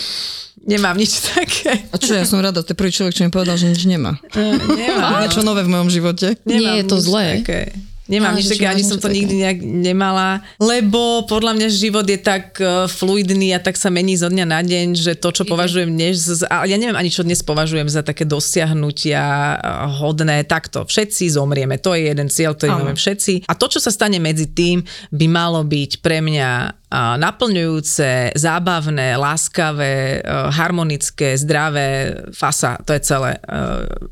Nemám 0.67 0.99
nič 0.99 1.31
také. 1.31 1.87
A 1.91 1.95
čo, 1.95 2.11
ja 2.11 2.27
som 2.27 2.43
rada, 2.43 2.59
to 2.59 2.75
je 2.75 2.77
prvý 2.77 2.91
človek, 2.91 3.15
čo 3.15 3.23
mi 3.23 3.31
povedal, 3.31 3.55
že 3.55 3.71
nič 3.71 3.87
nemá. 3.87 4.19
Nemám. 4.35 5.23
Niečo 5.23 5.39
nové 5.39 5.63
v 5.63 5.71
mojom 5.71 5.87
živote. 5.87 6.35
Nie 6.43 6.83
je 6.83 6.85
to 6.85 6.99
zlé. 6.99 7.39
Také. 7.39 7.71
Nemám 8.07 8.39
nič 8.39 8.47
také, 8.47 8.65
ani 8.67 8.87
som 8.87 8.95
to 8.97 9.11
nikdy 9.11 9.43
nejak 9.43 9.59
nemala, 9.63 10.39
lebo 10.57 11.27
podľa 11.27 11.59
mňa 11.59 11.67
život 11.67 12.07
je 12.07 12.19
tak 12.19 12.55
eh, 12.63 12.87
fluidný 12.87 13.51
a 13.51 13.59
tak 13.59 13.75
sa 13.75 13.91
mení 13.91 14.15
zo 14.15 14.31
dňa 14.31 14.45
na 14.47 14.63
deň, 14.63 14.87
že 14.95 15.13
to, 15.19 15.29
čo 15.35 15.43
považujem 15.43 15.91
dnes, 15.91 16.43
a 16.47 16.63
ja 16.63 16.79
neviem 16.79 16.95
ani, 16.95 17.11
čo 17.11 17.27
dnes 17.27 17.43
považujem 17.43 17.91
za 17.91 18.01
také 18.07 18.23
dosiahnutia 18.23 19.21
eh, 19.21 19.59
hodné, 19.99 20.47
takto, 20.47 20.87
všetci 20.87 21.35
zomrieme, 21.35 21.75
to 21.75 21.91
je 21.93 22.07
jeden 22.07 22.31
cieľ, 22.31 22.55
ktorý 22.55 22.71
máme 22.79 22.95
všetci. 22.95 23.45
A 23.45 23.53
to, 23.53 23.67
čo 23.67 23.83
sa 23.83 23.91
stane 23.91 24.23
medzi 24.23 24.47
tým, 24.47 24.81
by 25.11 25.25
malo 25.27 25.61
byť 25.67 25.99
pre 25.99 26.23
mňa 26.23 26.49
naplňujúce, 26.93 28.31
zábavné, 28.39 29.19
láskavé, 29.19 30.23
e, 30.23 30.31
harmonické, 30.55 31.35
zdravé, 31.35 32.15
fasa, 32.31 32.79
to 32.87 32.95
je 32.95 33.01
celé. 33.03 33.35
E, 33.35 33.39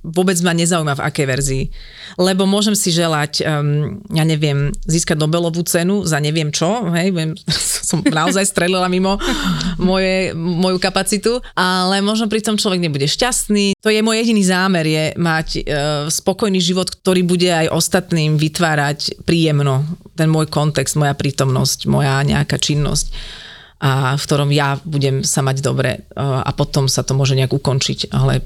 Vôbec 0.04 0.36
ma 0.44 0.52
nezaujíma 0.52 1.00
v 1.00 1.06
akej 1.08 1.26
verzii. 1.26 1.64
Lebo 2.20 2.44
môžem 2.44 2.76
si 2.78 2.94
želať, 2.94 3.44
ja 4.14 4.24
neviem, 4.24 4.72
získať 4.88 5.20
Nobelovú 5.20 5.66
cenu 5.68 6.06
za 6.08 6.22
neviem 6.22 6.54
čo, 6.54 6.88
hej, 6.96 7.12
som 7.90 8.02
naozaj 8.02 8.46
strelila 8.48 8.90
mimo 8.90 9.22
moje, 9.78 10.34
moju 10.36 10.82
kapacitu, 10.82 11.40
ale 11.54 12.02
možno 12.02 12.26
pri 12.26 12.42
tom 12.42 12.58
človek 12.58 12.82
nebude 12.82 13.06
šťastný. 13.06 13.78
To 13.86 13.94
je 13.94 14.02
môj 14.02 14.26
jediný 14.26 14.44
zámer, 14.44 14.86
je 14.86 15.06
mať 15.16 15.48
e, 15.56 15.62
spokojný 16.10 16.58
život, 16.58 16.90
ktorý 16.90 17.22
bude 17.22 17.50
aj 17.52 17.70
ostatným 17.70 18.42
vytvárať 18.42 19.22
príjemno. 19.24 19.86
Ten 20.18 20.32
môj 20.32 20.50
kontext, 20.50 20.98
moja 20.98 21.14
prítomnosť, 21.14 21.86
moja 21.86 22.24
nejaká 22.26 22.58
činnosť 22.66 23.08
a 23.78 24.16
v 24.16 24.24
ktorom 24.24 24.50
ja 24.50 24.80
budem 24.82 25.22
sa 25.22 25.40
mať 25.40 25.60
dobre 25.60 25.92
e, 25.94 26.00
a 26.18 26.50
potom 26.50 26.88
sa 26.88 27.02
to 27.02 27.12
môže 27.12 27.36
nejak 27.36 27.52
ukončiť. 27.52 28.10
Ale 28.10 28.40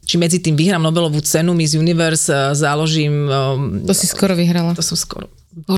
či 0.00 0.14
medzi 0.14 0.38
tým 0.38 0.54
vyhrám 0.54 0.78
Nobelovú 0.80 1.18
cenu 1.20 1.52
Miss 1.52 1.74
Universe, 1.74 2.30
e, 2.30 2.54
založím, 2.54 3.26
e, 3.26 3.84
To 3.84 3.92
si 3.92 4.06
skoro 4.06 4.32
vyhrala. 4.32 4.72
to 4.72 4.80
som 4.80 4.94
skoro, 4.94 5.26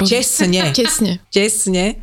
tesne, 0.05 0.71
Tesne. 0.71 1.19
tesne, 1.35 1.97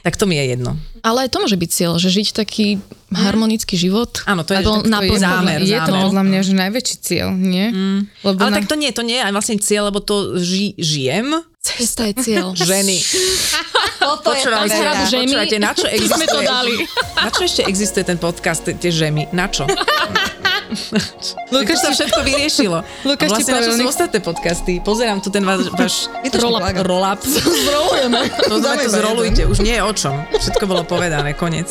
tak 0.00 0.16
to 0.16 0.24
mi 0.24 0.34
je 0.34 0.54
jedno. 0.54 0.80
Ale 1.02 1.26
aj 1.26 1.30
to 1.30 1.38
môže 1.38 1.54
byť 1.54 1.70
cieľ, 1.70 1.92
že 1.98 2.08
žiť 2.08 2.28
taký 2.32 2.78
harmonický 3.12 3.76
život. 3.76 4.24
Áno, 4.24 4.42
to 4.42 4.54
je- 4.54 4.62
to 4.62 4.80
je 4.80 4.88
naplno- 4.88 5.20
zámer, 5.20 5.60
je 5.60 5.76
to 5.76 5.92
podľa 5.92 6.22
mňa, 6.24 6.40
že 6.40 6.52
najväčší 6.56 6.96
cieľ, 6.98 7.28
nie? 7.30 7.66
Mm. 7.68 8.00
Lebo 8.24 8.38
Ale 8.40 8.50
na... 8.50 8.56
tak 8.56 8.66
to 8.66 8.74
nie, 8.74 8.90
to 8.90 9.02
nie 9.02 9.18
je 9.18 9.28
vlastne 9.28 9.60
cieľ, 9.60 9.90
lebo 9.90 10.00
to 10.00 10.40
ži, 10.40 10.72
žijem, 10.74 11.36
Cesta 11.60 12.06
je 12.06 12.14
cieľ. 12.16 12.54
ženy. 12.54 12.96
Toto 14.06 14.30
je 14.30 14.42
tá 14.46 14.62
žemi. 15.10 15.26
počúvajte, 15.34 15.56
na 15.58 15.72
čo 15.74 15.86
existuje? 15.90 16.14
sme 16.14 16.26
to 16.30 16.40
dali. 16.46 16.74
Na 17.18 17.28
čo 17.34 17.42
ešte 17.42 17.62
existuje 17.66 18.04
ten 18.06 18.18
podcast, 18.22 18.62
tie- 18.62 18.94
žemy? 18.94 19.26
Na 19.34 19.50
čo? 19.50 19.66
Lukáš 21.50 21.78
sa 21.78 21.90
všetko 21.94 22.20
vyriešilo. 22.26 22.82
Lukáš 23.06 23.28
vlastne 23.30 23.52
na 23.54 23.60
čo 23.62 23.72
sú 23.74 23.84
ostatné 23.86 24.18
podcasty? 24.18 24.72
Pozerám 24.82 25.22
tu 25.22 25.30
ten 25.30 25.42
váš, 25.46 25.70
váš 25.74 26.10
roll-up. 26.82 27.22
Zrolujeme. 27.22 28.20
To, 28.50 28.54
to, 28.58 28.68
to 28.74 28.90
zrolujte, 28.90 29.42
už 29.46 29.58
nie 29.62 29.78
je 29.78 29.82
o 29.82 29.92
čom. 29.94 30.14
Všetko 30.34 30.64
bolo 30.66 30.82
povedané, 30.82 31.34
konec. 31.38 31.70